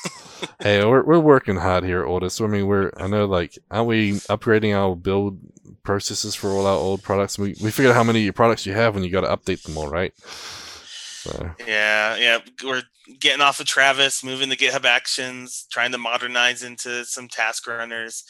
hey, 0.61 0.85
we're 0.85 1.03
we're 1.03 1.19
working 1.19 1.55
hard 1.55 1.83
here, 1.83 2.05
Otis. 2.05 2.39
I 2.39 2.45
mean, 2.45 2.67
we're 2.67 2.91
I 2.97 3.07
know 3.07 3.25
like 3.25 3.57
aren't 3.71 3.87
we 3.87 4.13
upgrading 4.29 4.75
our 4.75 4.95
build 4.95 5.39
processes 5.81 6.35
for 6.35 6.51
all 6.51 6.67
our 6.67 6.77
old 6.77 7.01
products? 7.01 7.39
We 7.39 7.55
we 7.63 7.71
figured 7.71 7.93
out 7.93 7.95
how 7.95 8.03
many 8.03 8.29
products 8.29 8.67
you 8.67 8.73
have, 8.73 8.95
and 8.95 9.03
you 9.03 9.11
got 9.11 9.21
to 9.21 9.35
update 9.35 9.63
them 9.63 9.75
all, 9.75 9.89
right? 9.89 10.13
So 10.19 11.55
yeah, 11.65 12.15
yeah. 12.17 12.37
We're 12.63 12.83
getting 13.19 13.41
off 13.41 13.59
of 13.59 13.65
Travis, 13.65 14.23
moving 14.23 14.51
to 14.51 14.55
GitHub 14.55 14.85
Actions, 14.85 15.65
trying 15.71 15.93
to 15.93 15.97
modernize 15.97 16.61
into 16.61 17.05
some 17.05 17.27
task 17.27 17.65
runners. 17.65 18.23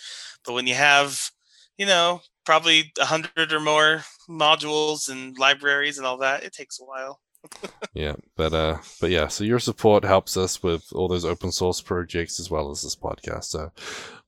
But 0.46 0.54
when 0.54 0.68
you 0.68 0.76
have, 0.76 1.32
you 1.78 1.86
know, 1.86 2.22
probably 2.46 2.92
a 3.00 3.06
hundred 3.06 3.52
or 3.52 3.60
more 3.60 4.04
modules 4.30 5.10
and 5.10 5.38
libraries 5.38 5.98
and 5.98 6.08
all 6.08 6.18
that, 6.18 6.44
it 6.44 6.54
takes 6.54 6.80
a 6.80 6.84
while. 6.84 7.20
yeah, 7.94 8.14
but 8.36 8.54
uh, 8.54 8.78
but 9.00 9.12
yeah. 9.12 9.28
So 9.28 9.44
your 9.44 9.60
support 9.60 10.04
helps 10.04 10.36
us 10.38 10.64
with 10.64 10.92
all 10.94 11.08
those 11.08 11.26
open 11.26 11.52
source 11.52 11.82
projects 11.82 12.40
as 12.40 12.50
well 12.50 12.72
as 12.72 12.82
this 12.82 12.96
podcast. 12.96 13.46
So 13.46 13.72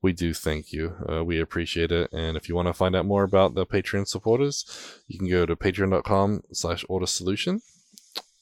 we 0.01 0.13
do 0.13 0.33
thank 0.33 0.71
you. 0.71 0.95
Uh, 1.09 1.23
we 1.23 1.39
appreciate 1.39 1.91
it. 1.91 2.11
And 2.13 2.37
if 2.37 2.47
you 2.47 2.55
want 2.55 2.67
to 2.67 2.73
find 2.73 2.95
out 2.95 3.05
more 3.05 3.23
about 3.23 3.55
the 3.55 3.65
Patreon 3.65 4.07
supporters, 4.07 5.01
you 5.07 5.17
can 5.17 5.29
go 5.29 5.45
to 5.45 5.55
patreon.com 5.55 6.43
slash 6.53 6.85
ortus 6.85 7.09
solution. 7.09 7.61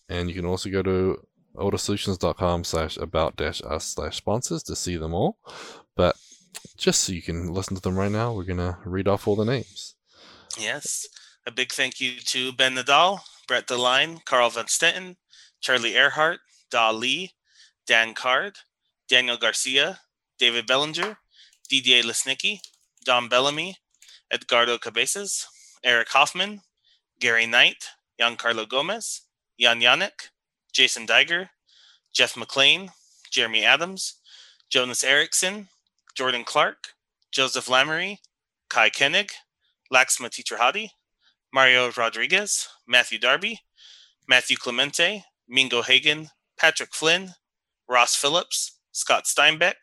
And 0.10 0.30
you 0.30 0.36
can 0.36 0.46
also 0.46 0.70
go 0.70 0.84
to 0.84 1.26
ortussolutions.com 1.56 2.64
slash 2.64 2.98
about 2.98 3.38
dash 3.38 3.62
us 3.64 3.86
slash 3.86 4.18
sponsors 4.18 4.64
to 4.64 4.76
see 4.76 4.98
them 4.98 5.14
all. 5.14 5.38
But 5.96 6.16
just 6.78 7.04
so 7.04 7.14
you 7.14 7.22
can 7.22 7.54
listen 7.54 7.76
to 7.76 7.82
them 7.82 7.98
right 7.98 8.12
now, 8.12 8.34
we're 8.34 8.44
going 8.44 8.58
to 8.58 8.78
read 8.86 9.08
off 9.08 9.28
all 9.28 9.36
the 9.36 9.46
names. 9.46 9.96
Yes. 10.58 11.08
A 11.48 11.52
big 11.52 11.72
thank 11.72 12.00
you 12.00 12.20
to 12.20 12.52
Ben 12.54 12.76
Nadel, 12.76 13.20
Brett 13.48 13.68
DeLine, 13.68 14.24
Carl 14.26 14.50
Van 14.50 14.66
Stetten, 14.66 15.16
Charlie 15.62 15.94
Arehart, 15.94 16.38
Da 16.72 16.92
Lee, 16.92 17.32
Dan 17.86 18.14
Card, 18.14 18.58
Daniel 19.08 19.38
Garcia, 19.38 20.00
David 20.40 20.66
Bellinger, 20.68 21.18
Didier 21.70 22.04
Lesnicki, 22.04 22.60
Don 23.06 23.30
Bellamy, 23.30 23.78
Edgardo 24.32 24.78
Cabezas, 24.78 25.48
Eric 25.84 26.10
Hoffman, 26.10 26.62
Gary 27.20 27.46
Knight, 27.46 27.86
Giancarlo 28.20 28.68
Gomez, 28.68 29.22
Jan 29.60 29.82
Yannick, 29.82 30.30
Jason 30.74 31.06
Diger, 31.06 31.50
Jeff 32.14 32.36
McLean, 32.36 32.92
Jeremy 33.30 33.64
Adams, 33.64 34.16
Jonas 34.70 35.04
Eriksson, 35.04 35.68
Jordan 36.16 36.44
Clark, 36.44 36.94
Joseph 37.32 37.66
Lamoree, 37.68 38.18
Kai 38.70 38.90
Koenig, 38.90 39.32
Laxma 39.94 40.30
Titrahadi, 40.30 40.90
Mario 41.54 41.92
Rodriguez, 41.92 42.68
Matthew 42.88 43.20
Darby, 43.20 43.60
Matthew 44.28 44.58
Clemente, 44.58 45.24
Mingo 45.48 45.82
Hagen, 45.82 46.30
Patrick 46.58 46.94
Flynn, 46.94 47.34
Ross 47.88 48.16
Phillips, 48.16 48.80
Scott 48.92 49.26
Steinbeck, 49.26 49.76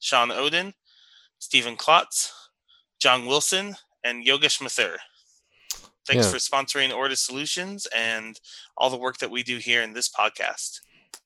Sean 0.00 0.30
Odin, 0.32 0.74
Stephen 1.38 1.76
Klotz, 1.76 2.32
John 2.98 3.26
Wilson, 3.26 3.76
and 4.02 4.26
Yogesh 4.26 4.60
Mathur. 4.60 4.96
Thanks 6.06 6.26
Yeah. 6.26 6.32
for 6.32 6.38
sponsoring 6.38 6.90
Ortus 6.90 7.18
Solutions 7.18 7.86
and 7.86 8.38
all 8.76 8.90
the 8.90 8.96
work 8.96 9.18
that 9.18 9.30
we 9.30 9.42
do 9.42 9.58
here 9.58 9.82
in 9.82 9.92
this 9.94 10.08
podcast. 10.08 10.80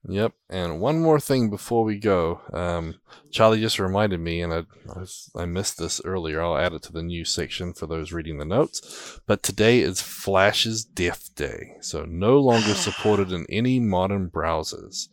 Yep. 0.06 0.32
And 0.48 0.80
one 0.80 1.00
more 1.00 1.20
thing 1.20 1.50
before 1.50 1.84
we 1.84 1.98
go. 1.98 2.40
Um, 2.52 3.00
Charlie 3.30 3.60
just 3.60 3.78
reminded 3.78 4.20
me, 4.20 4.40
and 4.40 4.52
I, 4.54 4.62
I, 4.90 5.42
I 5.42 5.44
missed 5.44 5.78
this 5.78 6.00
earlier. 6.04 6.40
I'll 6.40 6.56
add 6.56 6.72
it 6.72 6.82
to 6.84 6.92
the 6.92 7.02
news 7.02 7.30
section 7.30 7.74
for 7.74 7.86
those 7.86 8.12
reading 8.12 8.38
the 8.38 8.44
notes. 8.44 9.20
But 9.26 9.42
today 9.42 9.80
is 9.80 10.00
Flash's 10.00 10.84
Death 10.84 11.34
Day, 11.34 11.76
so 11.80 12.04
no 12.04 12.38
longer 12.38 12.74
supported 12.74 13.32
in 13.32 13.44
any 13.50 13.80
modern 13.80 14.30
browsers. 14.30 15.08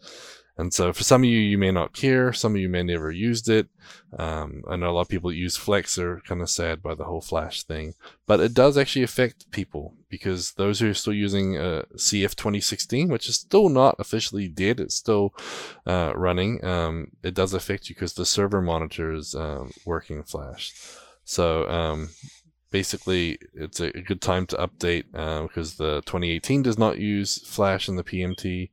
And 0.58 0.74
so, 0.74 0.94
for 0.94 1.04
some 1.04 1.24
of 1.24 1.30
you, 1.30 1.38
you 1.38 1.58
may 1.58 1.72
not 1.72 1.94
care. 1.94 2.32
Some 2.32 2.56
of 2.56 2.62
you 2.62 2.70
may 2.70 2.82
never 2.82 3.12
used 3.12 3.50
it. 3.50 3.68
Um, 4.18 4.64
I 4.70 4.78
know 4.78 4.90
a 4.90 4.94
lot 4.94 5.02
of 5.02 5.10
people 5.10 5.30
that 5.30 5.36
use 5.36 5.58
Flex 5.58 5.98
are 5.98 6.22
kind 6.26 6.42
of 6.42 6.50
sad 6.50 6.82
by 6.82 6.96
the 6.96 7.04
whole 7.04 7.20
Flash 7.20 7.64
thing, 7.64 7.94
but 8.26 8.40
it 8.40 8.54
does 8.54 8.78
actually 8.78 9.04
affect 9.04 9.52
people 9.52 9.94
because 10.08 10.54
those 10.54 10.80
who 10.80 10.90
are 10.90 10.94
still 10.94 11.14
using 11.14 11.58
uh, 11.58 11.84
CF 11.96 12.36
2016, 12.36 13.10
which 13.10 13.28
is 13.28 13.36
still 13.36 13.68
not 13.68 13.96
officially 14.00 14.48
dead, 14.48 14.80
it's 14.80 14.96
still 14.96 15.34
uh, 15.86 16.14
running. 16.16 16.64
Um, 16.64 17.12
it 17.22 17.34
does 17.34 17.54
affect 17.54 17.90
you 17.90 17.96
because 17.96 18.14
the 18.14 18.26
server 18.26 18.62
monitor 18.62 19.14
is 19.14 19.36
um, 19.36 19.72
working 19.86 20.24
Flash. 20.24 20.74
So 21.26 21.68
um, 21.70 22.10
basically, 22.72 23.40
it's 23.54 23.80
a, 23.82 23.92
good 23.92 24.22
time 24.22 24.46
to 24.48 24.56
update 24.58 25.06
uh, 25.14 25.44
because 25.44 25.76
the 25.76 26.02
2018 26.06 26.62
does 26.64 26.78
not 26.78 26.98
use 26.98 27.40
Flash 27.48 27.90
in 27.90 27.96
the 27.96 28.04
PMT. 28.04 28.70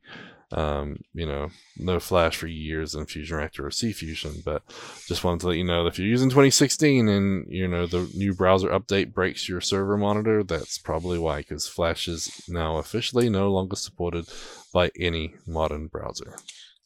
Um, 0.53 0.99
you 1.15 1.25
know, 1.25 1.49
no 1.77 1.99
Flash 1.99 2.37
for 2.37 2.45
years 2.45 2.93
in 2.93 3.07
Fusion 3.07 3.37
Reactor 3.37 3.65
or 3.65 3.71
SeeFusion, 3.71 4.43
but 4.43 4.61
just 5.07 5.23
wanted 5.23 5.39
to 5.41 5.47
let 5.47 5.57
you 5.57 5.63
know 5.63 5.83
that 5.83 5.93
if 5.93 5.99
you're 5.99 6.07
using 6.07 6.29
2016 6.29 7.09
and 7.09 7.45
you 7.49 7.67
know 7.67 7.87
the 7.87 8.07
new 8.13 8.35
browser 8.35 8.69
update 8.69 9.13
breaks 9.13 9.49
your 9.49 9.61
server 9.61 9.97
monitor, 9.97 10.43
that's 10.43 10.77
probably 10.77 11.17
why, 11.17 11.39
because 11.39 11.67
Flash 11.67 12.07
is 12.07 12.43
now 12.47 12.77
officially 12.77 13.29
no 13.29 13.51
longer 13.51 13.75
supported 13.75 14.27
by 14.71 14.91
any 14.99 15.33
modern 15.47 15.87
browser. 15.87 16.35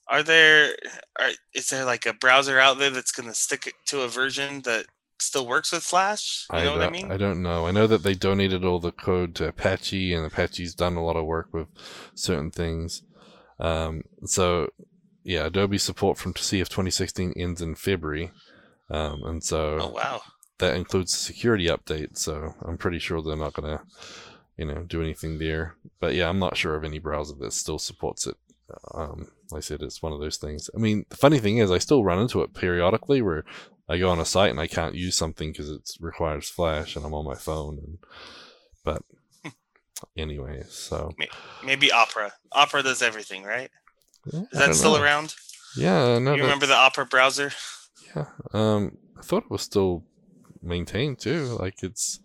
Are 0.07 0.23
there 0.23 0.73
are, 1.19 1.31
is 1.53 1.69
there 1.69 1.83
like 1.83 2.05
a 2.05 2.13
browser 2.13 2.59
out 2.59 2.79
there 2.79 2.89
that's 2.89 3.11
going 3.11 3.27
to 3.27 3.35
stick 3.35 3.73
to 3.87 4.01
a 4.01 4.07
version 4.07 4.61
that 4.61 4.85
still 5.19 5.45
works 5.45 5.73
with 5.73 5.83
Flash? 5.83 6.45
You 6.53 6.63
know 6.63 6.77
what 6.77 6.83
I 6.83 6.89
mean? 6.89 7.11
I 7.11 7.17
don't 7.17 7.41
know. 7.41 7.67
I 7.67 7.71
know 7.71 7.87
that 7.87 8.03
they 8.03 8.13
donated 8.13 8.63
all 8.63 8.79
the 8.79 8.93
code 8.93 9.35
to 9.35 9.47
Apache, 9.49 10.13
and 10.13 10.25
Apache's 10.25 10.73
done 10.73 10.95
a 10.95 11.03
lot 11.03 11.17
of 11.17 11.25
work 11.25 11.49
with 11.51 11.67
certain 12.15 12.51
things. 12.51 13.03
Um, 13.59 14.03
so, 14.25 14.69
yeah, 15.23 15.45
Adobe 15.45 15.77
support 15.77 16.17
from 16.17 16.33
CF 16.33 16.69
2016 16.69 17.33
ends 17.35 17.61
in 17.61 17.75
February, 17.75 18.31
um, 18.89 19.23
and 19.23 19.43
so 19.43 19.77
oh 19.81 19.89
wow. 19.89 20.21
that 20.59 20.75
includes 20.75 21.11
the 21.11 21.19
security 21.19 21.67
update. 21.67 22.17
So 22.17 22.53
I'm 22.63 22.77
pretty 22.77 22.99
sure 22.99 23.21
they're 23.21 23.35
not 23.35 23.53
gonna, 23.53 23.81
you 24.57 24.65
know, 24.65 24.83
do 24.83 25.01
anything 25.01 25.39
there. 25.39 25.75
But 25.99 26.15
yeah, 26.15 26.29
I'm 26.29 26.39
not 26.39 26.57
sure 26.57 26.75
of 26.75 26.83
any 26.83 26.99
browser 26.99 27.35
that 27.39 27.53
still 27.53 27.79
supports 27.79 28.27
it. 28.27 28.35
Um, 28.93 29.31
like 29.51 29.59
I 29.59 29.61
said, 29.61 29.81
it's 29.81 30.01
one 30.01 30.13
of 30.13 30.19
those 30.19 30.37
things. 30.37 30.69
I 30.75 30.77
mean, 30.77 31.05
the 31.09 31.17
funny 31.17 31.39
thing 31.39 31.57
is, 31.57 31.71
I 31.71 31.77
still 31.77 32.03
run 32.03 32.19
into 32.19 32.41
it 32.41 32.53
periodically 32.53 33.21
where 33.21 33.43
I 33.89 33.97
go 33.97 34.09
on 34.09 34.19
a 34.19 34.25
site 34.25 34.51
and 34.51 34.59
I 34.59 34.67
can't 34.67 34.95
use 34.95 35.15
something 35.15 35.51
because 35.51 35.69
it 35.69 35.89
requires 35.99 36.49
Flash 36.49 36.95
and 36.95 37.05
I'm 37.05 37.13
on 37.13 37.25
my 37.25 37.35
phone. 37.35 37.77
And 37.77 37.97
but 38.83 39.03
anyway, 40.17 40.63
so 40.69 41.11
Maybe 41.65 41.91
Opera. 41.91 42.33
Opera 42.51 42.83
does 42.83 43.01
everything, 43.01 43.43
right? 43.43 43.69
yeah, 44.31 44.41
Is 44.51 44.59
that 44.59 44.75
still 44.75 44.95
know. 44.97 45.03
around? 45.03 45.35
Yeah, 45.75 46.17
no, 46.19 46.33
you 46.35 46.43
remember 46.43 46.65
the 46.65 46.75
Opera 46.75 47.05
browser? 47.05 47.51
Yeah. 48.15 48.25
Um, 48.53 48.97
I 49.17 49.21
thought 49.21 49.43
it 49.43 49.51
was 49.51 49.61
still 49.61 50.03
maintained 50.61 51.19
too. 51.19 51.57
Like 51.59 51.83
it's, 51.83 52.19